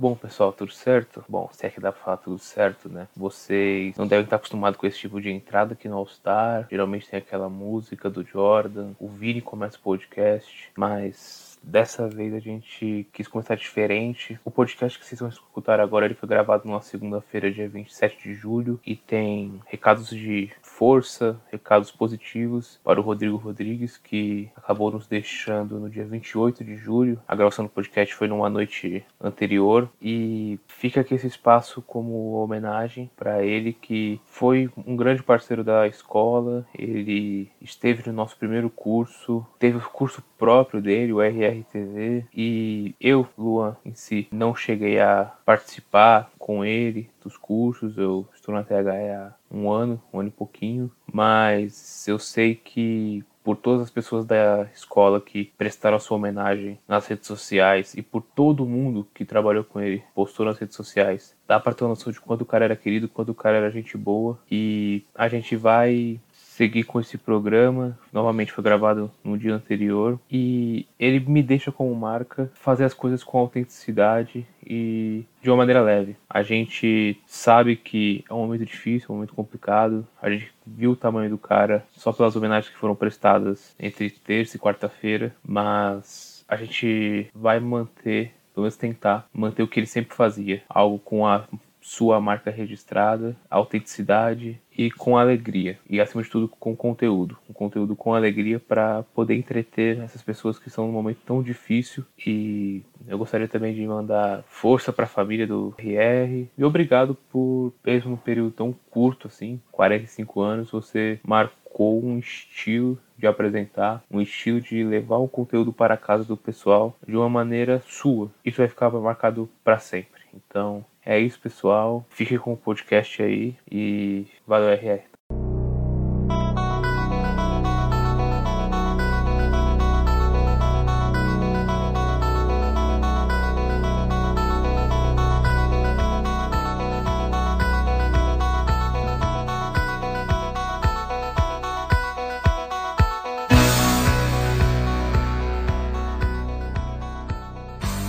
Bom, 0.00 0.14
pessoal, 0.14 0.52
tudo 0.52 0.70
certo? 0.70 1.24
Bom, 1.28 1.50
se 1.52 1.66
é 1.66 1.70
que 1.70 1.80
dá 1.80 1.90
pra 1.90 2.00
falar 2.00 2.16
tudo 2.18 2.38
certo, 2.38 2.88
né? 2.88 3.08
Vocês 3.16 3.96
não 3.96 4.06
devem 4.06 4.22
estar 4.22 4.36
acostumados 4.36 4.78
com 4.78 4.86
esse 4.86 4.96
tipo 4.96 5.20
de 5.20 5.28
entrada 5.28 5.72
aqui 5.72 5.88
no 5.88 5.96
All 5.96 6.06
Star. 6.06 6.68
Geralmente 6.70 7.08
tem 7.08 7.18
aquela 7.18 7.48
música 7.48 8.08
do 8.08 8.22
Jordan. 8.22 8.92
O 9.00 9.08
Vini 9.08 9.40
começa 9.40 9.76
o 9.76 9.80
podcast, 9.80 10.70
mas 10.76 11.57
Dessa 11.68 12.08
vez 12.08 12.32
a 12.32 12.38
gente 12.38 13.06
quis 13.12 13.28
começar 13.28 13.54
diferente. 13.54 14.40
O 14.42 14.50
podcast 14.50 14.98
que 14.98 15.04
vocês 15.04 15.20
vão 15.20 15.28
escutar 15.28 15.78
agora 15.80 16.06
ele 16.06 16.14
foi 16.14 16.26
gravado 16.26 16.66
numa 16.66 16.80
segunda-feira, 16.80 17.50
dia 17.50 17.68
27 17.68 18.22
de 18.22 18.32
julho, 18.32 18.80
e 18.86 18.96
tem 18.96 19.60
recados 19.66 20.08
de 20.08 20.50
força, 20.62 21.38
recados 21.52 21.90
positivos 21.90 22.80
para 22.82 22.98
o 22.98 23.02
Rodrigo 23.02 23.36
Rodrigues, 23.36 23.98
que 23.98 24.50
acabou 24.56 24.90
nos 24.90 25.06
deixando 25.06 25.78
no 25.78 25.90
dia 25.90 26.06
28 26.06 26.64
de 26.64 26.74
julho. 26.74 27.20
A 27.28 27.36
gravação 27.36 27.66
do 27.66 27.70
podcast 27.70 28.14
foi 28.14 28.28
numa 28.28 28.48
noite 28.48 29.04
anterior 29.20 29.90
e 30.00 30.58
fica 30.68 31.02
aqui 31.02 31.16
esse 31.16 31.26
espaço 31.26 31.82
como 31.82 32.32
homenagem 32.32 33.10
para 33.14 33.44
ele 33.44 33.74
que 33.74 34.18
foi 34.24 34.70
um 34.86 34.96
grande 34.96 35.22
parceiro 35.22 35.62
da 35.62 35.86
escola. 35.86 36.66
Ele 36.74 37.50
esteve 37.60 38.08
no 38.08 38.14
nosso 38.14 38.38
primeiro 38.38 38.70
curso, 38.70 39.46
teve 39.58 39.76
o 39.76 39.90
curso 39.90 40.24
próprio 40.38 40.80
dele, 40.80 41.12
o 41.12 41.20
RR 41.20 41.57
RTV 41.60 42.26
e 42.34 42.94
eu, 43.00 43.26
Luan, 43.36 43.76
em 43.84 43.94
si, 43.94 44.28
não 44.30 44.54
cheguei 44.54 44.98
a 45.00 45.32
participar 45.44 46.30
com 46.38 46.64
ele 46.64 47.10
dos 47.22 47.36
cursos. 47.36 47.96
Eu 47.96 48.26
estou 48.34 48.54
na 48.54 48.62
THE 48.62 48.74
há 48.74 49.34
um 49.50 49.70
ano, 49.70 50.00
um 50.12 50.20
ano 50.20 50.28
e 50.28 50.32
pouquinho, 50.32 50.90
mas 51.12 52.06
eu 52.06 52.18
sei 52.18 52.54
que 52.54 53.24
por 53.48 53.56
todas 53.56 53.80
as 53.80 53.90
pessoas 53.90 54.26
da 54.26 54.68
escola 54.74 55.22
que 55.22 55.50
prestaram 55.56 55.96
a 55.96 56.00
sua 56.00 56.18
homenagem 56.18 56.78
nas 56.86 57.06
redes 57.06 57.26
sociais 57.26 57.94
e 57.94 58.02
por 58.02 58.20
todo 58.20 58.66
mundo 58.66 59.08
que 59.14 59.24
trabalhou 59.24 59.64
com 59.64 59.80
ele, 59.80 60.04
postou 60.14 60.44
nas 60.44 60.58
redes 60.58 60.76
sociais. 60.76 61.34
Dá 61.46 61.58
para 61.58 61.72
ter 61.72 61.82
uma 61.84 61.88
noção 61.88 62.12
de 62.12 62.20
quanto 62.20 62.42
o 62.42 62.44
cara 62.44 62.66
era 62.66 62.76
querido, 62.76 63.08
quanto 63.08 63.32
o 63.32 63.34
cara 63.34 63.56
era 63.56 63.70
gente 63.70 63.96
boa. 63.96 64.38
E 64.50 65.02
a 65.14 65.28
gente 65.28 65.56
vai 65.56 66.20
seguir 66.58 66.82
com 66.82 66.98
esse 66.98 67.16
programa. 67.16 67.96
Novamente 68.12 68.52
foi 68.52 68.64
gravado 68.64 69.08
no 69.22 69.38
dia 69.38 69.54
anterior 69.54 70.18
e 70.28 70.86
ele 70.98 71.20
me 71.20 71.40
deixa 71.40 71.70
como 71.70 71.94
marca 71.94 72.50
fazer 72.54 72.84
as 72.84 72.92
coisas 72.92 73.22
com 73.22 73.38
autenticidade 73.38 74.44
e 74.66 75.24
de 75.40 75.48
uma 75.48 75.58
maneira 75.58 75.80
leve. 75.80 76.16
A 76.28 76.42
gente 76.42 77.20
sabe 77.26 77.76
que 77.76 78.24
é 78.28 78.34
um 78.34 78.38
momento 78.38 78.66
difícil, 78.66 79.06
um 79.10 79.14
momento 79.14 79.34
complicado. 79.34 80.04
A 80.20 80.28
gente 80.28 80.52
viu 80.66 80.90
o 80.90 80.96
tamanho 80.96 81.30
do 81.30 81.38
cara 81.38 81.86
só 81.92 82.12
pelas 82.12 82.34
homenagens 82.34 82.72
que 82.72 82.78
foram 82.78 82.96
prestadas 82.96 83.76
entre 83.78 84.10
terça 84.10 84.56
e 84.56 84.60
quarta-feira, 84.60 85.32
mas 85.46 86.44
a 86.48 86.56
gente 86.56 87.28
vai 87.32 87.60
manter 87.60 88.32
pelo 88.52 88.64
menos 88.64 88.76
tentar 88.76 89.28
manter 89.32 89.62
o 89.62 89.68
que 89.68 89.78
ele 89.78 89.86
sempre 89.86 90.16
fazia, 90.16 90.64
algo 90.68 90.98
com 90.98 91.24
a 91.24 91.46
sua 91.80 92.20
marca 92.20 92.50
registrada, 92.50 93.34
autenticidade 93.48 94.60
e 94.78 94.92
com 94.92 95.18
alegria. 95.18 95.76
E 95.90 96.00
acima 96.00 96.22
de 96.22 96.30
tudo 96.30 96.46
com 96.46 96.76
conteúdo. 96.76 97.36
Um 97.50 97.52
conteúdo 97.52 97.96
com 97.96 98.14
alegria 98.14 98.60
para 98.60 99.02
poder 99.12 99.34
entreter 99.34 99.98
essas 99.98 100.22
pessoas 100.22 100.56
que 100.56 100.68
estão 100.68 100.86
num 100.86 100.92
momento 100.92 101.18
tão 101.26 101.42
difícil. 101.42 102.04
E 102.24 102.82
eu 103.08 103.18
gostaria 103.18 103.48
também 103.48 103.74
de 103.74 103.84
mandar 103.84 104.44
força 104.46 104.92
para 104.92 105.04
a 105.04 105.08
família 105.08 105.48
do 105.48 105.74
RR. 105.76 106.46
E 106.56 106.64
obrigado 106.64 107.16
por, 107.28 107.74
mesmo 107.84 108.12
num 108.12 108.16
período 108.16 108.52
tão 108.52 108.72
curto 108.88 109.26
assim, 109.26 109.60
45 109.72 110.40
anos, 110.40 110.70
você 110.70 111.18
marcou 111.26 112.02
um 112.04 112.18
estilo 112.18 112.98
de 113.16 113.26
apresentar, 113.26 114.04
um 114.08 114.20
estilo 114.20 114.60
de 114.60 114.84
levar 114.84 115.16
o 115.16 115.28
conteúdo 115.28 115.72
para 115.72 115.94
a 115.94 115.98
casa 115.98 116.24
do 116.24 116.36
pessoal 116.36 116.96
de 117.06 117.16
uma 117.16 117.28
maneira 117.28 117.82
sua. 117.88 118.30
Isso 118.44 118.58
vai 118.58 118.68
ficar 118.68 118.90
marcado 118.90 119.48
para 119.64 119.78
sempre. 119.78 120.22
Então, 120.32 120.84
é 121.08 121.18
isso, 121.18 121.40
pessoal. 121.40 122.04
Fique 122.10 122.38
com 122.38 122.52
o 122.52 122.56
podcast 122.56 123.22
aí 123.22 123.56
e 123.70 124.26
valeu, 124.46 124.68
RR. 124.68 125.17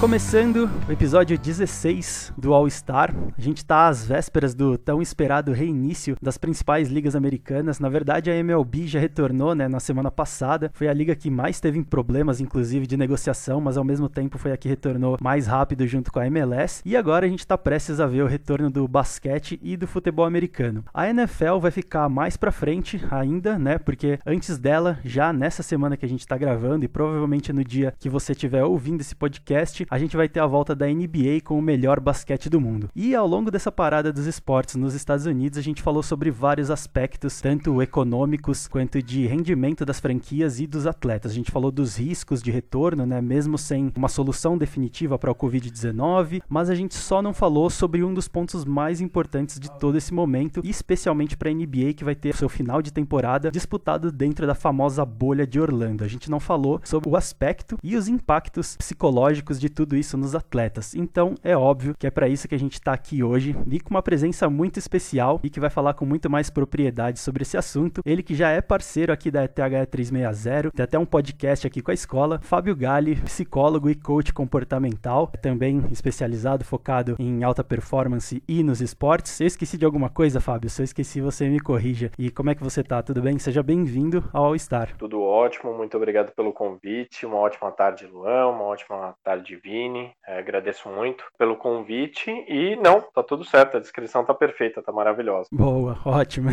Começando 0.10 0.68
o 0.88 0.92
episódio 0.92 1.38
16 1.38 2.34
do 2.36 2.52
All 2.52 2.68
Star, 2.68 3.14
a 3.38 3.40
gente 3.40 3.58
está 3.58 3.88
às 3.88 4.04
vésperas 4.04 4.56
do 4.56 4.76
tão 4.76 5.04
esperado 5.04 5.52
reinício 5.52 6.18
das 6.20 6.36
principais 6.36 6.90
ligas 6.90 7.16
americanas. 7.16 7.80
Na 7.80 7.90
verdade, 7.90 8.32
a 8.32 8.36
MLB 8.36 8.88
já 8.88 9.00
retornou 9.00 9.54
né, 9.54 9.68
na 9.68 9.80
semana 9.80 10.10
passada. 10.10 10.72
Foi 10.74 10.88
a 10.88 10.94
liga 10.94 11.16
que 11.16 11.30
mais 11.30 11.60
teve 11.60 11.84
problemas, 11.84 12.42
inclusive, 12.42 12.88
de 12.88 12.98
negociação, 12.98 13.62
mas 13.62 13.78
ao 13.78 13.84
mesmo 13.84 14.10
tempo 14.10 14.40
foi 14.40 14.52
a 14.52 14.58
que 14.58 14.68
retornou 14.68 15.16
mais 15.22 15.46
rápido 15.46 15.86
junto 15.86 16.12
com 16.12 16.18
a 16.18 16.26
MLS. 16.26 16.82
E 16.84 16.98
agora 16.98 17.28
a 17.28 17.30
gente 17.30 17.42
está 17.42 17.56
prestes 17.56 18.00
a 18.00 18.08
ver 18.08 18.24
o 18.24 18.28
retorno 18.28 18.72
do 18.72 18.88
basquete 18.88 19.60
e 19.62 19.78
do 19.78 19.86
futebol 19.86 20.26
americano. 20.26 20.84
A 20.92 21.08
NFL 21.08 21.60
vai 21.60 21.70
ficar 21.70 22.10
mais 22.10 22.36
para 22.36 22.52
frente 22.52 23.00
ainda, 23.12 23.60
né? 23.60 23.78
Porque 23.78 24.18
antes 24.26 24.58
dela, 24.58 24.98
já 25.06 25.32
nessa 25.32 25.62
semana 25.62 25.96
que 25.96 26.06
a 26.08 26.10
gente 26.10 26.22
está 26.22 26.36
gravando 26.36 26.84
e 26.84 26.88
provavelmente 26.88 27.54
no 27.54 27.64
dia 27.64 27.94
que 28.00 28.10
você 28.10 28.32
estiver 28.32 28.64
ouvindo 28.64 29.02
esse 29.02 29.16
podcast, 29.16 29.86
a 29.88 29.99
gente 30.00 30.18
vai 30.18 30.28
ter 30.28 30.40
a 30.40 30.48
volta 30.48 30.76
da 30.76 30.88
NBA 30.88 31.42
com 31.44 31.58
o 31.58 31.62
melhor 31.62 32.00
basquete 32.00 32.50
do 32.50 32.60
mundo. 32.60 32.90
E 32.96 33.14
ao 33.14 33.28
longo 33.28 33.52
dessa 33.52 33.72
parada 33.72 34.12
dos 34.12 34.26
esportes 34.26 34.76
nos 34.76 34.94
Estados 34.94 35.26
Unidos, 35.26 35.60
a 35.60 35.62
gente 35.62 35.82
falou 35.82 36.02
sobre 36.02 36.32
vários 36.32 36.72
aspectos, 36.72 37.42
tanto 37.42 37.82
econômicos 37.82 38.68
quanto 38.68 39.02
de 39.02 39.28
rendimento 39.28 39.86
das 39.86 40.00
franquias 40.00 40.60
e 40.60 40.68
dos 40.68 40.88
atletas. 40.88 41.32
A 41.32 41.36
gente 41.36 41.52
falou 41.52 41.72
dos 41.72 41.98
riscos 41.98 42.42
de 42.42 42.52
retorno, 42.52 43.06
né, 43.06 43.22
mesmo 43.22 43.58
sem 43.58 43.92
uma 43.96 44.08
solução 44.08 44.58
definitiva 44.58 45.20
para 45.20 45.32
o 45.32 45.36
Covid-19, 45.36 46.42
mas 46.48 46.70
a 46.70 46.76
gente 46.76 46.96
só 46.96 47.22
não 47.22 47.34
falou 47.34 47.70
sobre 47.70 48.04
um 48.04 48.14
dos 48.14 48.28
pontos 48.28 48.66
mais 48.66 49.02
importantes 49.02 49.60
de 49.60 49.72
todo 49.80 49.98
esse 49.98 50.14
momento, 50.14 50.62
especialmente 50.64 51.38
para 51.38 51.50
a 51.50 51.54
NBA 51.54 51.94
que 51.96 52.04
vai 52.04 52.16
ter 52.16 52.36
seu 52.36 52.50
final 52.50 52.82
de 52.82 52.92
temporada 52.92 53.52
disputado 53.52 54.12
dentro 54.12 54.48
da 54.48 54.56
famosa 54.56 55.06
bolha 55.06 55.46
de 55.46 55.60
Orlando. 55.60 56.04
A 56.04 56.08
gente 56.08 56.30
não 56.30 56.40
falou 56.40 56.80
sobre 56.84 57.10
o 57.10 57.16
aspecto 57.16 57.78
e 57.84 57.96
os 57.96 58.08
impactos 58.08 58.76
psicológicos 58.78 59.60
de 59.60 59.70
tudo 59.70 59.89
isso 59.96 60.18
nos 60.18 60.36
atletas. 60.36 60.94
Então 60.96 61.36
é 61.44 61.56
óbvio 61.56 61.96
que 61.98 62.08
é 62.08 62.12
para 62.12 62.28
isso 62.28 62.48
que 62.48 62.56
a 62.56 62.60
gente 62.60 62.74
está 62.74 62.94
aqui 62.94 63.24
hoje 63.24 63.56
e 63.70 63.80
com 63.80 63.92
uma 63.92 64.02
presença 64.02 64.50
muito 64.50 64.78
especial 64.78 65.40
e 65.44 65.50
que 65.50 65.60
vai 65.60 65.70
falar 65.70 65.94
com 65.94 66.06
muito 66.06 66.30
mais 66.30 66.50
propriedade 66.50 67.20
sobre 67.20 67.44
esse 67.44 67.58
assunto. 67.58 68.02
Ele 68.06 68.24
que 68.24 68.36
já 68.36 68.50
é 68.50 68.62
parceiro 68.62 69.12
aqui 69.12 69.32
da 69.32 69.48
TH 69.48 69.86
360, 69.88 70.72
tem 70.72 70.84
até 70.84 71.00
um 71.00 71.06
podcast 71.06 71.66
aqui 71.66 71.82
com 71.82 71.92
a 71.92 71.94
escola. 71.94 72.40
Fábio 72.42 72.76
Gali, 72.76 73.16
psicólogo 73.16 73.90
e 73.90 73.96
coach 73.96 74.34
comportamental, 74.34 75.32
também 75.42 75.84
especializado, 75.92 76.64
focado 76.64 77.16
em 77.20 77.44
alta 77.44 77.64
performance 77.64 78.44
e 78.48 78.64
nos 78.64 78.82
esportes. 78.82 79.40
Eu 79.40 79.48
esqueci 79.48 79.78
de 79.78 79.86
alguma 79.86 80.10
coisa, 80.10 80.40
Fábio? 80.40 80.70
Se 80.70 80.82
eu 80.82 80.84
esqueci, 80.84 81.22
você 81.22 81.48
me 81.48 81.60
corrija. 81.60 82.12
E 82.18 82.30
como 82.30 82.50
é 82.50 82.56
que 82.56 82.64
você 82.64 82.84
tá? 82.84 83.02
Tudo 83.02 83.22
bem? 83.22 83.38
Seja 83.40 83.64
bem-vindo 83.64 84.24
ao 84.34 84.46
All 84.46 84.60
Star. 84.60 84.96
Tudo 84.98 85.22
ótimo, 85.22 85.74
muito 85.74 85.96
obrigado 85.96 86.32
pelo 86.34 86.54
convite. 86.54 87.26
Uma 87.26 87.38
ótima 87.38 87.72
tarde, 87.72 88.06
Luan. 88.06 88.48
Uma 88.48 88.64
ótima 88.64 89.16
tarde, 89.24 89.56
Vini. 89.56 89.79
É, 90.28 90.40
agradeço 90.40 90.90
muito 90.90 91.24
pelo 91.38 91.56
convite 91.56 92.30
e 92.48 92.76
não, 92.76 93.02
tá 93.02 93.24
tudo 93.24 93.44
certo, 93.44 93.78
a 93.78 93.80
descrição 93.80 94.26
tá 94.26 94.34
perfeita, 94.34 94.82
tá 94.82 94.92
maravilhosa. 94.92 95.48
Boa, 95.52 95.98
ótimo. 96.06 96.50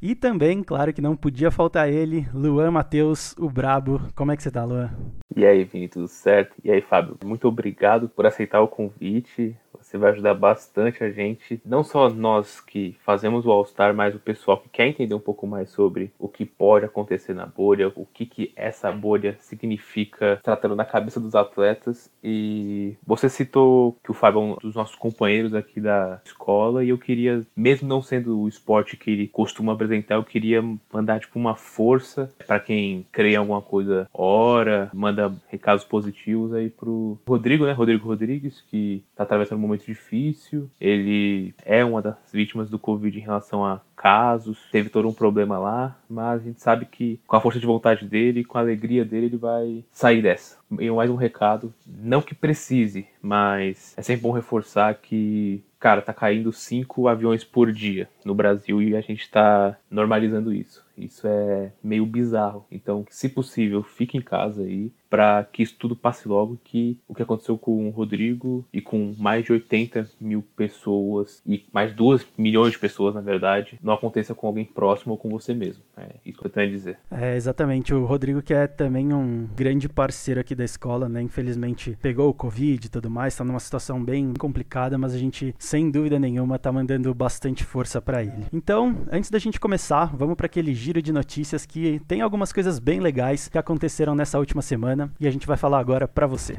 e 0.00 0.14
também, 0.14 0.62
claro 0.62 0.92
que 0.92 1.00
não 1.00 1.16
podia 1.16 1.50
faltar 1.50 1.88
ele, 1.88 2.26
Luan 2.32 2.70
Matheus, 2.70 3.36
o 3.38 3.50
Brabo. 3.50 4.00
Como 4.14 4.32
é 4.32 4.36
que 4.36 4.42
você 4.42 4.50
tá, 4.50 4.64
Luan? 4.64 4.90
E 5.34 5.44
aí, 5.44 5.64
Vini, 5.64 5.88
tudo 5.88 6.08
certo? 6.08 6.54
E 6.64 6.70
aí, 6.70 6.80
Fábio, 6.80 7.16
muito 7.24 7.48
obrigado 7.48 8.08
por 8.08 8.26
aceitar 8.26 8.60
o 8.60 8.68
convite. 8.68 9.56
Você 9.92 9.98
vai 9.98 10.12
ajudar 10.12 10.32
bastante 10.32 11.04
a 11.04 11.10
gente, 11.10 11.60
não 11.66 11.84
só 11.84 12.08
nós 12.08 12.62
que 12.62 12.96
fazemos 13.04 13.44
o 13.44 13.50
All 13.50 13.66
Star, 13.66 13.94
mas 13.94 14.14
o 14.14 14.18
pessoal 14.18 14.56
que 14.56 14.70
quer 14.70 14.86
entender 14.86 15.14
um 15.14 15.20
pouco 15.20 15.46
mais 15.46 15.68
sobre 15.68 16.10
o 16.18 16.28
que 16.28 16.46
pode 16.46 16.86
acontecer 16.86 17.34
na 17.34 17.44
bolha, 17.44 17.92
o 17.94 18.06
que, 18.06 18.24
que 18.24 18.52
essa 18.56 18.90
bolha 18.90 19.36
significa 19.38 20.40
tratando 20.42 20.74
na 20.74 20.86
cabeça 20.86 21.20
dos 21.20 21.34
atletas. 21.34 22.10
E 22.24 22.96
você 23.06 23.28
citou 23.28 23.98
que 24.02 24.10
o 24.10 24.14
Fábio 24.14 24.40
é 24.40 24.44
um 24.44 24.56
dos 24.62 24.74
nossos 24.74 24.96
companheiros 24.96 25.52
aqui 25.52 25.78
da 25.78 26.22
escola, 26.24 26.82
e 26.82 26.88
eu 26.88 26.96
queria, 26.96 27.42
mesmo 27.54 27.86
não 27.86 28.00
sendo 28.00 28.40
o 28.40 28.48
esporte 28.48 28.96
que 28.96 29.10
ele 29.10 29.28
costuma 29.28 29.74
apresentar, 29.74 30.14
eu 30.14 30.24
queria 30.24 30.64
mandar 30.90 31.20
tipo 31.20 31.38
uma 31.38 31.54
força 31.54 32.32
para 32.46 32.58
quem 32.58 33.04
crê 33.12 33.32
em 33.32 33.36
alguma 33.36 33.60
coisa, 33.60 34.08
ora, 34.14 34.90
manda 34.94 35.34
recados 35.48 35.84
positivos 35.84 36.54
aí 36.54 36.70
pro 36.70 37.18
Rodrigo, 37.28 37.66
né? 37.66 37.72
Rodrigo 37.72 38.08
Rodrigues, 38.08 38.64
que 38.70 39.04
tá 39.14 39.24
atravessando 39.24 39.58
um 39.58 39.60
momento 39.60 39.81
difícil. 39.84 40.70
Ele 40.80 41.54
é 41.64 41.84
uma 41.84 42.02
das 42.02 42.16
vítimas 42.32 42.70
do 42.70 42.78
Covid 42.78 43.18
em 43.18 43.22
relação 43.22 43.64
a 43.64 43.80
casos, 44.02 44.58
teve 44.72 44.88
todo 44.88 45.08
um 45.08 45.14
problema 45.14 45.58
lá, 45.58 45.96
mas 46.10 46.40
a 46.40 46.44
gente 46.44 46.60
sabe 46.60 46.86
que 46.86 47.20
com 47.24 47.36
a 47.36 47.40
força 47.40 47.60
de 47.60 47.66
vontade 47.66 48.04
dele, 48.04 48.42
com 48.42 48.58
a 48.58 48.60
alegria 48.60 49.04
dele, 49.04 49.26
ele 49.26 49.36
vai 49.36 49.84
sair 49.92 50.20
dessa. 50.20 50.58
E 50.80 50.90
mais 50.90 51.08
um 51.08 51.14
recado, 51.14 51.72
não 51.86 52.20
que 52.20 52.34
precise, 52.34 53.06
mas 53.22 53.94
é 53.96 54.02
sempre 54.02 54.22
bom 54.22 54.32
reforçar 54.32 54.92
que 54.96 55.62
cara, 55.82 56.00
tá 56.00 56.14
caindo 56.14 56.52
cinco 56.52 57.08
aviões 57.08 57.42
por 57.42 57.72
dia 57.72 58.08
no 58.24 58.36
Brasil 58.36 58.80
e 58.80 58.94
a 58.94 59.00
gente 59.00 59.28
tá 59.28 59.76
normalizando 59.90 60.54
isso. 60.54 60.84
Isso 60.96 61.26
é 61.26 61.72
meio 61.82 62.06
bizarro. 62.06 62.64
Então, 62.70 63.04
se 63.10 63.28
possível, 63.28 63.82
fique 63.82 64.16
em 64.16 64.20
casa 64.20 64.62
aí 64.62 64.92
para 65.10 65.44
que 65.44 65.62
isso 65.62 65.74
tudo 65.76 65.96
passe 65.96 66.28
logo, 66.28 66.58
que 66.62 66.96
o 67.08 67.14
que 67.14 67.22
aconteceu 67.22 67.58
com 67.58 67.88
o 67.88 67.90
Rodrigo 67.90 68.64
e 68.72 68.80
com 68.80 69.12
mais 69.18 69.44
de 69.44 69.52
80 69.52 70.08
mil 70.20 70.42
pessoas 70.56 71.42
e 71.44 71.64
mais 71.72 71.90
de 71.90 71.96
2 71.96 72.28
milhões 72.38 72.72
de 72.72 72.78
pessoas, 72.78 73.14
na 73.14 73.20
verdade, 73.20 73.78
não 73.92 73.98
aconteça 73.98 74.34
com 74.34 74.46
alguém 74.46 74.64
próximo 74.64 75.12
ou 75.12 75.18
com 75.18 75.28
você 75.28 75.54
mesmo. 75.54 75.82
É 75.96 76.16
isso 76.24 76.38
que 76.38 76.46
eu 76.46 76.50
tenho 76.50 76.66
a 76.66 76.70
dizer. 76.70 76.98
É, 77.10 77.36
exatamente. 77.36 77.94
O 77.94 78.04
Rodrigo, 78.04 78.42
que 78.42 78.54
é 78.54 78.66
também 78.66 79.12
um 79.12 79.46
grande 79.54 79.88
parceiro 79.88 80.40
aqui 80.40 80.54
da 80.54 80.64
escola, 80.64 81.08
né? 81.08 81.20
Infelizmente 81.20 81.96
pegou 82.00 82.30
o 82.30 82.34
Covid 82.34 82.86
e 82.86 82.90
tudo 82.90 83.10
mais, 83.10 83.36
tá 83.36 83.44
numa 83.44 83.60
situação 83.60 84.02
bem 84.02 84.32
complicada, 84.34 84.96
mas 84.96 85.14
a 85.14 85.18
gente, 85.18 85.54
sem 85.58 85.90
dúvida 85.90 86.18
nenhuma, 86.18 86.58
tá 86.58 86.72
mandando 86.72 87.14
bastante 87.14 87.64
força 87.64 88.00
para 88.00 88.22
ele. 88.22 88.46
Então, 88.52 88.96
antes 89.10 89.30
da 89.30 89.38
gente 89.38 89.60
começar, 89.60 90.16
vamos 90.16 90.36
para 90.36 90.46
aquele 90.46 90.74
giro 90.74 91.02
de 91.02 91.12
notícias 91.12 91.66
que 91.66 92.00
tem 92.08 92.20
algumas 92.20 92.52
coisas 92.52 92.78
bem 92.78 93.00
legais 93.00 93.48
que 93.48 93.58
aconteceram 93.58 94.14
nessa 94.14 94.38
última 94.38 94.62
semana 94.62 95.12
e 95.20 95.26
a 95.26 95.30
gente 95.30 95.46
vai 95.46 95.56
falar 95.56 95.78
agora 95.78 96.08
para 96.08 96.26
você. 96.26 96.56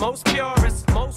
most 0.00 0.24
pure 0.26 0.55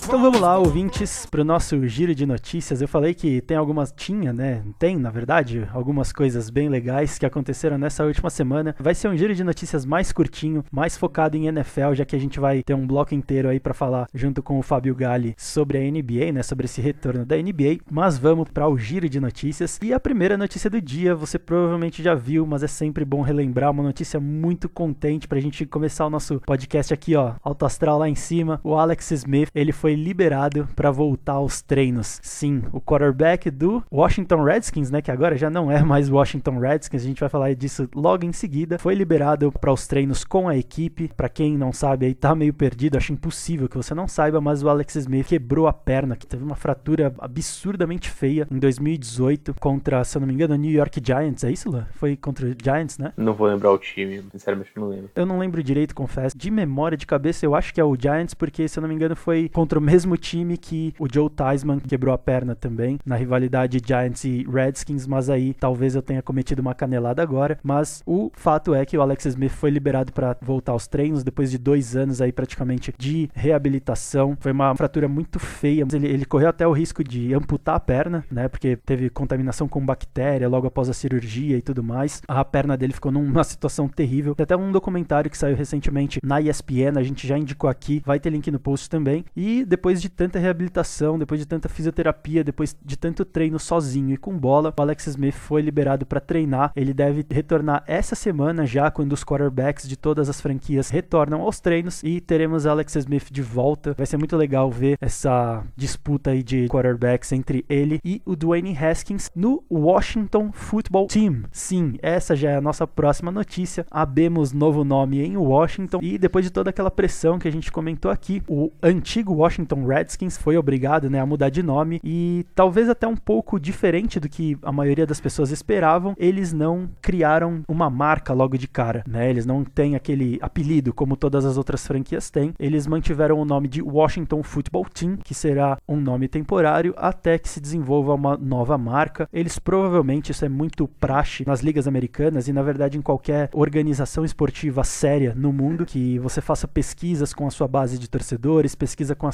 Então 0.09 0.19
vamos 0.19 0.41
lá, 0.41 0.57
ouvintes, 0.57 1.27
para 1.27 1.41
o 1.41 1.44
nosso 1.44 1.88
giro 1.88 2.15
de 2.15 2.25
notícias. 2.25 2.81
Eu 2.81 2.88
falei 2.88 3.13
que 3.13 3.41
tem 3.41 3.56
algumas, 3.56 3.91
tinha, 3.95 4.33
né? 4.33 4.63
Tem, 4.79 4.97
na 4.97 5.11
verdade, 5.11 5.69
algumas 5.71 6.11
coisas 6.11 6.50
bem 6.50 6.67
legais 6.67 7.19
que 7.19 7.27
aconteceram 7.27 7.77
nessa 7.77 8.03
última 8.03 8.31
semana. 8.31 8.75
Vai 8.79 8.95
ser 8.95 9.07
um 9.07 9.15
giro 9.15 9.35
de 9.35 9.44
notícias 9.44 9.85
mais 9.85 10.11
curtinho, 10.11 10.65
mais 10.71 10.97
focado 10.97 11.38
em 11.38 11.45
NFL, 11.45 11.94
já 11.94 12.06
que 12.06 12.15
a 12.15 12.19
gente 12.19 12.39
vai 12.39 12.63
ter 12.63 12.73
um 12.73 12.88
bloco 12.88 13.13
inteiro 13.13 13.50
aí 13.50 13.59
para 13.59 13.71
falar 13.71 14.07
junto 14.11 14.41
com 14.41 14.57
o 14.57 14.63
Fábio 14.63 14.95
Galli 14.95 15.35
sobre 15.38 15.77
a 15.77 15.81
NBA, 15.81 16.31
né? 16.33 16.41
Sobre 16.41 16.65
esse 16.65 16.81
retorno 16.81 17.23
da 17.23 17.38
NBA. 17.38 17.77
Mas 17.91 18.17
vamos 18.17 18.50
para 18.50 18.67
o 18.67 18.79
giro 18.79 19.07
de 19.07 19.19
notícias. 19.19 19.77
E 19.79 19.94
a 19.94 20.00
primeira 20.00 20.35
notícia 20.35 20.71
do 20.71 20.81
dia, 20.81 21.13
você 21.13 21.38
provavelmente 21.38 22.01
já 22.01 22.15
viu, 22.15 22.47
mas 22.47 22.63
é 22.63 22.67
sempre 22.67 23.06
bom 23.06 23.21
relembrar. 23.21 23.69
Uma 23.69 23.83
notícia 23.83 24.19
muito 24.19 24.67
contente 24.67 25.27
para 25.27 25.38
a 25.38 25.41
gente 25.41 25.67
começar 25.67 26.07
o 26.07 26.09
nosso 26.09 26.41
podcast 26.47 26.91
aqui, 26.91 27.15
ó. 27.15 27.35
Alto 27.44 27.63
Astral 27.63 28.00
lá 28.00 28.09
em 28.09 28.15
cima. 28.15 28.59
O 28.63 28.73
Alex 28.73 29.11
Smith, 29.11 29.50
ele 29.53 29.71
foi 29.71 29.98
liberado 29.99 30.67
para 30.75 30.91
voltar 30.91 31.33
aos 31.33 31.61
treinos. 31.61 32.19
Sim, 32.23 32.63
o 32.71 32.81
quarterback 32.81 33.49
do 33.51 33.83
Washington 33.91 34.43
Redskins, 34.43 34.89
né, 34.89 35.01
que 35.01 35.11
agora 35.11 35.37
já 35.37 35.49
não 35.49 35.71
é 35.71 35.83
mais 35.83 36.09
Washington 36.09 36.59
Redskins, 36.59 37.03
a 37.03 37.05
gente 37.05 37.19
vai 37.19 37.29
falar 37.29 37.53
disso 37.53 37.89
logo 37.95 38.25
em 38.25 38.31
seguida, 38.31 38.79
foi 38.79 38.95
liberado 38.95 39.51
para 39.51 39.71
os 39.71 39.87
treinos 39.87 40.23
com 40.23 40.47
a 40.47 40.57
equipe. 40.57 41.09
Para 41.15 41.29
quem 41.29 41.57
não 41.57 41.71
sabe, 41.71 42.05
aí 42.05 42.13
tá 42.13 42.33
meio 42.33 42.53
perdido, 42.53 42.97
acho 42.97 43.13
impossível 43.13 43.67
que 43.67 43.77
você 43.77 43.93
não 43.93 44.07
saiba, 44.07 44.39
mas 44.41 44.63
o 44.63 44.69
Alex 44.69 44.95
Smith 44.95 45.27
quebrou 45.27 45.67
a 45.67 45.73
perna, 45.73 46.15
que 46.15 46.25
teve 46.25 46.43
uma 46.43 46.55
fratura 46.55 47.13
absurdamente 47.19 48.09
feia 48.09 48.47
em 48.49 48.59
2018 48.59 49.55
contra, 49.59 50.03
se 50.03 50.17
eu 50.17 50.21
não 50.21 50.27
me 50.27 50.33
engano, 50.33 50.53
o 50.53 50.57
New 50.57 50.71
York 50.71 51.01
Giants, 51.03 51.43
é 51.43 51.51
isso, 51.51 51.69
Lã? 51.69 51.87
Foi 51.91 52.15
contra 52.15 52.47
o 52.47 52.55
Giants, 52.61 52.97
né? 52.97 53.13
Não 53.17 53.33
vou 53.33 53.47
lembrar 53.47 53.71
o 53.71 53.77
time, 53.77 54.23
sinceramente 54.31 54.71
não 54.75 54.89
lembro. 54.89 55.09
Eu 55.15 55.25
não 55.25 55.39
lembro 55.39 55.61
direito, 55.63 55.93
confesso. 55.93 56.37
De 56.37 56.49
memória, 56.49 56.97
de 56.97 57.05
cabeça, 57.05 57.45
eu 57.45 57.55
acho 57.55 57.73
que 57.73 57.81
é 57.81 57.83
o 57.83 57.95
Giants, 57.95 58.33
porque 58.33 58.67
se 58.67 58.79
eu 58.79 58.81
não 58.81 58.89
me 58.89 58.95
engano 58.95 59.15
foi 59.15 59.49
contra 59.49 59.77
o 59.77 59.81
mesmo 59.89 60.15
time 60.15 60.56
que 60.56 60.94
o 61.00 61.07
Joe 61.12 61.30
Theismann 61.30 61.80
quebrou 61.80 62.13
a 62.13 62.18
perna 62.18 62.56
também, 62.56 63.00
na 63.03 63.15
rivalidade 63.15 63.81
Giants 63.83 64.24
e 64.24 64.45
Redskins, 64.47 65.07
mas 65.07 65.31
aí 65.31 65.51
talvez 65.51 65.95
eu 65.95 66.01
tenha 66.01 66.21
cometido 66.21 66.62
uma 66.62 66.75
canelada 66.75 67.24
agora. 67.24 67.57
Mas 67.63 68.03
o 68.06 68.31
fato 68.36 68.75
é 68.75 68.86
que 68.86 68.95
o 68.95 69.01
Alex 69.01 69.25
Smith 69.25 69.51
foi 69.51 69.71
liberado 69.71 70.13
para 70.13 70.38
voltar 70.41 70.74
aos 70.74 70.88
treinos 70.88 71.24
depois 71.24 71.50
de 71.50 71.57
dois 71.57 71.95
anos 71.95 72.21
aí 72.21 72.31
praticamente 72.31 72.94
de 72.97 73.30
reabilitação. 73.33 74.38
Foi 74.39 74.51
uma 74.51 74.75
fratura 74.75 75.07
muito 75.07 75.39
feia, 75.39 75.86
ele, 75.92 76.07
ele 76.07 76.25
correu 76.25 76.50
até 76.50 76.68
o 76.68 76.71
risco 76.71 77.03
de 77.03 77.33
amputar 77.33 77.75
a 77.75 77.80
perna, 77.80 78.24
né? 78.30 78.47
Porque 78.47 78.75
teve 78.75 79.09
contaminação 79.09 79.68
com 79.68 79.83
bactéria 79.83 80.47
logo 80.47 80.68
após 80.68 80.88
a 80.88 80.94
cirurgia 80.94 81.57
e 81.57 81.62
tudo 81.63 81.83
mais. 81.83 82.21
A 82.27 82.45
perna 82.45 82.77
dele 82.77 82.94
ficou 82.94 83.12
numa 83.12 83.44
situação 83.44 83.88
terrível. 83.88 84.35
Tem 84.35 84.44
até 84.44 84.56
um 84.56 84.71
documentário 84.71 85.31
que 85.31 85.38
saiu 85.38 85.56
recentemente 85.56 86.19
na 86.24 86.39
ESPN, 86.39 86.97
a 86.97 87.03
gente 87.03 87.25
já 87.27 87.38
indicou 87.38 87.69
aqui, 87.69 88.03
vai 88.06 88.19
ter 88.19 88.30
link 88.30 88.51
no 88.51 88.59
post 88.59 88.88
também. 88.88 89.25
E 89.35 89.65
depois 89.65 89.78
de 90.01 90.09
tanta 90.09 90.39
reabilitação, 90.39 91.17
depois 91.17 91.39
de 91.39 91.45
tanta 91.45 91.69
fisioterapia, 91.69 92.43
depois 92.43 92.75
de 92.83 92.97
tanto 92.97 93.23
treino 93.23 93.59
sozinho 93.59 94.13
e 94.13 94.17
com 94.17 94.37
bola, 94.37 94.73
o 94.77 94.81
Alex 94.81 95.07
Smith 95.07 95.33
foi 95.33 95.61
liberado 95.61 96.05
para 96.05 96.19
treinar. 96.19 96.71
Ele 96.75 96.93
deve 96.93 97.25
retornar 97.29 97.83
essa 97.87 98.15
semana 98.15 98.65
já 98.65 98.91
quando 98.91 99.13
os 99.13 99.23
quarterbacks 99.23 99.87
de 99.87 99.97
todas 99.97 100.29
as 100.29 100.41
franquias 100.41 100.89
retornam 100.89 101.41
aos 101.41 101.59
treinos 101.59 102.01
e 102.03 102.19
teremos 102.19 102.65
Alex 102.65 102.95
Smith 102.95 103.31
de 103.31 103.41
volta. 103.41 103.93
Vai 103.97 104.05
ser 104.05 104.17
muito 104.17 104.35
legal 104.35 104.69
ver 104.71 104.97
essa 104.99 105.63
disputa 105.75 106.31
aí 106.31 106.43
de 106.43 106.67
quarterbacks 106.67 107.31
entre 107.31 107.65
ele 107.69 107.99
e 108.03 108.21
o 108.25 108.35
Dwayne 108.35 108.77
Haskins 108.77 109.29
no 109.35 109.63
Washington 109.69 110.51
Football 110.51 111.07
Team. 111.07 111.43
Sim, 111.51 111.95
essa 112.01 112.35
já 112.35 112.51
é 112.51 112.55
a 112.55 112.61
nossa 112.61 112.85
próxima 112.87 113.31
notícia. 113.31 113.85
Abemos 113.91 114.51
novo 114.51 114.83
nome 114.83 115.21
em 115.21 115.37
Washington 115.37 115.99
e 116.01 116.17
depois 116.17 116.45
de 116.45 116.51
toda 116.51 116.69
aquela 116.69 116.91
pressão 116.91 117.39
que 117.39 117.47
a 117.47 117.51
gente 117.51 117.71
comentou 117.71 118.11
aqui, 118.11 118.41
o 118.47 118.71
antigo 118.81 119.33
Washington 119.33 119.69
Redskins 119.75 120.38
foi 120.38 120.57
obrigado 120.57 121.10
né, 121.10 121.19
a 121.19 121.25
mudar 121.25 121.50
de 121.50 121.63
nome 121.63 122.00
e 122.04 122.45
talvez 122.56 122.89
até 122.89 123.07
um 123.07 123.16
pouco 123.16 123.60
diferente 123.60 124.19
do 124.19 124.30
que 124.30 124.57
a 124.62 124.71
maioria 124.71 125.06
das 125.06 125.19
pessoas 125.19 125.51
esperavam, 125.51 126.16
eles 126.18 126.54
não 126.54 126.89
criaram 127.01 127.62
uma 127.68 127.89
marca 127.89 128.33
logo 128.33 128.57
de 128.57 128.68
cara, 128.68 129.04
né? 129.07 129.30
Eles 129.30 129.45
não 129.45 129.63
têm 129.63 129.95
aquele 129.95 130.38
apelido 130.42 130.94
como 130.94 131.16
todas 131.16 131.45
as 131.45 131.57
outras 131.57 131.86
franquias 131.86 132.30
têm. 132.30 132.54
Eles 132.60 132.88
mantiveram 132.88 133.39
o 133.39 133.45
nome 133.45 133.68
de 133.68 133.81
Washington 133.81 134.44
Football 134.44 134.86
Team, 134.86 135.18
que 135.18 135.33
será 135.33 135.77
um 135.88 135.98
nome 135.98 136.27
temporário 136.27 136.94
até 136.98 137.38
que 137.38 137.50
se 137.50 137.60
desenvolva 137.60 138.13
uma 138.13 138.38
nova 138.38 138.77
marca. 138.77 139.27
Eles 139.31 139.60
provavelmente 139.60 140.31
isso 140.31 140.45
é 140.45 140.50
muito 140.50 140.88
praxe 140.88 141.44
nas 141.45 141.62
ligas 141.62 141.88
americanas 141.88 142.47
e 142.47 142.54
na 142.54 142.61
verdade 142.61 142.97
em 142.97 143.02
qualquer 143.02 143.49
organização 143.54 144.23
esportiva 144.26 144.83
séria 144.83 145.33
no 145.35 145.52
mundo 145.52 145.85
que 145.85 146.19
você 146.19 146.42
faça 146.42 146.68
pesquisas 146.68 147.33
com 147.33 147.47
a 147.47 147.52
sua 147.52 147.68
base 147.68 147.97
de 147.97 148.09
torcedores, 148.09 148.76
pesquisa 148.76 149.16
com 149.16 149.28
a 149.28 149.31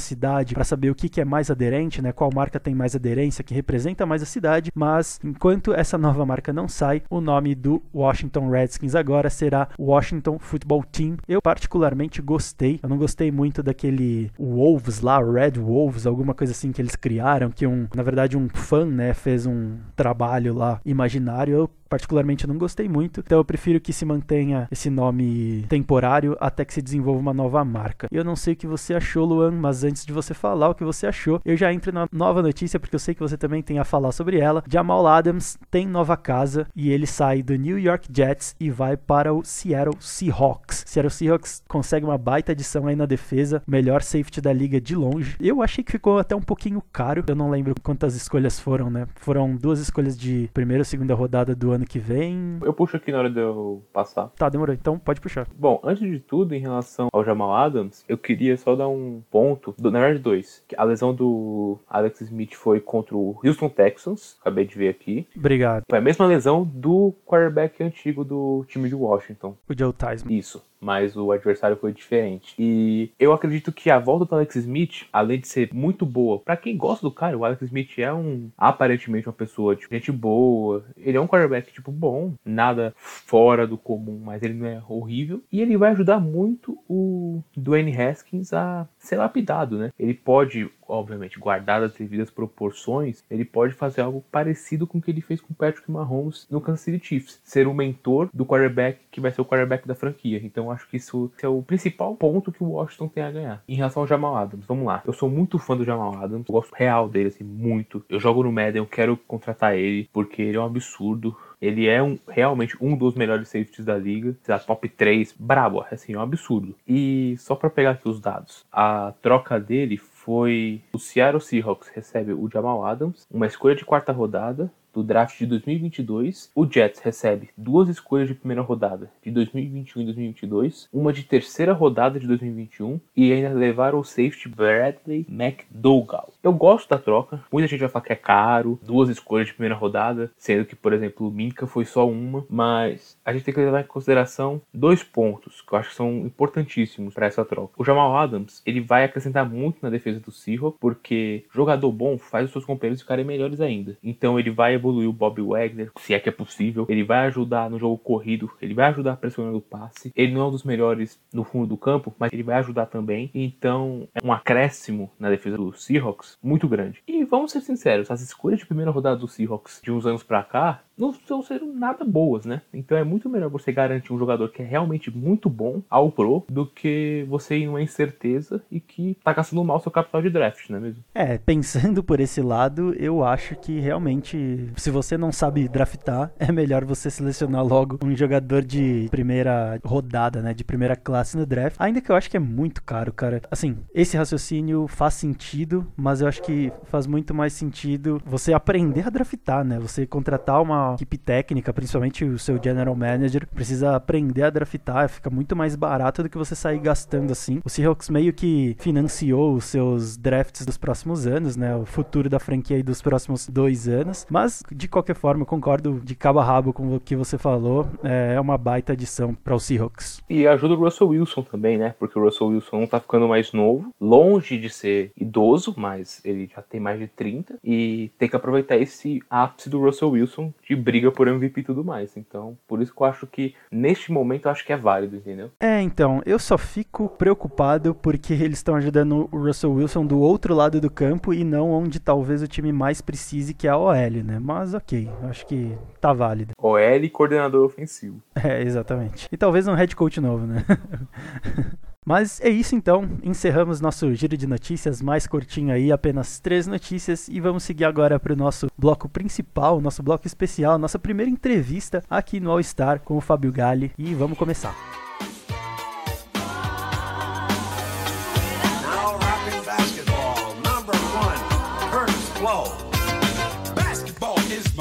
para 0.53 0.63
saber 0.63 0.89
o 0.89 0.95
que, 0.95 1.09
que 1.09 1.21
é 1.21 1.25
mais 1.25 1.49
aderente, 1.51 2.01
né? 2.01 2.11
Qual 2.11 2.29
marca 2.33 2.59
tem 2.59 2.73
mais 2.73 2.95
aderência, 2.95 3.43
que 3.43 3.53
representa 3.53 4.05
mais 4.05 4.21
a 4.21 4.25
cidade. 4.25 4.71
Mas 4.73 5.19
enquanto 5.23 5.73
essa 5.73 5.97
nova 5.97 6.25
marca 6.25 6.53
não 6.53 6.67
sai, 6.67 7.03
o 7.09 7.21
nome 7.21 7.55
do 7.55 7.81
Washington 7.93 8.49
Redskins 8.49 8.95
agora 8.95 9.29
será 9.29 9.69
Washington 9.79 10.39
Football 10.39 10.83
Team. 10.83 11.17
Eu 11.27 11.41
particularmente 11.41 12.21
gostei. 12.21 12.79
Eu 12.81 12.89
não 12.89 12.97
gostei 12.97 13.31
muito 13.31 13.61
daquele 13.61 14.31
Wolves 14.39 15.01
lá, 15.01 15.19
Red 15.19 15.59
Wolves, 15.59 16.05
alguma 16.05 16.33
coisa 16.33 16.51
assim 16.51 16.71
que 16.71 16.81
eles 16.81 16.95
criaram, 16.95 17.49
que 17.49 17.65
um, 17.67 17.87
na 17.93 18.03
verdade 18.03 18.37
um 18.37 18.47
fã, 18.49 18.85
né, 18.85 19.13
fez 19.13 19.45
um 19.45 19.77
trabalho 19.95 20.53
lá 20.53 20.79
imaginário. 20.85 21.55
Eu 21.55 21.69
particularmente 21.95 22.45
não 22.45 22.57
gostei 22.57 22.89
muito, 22.89 23.21
então 23.21 23.37
eu 23.37 23.45
prefiro 23.45 23.79
que 23.79 23.93
se 23.93 24.03
mantenha 24.03 24.67
esse 24.69 24.89
nome 24.89 25.65
temporário 25.69 26.35
até 26.41 26.65
que 26.65 26.73
se 26.73 26.81
desenvolva 26.81 27.21
uma 27.21 27.33
nova 27.33 27.63
marca. 27.63 28.09
Eu 28.11 28.21
não 28.21 28.35
sei 28.35 28.53
o 28.53 28.57
que 28.57 28.67
você 28.67 28.93
achou, 28.93 29.25
Luan, 29.25 29.51
mas 29.51 29.85
antes 29.85 30.05
de 30.05 30.11
você 30.11 30.33
falar 30.33 30.69
o 30.69 30.75
que 30.75 30.83
você 30.83 31.07
achou, 31.07 31.39
eu 31.45 31.55
já 31.55 31.71
entro 31.71 31.93
na 31.93 32.05
nova 32.11 32.41
notícia 32.41 32.77
porque 32.77 32.95
eu 32.95 32.99
sei 32.99 33.15
que 33.15 33.21
você 33.21 33.37
também 33.37 33.61
tem 33.61 33.79
a 33.79 33.85
falar 33.85 34.11
sobre 34.11 34.37
ela. 34.37 34.61
Jamal 34.69 35.07
Adams 35.07 35.57
tem 35.71 35.87
nova 35.87 36.17
casa 36.17 36.67
e 36.75 36.91
ele 36.91 37.07
sai 37.07 37.41
do 37.41 37.55
New 37.55 37.79
York 37.79 38.09
Jets 38.13 38.57
e 38.59 38.69
vai 38.69 38.97
para 38.97 39.33
o 39.33 39.41
Seattle 39.45 39.95
Seahawks. 40.01 40.83
Seattle 40.85 41.09
Seahawks 41.09 41.63
consegue 41.65 42.05
uma 42.05 42.17
baita 42.17 42.51
adição 42.51 42.87
aí 42.87 42.95
na 42.97 43.05
defesa, 43.05 43.63
melhor 43.65 44.01
safety 44.01 44.41
da 44.41 44.51
liga 44.51 44.81
de 44.81 44.97
longe. 44.97 45.37
Eu 45.39 45.61
achei 45.61 45.81
que 45.81 45.93
ficou 45.93 46.19
até 46.19 46.35
um 46.35 46.41
pouquinho 46.41 46.83
caro. 46.91 47.23
Eu 47.25 47.35
não 47.35 47.49
lembro 47.49 47.73
quantas 47.81 48.15
escolhas 48.15 48.59
foram, 48.59 48.89
né? 48.89 49.07
Foram 49.15 49.55
duas 49.55 49.79
escolhas 49.79 50.17
de 50.17 50.49
primeira 50.53 50.81
e 50.81 50.85
segunda 50.85 51.15
rodada 51.15 51.55
do 51.55 51.71
ano 51.71 51.84
ano 51.85 51.87
que 51.87 51.99
vem? 51.99 52.57
Eu 52.61 52.73
puxo 52.73 52.97
aqui 52.97 53.11
na 53.11 53.19
hora 53.19 53.29
de 53.29 53.39
eu 53.39 53.83
passar. 53.93 54.29
Tá, 54.35 54.49
demorou. 54.49 54.73
Então 54.73 54.97
pode 54.97 55.21
puxar. 55.21 55.47
Bom, 55.55 55.79
antes 55.83 56.09
de 56.09 56.19
tudo, 56.19 56.53
em 56.53 56.59
relação 56.59 57.07
ao 57.13 57.23
Jamal 57.23 57.55
Adams, 57.55 58.03
eu 58.09 58.17
queria 58.17 58.57
só 58.57 58.75
dar 58.75 58.89
um 58.89 59.21
ponto, 59.31 59.73
do, 59.77 59.91
na 59.91 59.99
verdade 59.99 60.19
dois. 60.19 60.63
Que 60.67 60.75
a 60.77 60.83
lesão 60.83 61.13
do 61.13 61.77
Alex 61.87 62.21
Smith 62.21 62.55
foi 62.55 62.79
contra 62.79 63.15
o 63.15 63.39
Houston 63.43 63.69
Texans, 63.69 64.37
acabei 64.41 64.65
de 64.65 64.75
ver 64.75 64.89
aqui. 64.89 65.27
Obrigado. 65.35 65.83
Foi 65.89 65.99
a 65.99 66.01
mesma 66.01 66.25
lesão 66.25 66.63
do 66.63 67.13
quarterback 67.25 67.81
antigo 67.83 68.23
do 68.25 68.65
time 68.67 68.89
de 68.89 68.95
Washington. 68.95 69.55
O 69.69 69.77
Joe 69.77 69.93
Theismann. 69.93 70.37
Isso 70.37 70.61
mas 70.79 71.15
o 71.15 71.31
adversário 71.31 71.77
foi 71.77 71.93
diferente. 71.93 72.55
E 72.57 73.11
eu 73.19 73.33
acredito 73.33 73.71
que 73.71 73.89
a 73.89 73.99
volta 73.99 74.25
do 74.25 74.35
Alex 74.35 74.55
Smith, 74.55 75.07
além 75.11 75.39
de 75.39 75.47
ser 75.47 75.73
muito 75.73 76.05
boa, 76.05 76.39
para 76.39 76.57
quem 76.57 76.77
gosta 76.77 77.05
do 77.05 77.11
cara, 77.11 77.37
o 77.37 77.45
Alex 77.45 77.61
Smith 77.63 77.97
é 77.97 78.13
um 78.13 78.49
aparentemente 78.57 79.27
uma 79.27 79.33
pessoa 79.33 79.75
tipo, 79.75 79.93
gente 79.93 80.11
boa. 80.11 80.85
Ele 80.97 81.17
é 81.17 81.21
um 81.21 81.27
quarterback 81.27 81.71
tipo 81.71 81.91
bom, 81.91 82.33
nada 82.43 82.93
fora 82.97 83.65
do 83.67 83.77
comum, 83.77 84.21
mas 84.23 84.43
ele 84.43 84.53
não 84.53 84.67
é 84.67 84.81
horrível 84.87 85.41
e 85.51 85.61
ele 85.61 85.77
vai 85.77 85.91
ajudar 85.91 86.19
muito 86.19 86.77
o 86.87 87.41
Dwayne 87.55 87.95
Haskins 87.95 88.53
a 88.53 88.87
ser 89.07 89.17
lapidado, 89.17 89.77
né? 89.77 89.91
Ele 89.97 90.13
pode 90.13 90.69
obviamente, 90.87 91.39
guardadas 91.39 91.91
as 91.91 91.97
devidas 91.97 92.29
proporções, 92.29 93.23
ele 93.29 93.45
pode 93.45 93.73
fazer 93.73 94.01
algo 94.01 94.23
parecido 94.31 94.85
com 94.85 94.97
o 94.97 95.01
que 95.01 95.11
ele 95.11 95.21
fez 95.21 95.41
com 95.41 95.53
Patrick 95.53 95.89
Mahomes 95.89 96.47
no 96.49 96.61
Kansas 96.61 96.81
City 96.81 97.05
Chiefs, 97.05 97.41
ser 97.43 97.67
o 97.67 97.73
mentor 97.73 98.29
do 98.33 98.45
quarterback 98.45 98.99
que 99.11 99.21
vai 99.21 99.31
ser 99.31 99.41
o 99.41 99.45
quarterback 99.45 99.87
da 99.87 99.95
franquia. 99.95 100.39
Então 100.43 100.71
acho 100.71 100.87
que 100.87 100.97
isso 100.97 101.31
é 101.41 101.47
o 101.47 101.61
principal 101.61 102.15
ponto 102.15 102.51
que 102.51 102.63
o 102.63 102.71
Washington 102.71 103.07
tem 103.07 103.23
a 103.23 103.31
ganhar. 103.31 103.63
Em 103.67 103.75
relação 103.75 104.03
ao 104.03 104.07
Jamal 104.07 104.35
Adams, 104.35 104.65
vamos 104.65 104.85
lá. 104.85 105.01
Eu 105.05 105.13
sou 105.13 105.29
muito 105.29 105.57
fã 105.57 105.75
do 105.75 105.85
Jamal 105.85 106.15
Adams, 106.17 106.45
gosto 106.47 106.73
real 106.73 107.09
dele 107.09 107.29
assim 107.29 107.43
muito. 107.43 108.03
Eu 108.09 108.19
jogo 108.19 108.43
no 108.43 108.51
Madden, 108.51 108.81
eu 108.81 108.85
quero 108.85 109.17
contratar 109.17 109.75
ele 109.75 110.09
porque 110.11 110.41
ele 110.41 110.57
é 110.57 110.59
um 110.59 110.65
absurdo. 110.65 111.35
Ele 111.65 111.87
é 111.87 112.01
um, 112.01 112.17
realmente 112.27 112.77
um 112.81 112.95
dos 112.95 113.15
melhores 113.15 113.47
safeties 113.47 113.85
da 113.85 113.97
liga. 113.97 114.35
Da 114.45 114.59
top 114.59 114.87
3, 114.87 115.33
brabo, 115.37 115.85
assim, 115.91 116.13
é 116.13 116.17
um 116.17 116.21
absurdo. 116.21 116.75
E 116.87 117.35
só 117.37 117.55
para 117.55 117.69
pegar 117.69 117.91
aqui 117.91 118.07
os 118.07 118.19
dados, 118.19 118.65
a 118.71 119.13
troca 119.21 119.59
dele 119.59 119.97
foi 119.97 120.81
o 120.91 120.99
Seattle 120.99 121.41
Seahawks 121.41 121.89
recebe 121.89 122.33
o 122.33 122.49
Jamal 122.51 122.83
Adams, 122.83 123.27
uma 123.31 123.45
escolha 123.45 123.75
de 123.75 123.85
quarta 123.85 124.11
rodada, 124.11 124.71
do 124.95 125.03
draft 125.03 125.37
de 125.37 125.45
2022. 125.45 126.49
O 126.55 126.65
Jets 126.65 127.01
recebe 127.01 127.49
duas 127.57 127.89
escolhas 127.89 128.29
de 128.29 128.33
primeira 128.33 128.61
rodada 128.61 129.11
de 129.21 129.29
2021 129.29 130.01
e 130.01 130.05
2022, 130.05 130.89
uma 130.91 131.11
de 131.11 131.23
terceira 131.23 131.73
rodada 131.73 132.17
de 132.19 132.25
2021 132.25 132.99
e 133.15 133.33
ainda 133.33 133.49
levaram 133.49 133.99
o 133.99 134.03
safety 134.03 134.47
Bradley 134.47 135.25
McDougall. 135.29 136.33
Eu 136.41 136.53
gosto 136.53 136.89
da 136.89 136.97
troca, 136.97 137.43
muita 137.51 137.67
gente 137.67 137.81
vai 137.81 137.89
falar 137.89 138.05
que 138.05 138.13
é 138.13 138.15
caro, 138.15 138.79
duas 138.83 139.09
escolhas 139.09 139.47
de 139.47 139.53
primeira 139.53 139.75
rodada, 139.75 140.31
sendo 140.37 140.65
que, 140.65 140.75
por 140.75 140.93
exemplo, 140.93 141.27
o 141.27 141.31
Minka 141.31 141.67
foi 141.67 141.83
só 141.83 142.07
uma, 142.07 142.45
mas 142.49 143.17
a 143.25 143.33
gente 143.33 143.43
tem 143.43 143.53
que 143.53 143.59
levar 143.59 143.81
em 143.81 143.87
consideração 143.87 144.61
dois 144.73 145.03
pontos 145.03 145.61
que 145.61 145.73
eu 145.73 145.77
acho 145.77 145.89
que 145.89 145.95
são 145.95 146.19
importantíssimos 146.19 147.13
para 147.13 147.25
essa 147.25 147.43
troca. 147.43 147.73
O 147.77 147.83
Jamal 147.83 148.15
Adams, 148.15 148.61
ele 148.65 148.79
vai 148.79 149.03
acrescentar 149.03 149.47
muito 149.49 149.79
na 149.81 149.89
defesa 149.89 150.19
do 150.19 150.31
Seahawks, 150.31 150.79
porque 150.79 151.45
jogador 151.53 151.91
bom 151.91 152.17
faz 152.17 152.45
os 152.45 152.51
seus 152.51 152.65
companheiros 152.65 153.01
ficarem 153.01 153.25
melhores 153.25 153.59
ainda. 153.59 153.97
Então 154.03 154.39
ele 154.39 154.51
vai 154.51 154.75
evoluir 154.85 155.09
o 155.09 155.13
Bob 155.13 155.41
Wagner, 155.41 155.91
se 155.99 156.13
é 156.13 156.19
que 156.19 156.29
é 156.29 156.31
possível. 156.31 156.85
Ele 156.87 157.03
vai 157.03 157.27
ajudar 157.27 157.69
no 157.69 157.79
jogo 157.79 157.97
corrido, 157.97 158.51
ele 158.61 158.73
vai 158.73 158.85
ajudar 158.89 159.17
pressionando 159.17 159.57
o 159.57 159.61
passe. 159.61 160.11
Ele 160.15 160.33
não 160.33 160.41
é 160.41 160.45
um 160.45 160.51
dos 160.51 160.63
melhores 160.63 161.19
no 161.33 161.43
fundo 161.43 161.67
do 161.67 161.77
campo, 161.77 162.13
mas 162.19 162.31
ele 162.31 162.43
vai 162.43 162.55
ajudar 162.57 162.85
também. 162.85 163.31
Então, 163.33 164.07
é 164.13 164.25
um 164.25 164.31
acréscimo 164.31 165.11
na 165.19 165.29
defesa 165.29 165.57
do 165.57 165.73
Seahawks 165.73 166.37
muito 166.41 166.67
grande. 166.67 167.01
E 167.07 167.23
vamos 167.23 167.51
ser 167.51 167.61
sinceros, 167.61 168.11
as 168.11 168.21
escolhas 168.21 168.59
de 168.59 168.65
primeira 168.65 168.91
rodada 168.91 169.17
do 169.17 169.27
Seahawks 169.27 169.81
de 169.83 169.91
uns 169.91 170.05
anos 170.05 170.23
para 170.23 170.43
cá 170.43 170.81
não 170.97 171.11
estão 171.11 171.41
sendo 171.41 171.65
nada 171.73 172.05
boas, 172.05 172.45
né? 172.45 172.61
Então 172.73 172.97
é 172.97 173.03
muito 173.03 173.29
melhor 173.29 173.49
você 173.49 173.71
garantir 173.71 174.13
um 174.13 174.19
jogador 174.19 174.49
que 174.49 174.61
é 174.61 174.65
realmente 174.65 175.15
muito 175.15 175.49
bom 175.49 175.81
ao 175.89 176.11
pro 176.11 176.45
do 176.49 176.65
que 176.65 177.25
você 177.27 177.57
ir 177.57 177.67
numa 177.67 177.81
incerteza 177.81 178.61
e 178.71 178.79
que 178.79 179.17
tá 179.23 179.33
gastando 179.33 179.63
mal 179.63 179.79
seu 179.79 179.91
capital 179.91 180.21
de 180.21 180.29
draft, 180.29 180.69
não 180.69 180.77
é 180.77 180.81
mesmo? 180.81 181.03
É, 181.13 181.37
pensando 181.37 182.03
por 182.03 182.19
esse 182.19 182.41
lado, 182.41 182.93
eu 182.97 183.23
acho 183.23 183.55
que 183.55 183.79
realmente 183.79 184.69
se 184.75 184.89
você 184.89 185.17
não 185.17 185.31
sabe 185.31 185.67
draftar, 185.67 186.31
é 186.39 186.51
melhor 186.51 186.85
você 186.85 187.09
selecionar 187.09 187.65
logo 187.65 187.99
um 188.03 188.15
jogador 188.15 188.63
de 188.63 189.07
primeira 189.11 189.79
rodada, 189.83 190.41
né? 190.41 190.53
De 190.53 190.63
primeira 190.63 190.95
classe 190.95 191.37
no 191.37 191.45
draft. 191.45 191.75
Ainda 191.79 192.01
que 192.01 192.11
eu 192.11 192.15
acho 192.15 192.29
que 192.29 192.37
é 192.37 192.39
muito 192.39 192.83
caro, 192.83 193.11
cara. 193.11 193.41
Assim, 193.51 193.77
esse 193.93 194.15
raciocínio 194.17 194.87
faz 194.87 195.15
sentido, 195.15 195.85
mas 195.95 196.21
eu 196.21 196.27
acho 196.27 196.41
que 196.41 196.71
faz 196.85 197.05
muito 197.05 197.33
mais 197.33 197.53
sentido 197.53 198.21
você 198.25 198.53
aprender 198.53 199.05
a 199.05 199.09
draftar, 199.09 199.63
né? 199.63 199.79
Você 199.79 200.05
contratar 200.05 200.61
uma 200.61 200.84
equipe 200.93 201.17
técnica, 201.17 201.73
principalmente 201.73 202.23
o 202.23 202.37
seu 202.37 202.59
general 202.63 202.95
manager, 202.95 203.47
precisa 203.47 203.95
aprender 203.95 204.43
a 204.43 204.49
draftar, 204.49 205.09
fica 205.09 205.29
muito 205.29 205.55
mais 205.55 205.75
barato 205.75 206.23
do 206.23 206.29
que 206.29 206.37
você 206.37 206.55
sair 206.55 206.79
gastando 206.79 207.31
assim. 207.31 207.59
O 207.65 207.69
Seahawks 207.69 208.09
meio 208.09 208.31
que 208.31 208.75
financiou 208.79 209.55
os 209.55 209.65
seus 209.65 210.17
drafts 210.17 210.65
dos 210.65 210.77
próximos 210.77 211.25
anos, 211.27 211.55
né? 211.55 211.75
O 211.75 211.85
futuro 211.85 212.29
da 212.29 212.39
franquia 212.39 212.77
aí 212.77 212.83
dos 212.83 213.01
próximos 213.01 213.47
dois 213.47 213.87
anos. 213.87 214.25
Mas 214.29 214.63
de 214.71 214.87
qualquer 214.87 215.15
forma, 215.15 215.41
eu 215.43 215.45
concordo 215.45 216.01
de 216.03 216.15
cabo 216.15 216.39
a 216.39 216.43
rabo 216.43 216.73
com 216.73 216.95
o 216.95 216.99
que 216.99 217.15
você 217.15 217.37
falou. 217.37 217.87
É 218.03 218.39
uma 218.39 218.57
baita 218.57 218.93
adição 218.93 219.33
para 219.33 219.55
o 219.55 219.59
Seahawks. 219.59 220.21
E 220.29 220.47
ajuda 220.47 220.73
o 220.73 220.77
Russell 220.77 221.09
Wilson 221.09 221.41
também, 221.43 221.77
né? 221.77 221.95
Porque 221.97 222.17
o 222.17 222.23
Russell 222.23 222.47
Wilson 222.47 222.79
não 222.81 222.87
tá 222.87 222.99
ficando 222.99 223.27
mais 223.27 223.51
novo, 223.53 223.93
longe 223.99 224.57
de 224.57 224.69
ser 224.69 225.11
idoso, 225.17 225.73
mas 225.77 226.21
ele 226.23 226.49
já 226.53 226.61
tem 226.61 226.79
mais 226.79 226.99
de 226.99 227.07
30 227.07 227.57
e 227.63 228.11
tem 228.17 228.29
que 228.29 228.35
aproveitar 228.35 228.77
esse 228.77 229.21
ápice 229.29 229.69
do 229.69 229.79
Russell 229.79 230.11
Wilson 230.11 230.53
de 230.67 230.74
briga 230.75 231.11
por 231.11 231.27
MVP 231.27 231.61
e 231.61 231.63
tudo 231.63 231.83
mais. 231.83 232.15
Então, 232.17 232.57
por 232.67 232.81
isso 232.81 232.93
que 232.93 233.01
eu 233.01 233.07
acho 233.07 233.27
que 233.27 233.55
neste 233.71 234.11
momento 234.11 234.45
eu 234.45 234.51
acho 234.51 234.65
que 234.65 234.73
é 234.73 234.77
válido, 234.77 235.15
entendeu? 235.15 235.51
É, 235.59 235.81
então, 235.81 236.21
eu 236.25 236.39
só 236.39 236.57
fico 236.57 237.09
preocupado 237.09 237.95
porque 237.95 238.33
eles 238.33 238.59
estão 238.59 238.75
ajudando 238.75 239.29
o 239.31 239.37
Russell 239.37 239.73
Wilson 239.73 240.05
do 240.05 240.19
outro 240.19 240.53
lado 240.53 240.79
do 240.79 240.89
campo 240.89 241.33
e 241.33 241.43
não 241.43 241.71
onde 241.71 241.99
talvez 241.99 242.41
o 242.41 242.47
time 242.47 242.71
mais 242.71 243.01
precise, 243.01 243.53
que 243.53 243.67
é 243.67 243.71
a 243.71 243.77
OL, 243.77 244.23
né? 244.23 244.39
Mas 244.39 244.73
ok, 244.73 245.09
acho 245.23 245.45
que 245.45 245.77
tá 245.99 246.13
válido. 246.13 246.53
OL 246.59 246.79
e 246.79 247.09
coordenador 247.09 247.65
ofensivo. 247.65 248.21
É, 248.45 248.61
exatamente. 248.61 249.27
E 249.31 249.37
talvez 249.37 249.67
um 249.67 249.73
head 249.73 249.95
coach 249.95 250.21
novo, 250.21 250.45
né? 250.45 250.63
Mas 252.05 252.39
é 252.39 252.49
isso 252.49 252.75
então, 252.75 253.09
encerramos 253.23 253.81
nosso 253.81 254.13
giro 254.13 254.37
de 254.37 254.45
notícias 254.45 255.01
mais 255.01 255.25
curtinho 255.25 255.73
aí, 255.73 255.91
apenas 255.91 256.39
três 256.39 256.67
notícias 256.67 257.27
e 257.27 257.39
vamos 257.39 257.63
seguir 257.63 257.85
agora 257.85 258.19
para 258.19 258.31
o 258.31 258.35
nosso 258.35 258.67
bloco 258.77 259.09
principal, 259.09 259.81
nosso 259.81 260.03
bloco 260.03 260.27
especial, 260.27 260.77
nossa 260.77 260.99
primeira 260.99 261.31
entrevista 261.31 262.03
aqui 262.07 262.39
no 262.39 262.51
All 262.51 262.61
Star 262.61 262.99
com 262.99 263.17
o 263.17 263.21
Fábio 263.21 263.51
Galli 263.51 263.91
e 263.97 264.13
vamos 264.13 264.37
começar. 264.37 264.75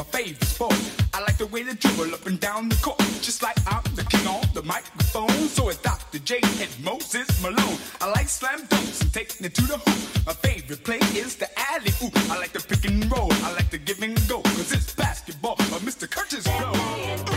Favorite 0.03 0.43
sport. 0.45 0.75
I 1.13 1.21
like 1.21 1.39
the 1.39 1.47
way 1.47 1.63
they 1.63 1.75
dribble 1.75 2.13
up 2.15 2.27
and 2.27 2.41
down 2.41 2.69
the 2.69 2.75
court, 2.77 2.99
just 3.23 3.43
like 3.43 3.57
I'm 3.67 3.83
the 3.95 4.03
king 4.05 4.27
on 4.27 4.43
the 4.53 4.63
microphone. 4.63 5.29
So 5.49 5.69
it's 5.69 5.79
Dr. 5.79 6.19
J 6.19 6.41
and 6.61 6.73
Moses 6.83 7.29
Malone. 7.41 7.79
I 8.01 8.11
like 8.11 8.29
slam 8.29 8.61
dunks 8.67 9.03
and 9.03 9.13
taking 9.13 9.47
it 9.47 9.55
to 9.55 9.63
the 9.63 9.79
hoop. 9.79 10.27
My 10.27 10.33
favorite 10.33 10.83
play 10.83 10.99
is 11.15 11.37
the 11.37 11.49
alley 11.71 11.93
oop. 12.03 12.17
I 12.31 12.39
like 12.39 12.53
the 12.53 12.61
pick 12.61 12.85
and 12.87 13.11
roll. 13.13 13.33
I 13.45 13.53
like 13.53 13.71
the 13.71 13.79
give 13.79 14.03
and 14.03 14.17
go, 14.29 14.41
cause 14.43 14.73
it's 14.73 14.93
basketball. 14.95 15.57
But 15.57 15.83
Mr. 15.83 16.11
Curtis 16.11 16.45
Blow. 16.45 17.34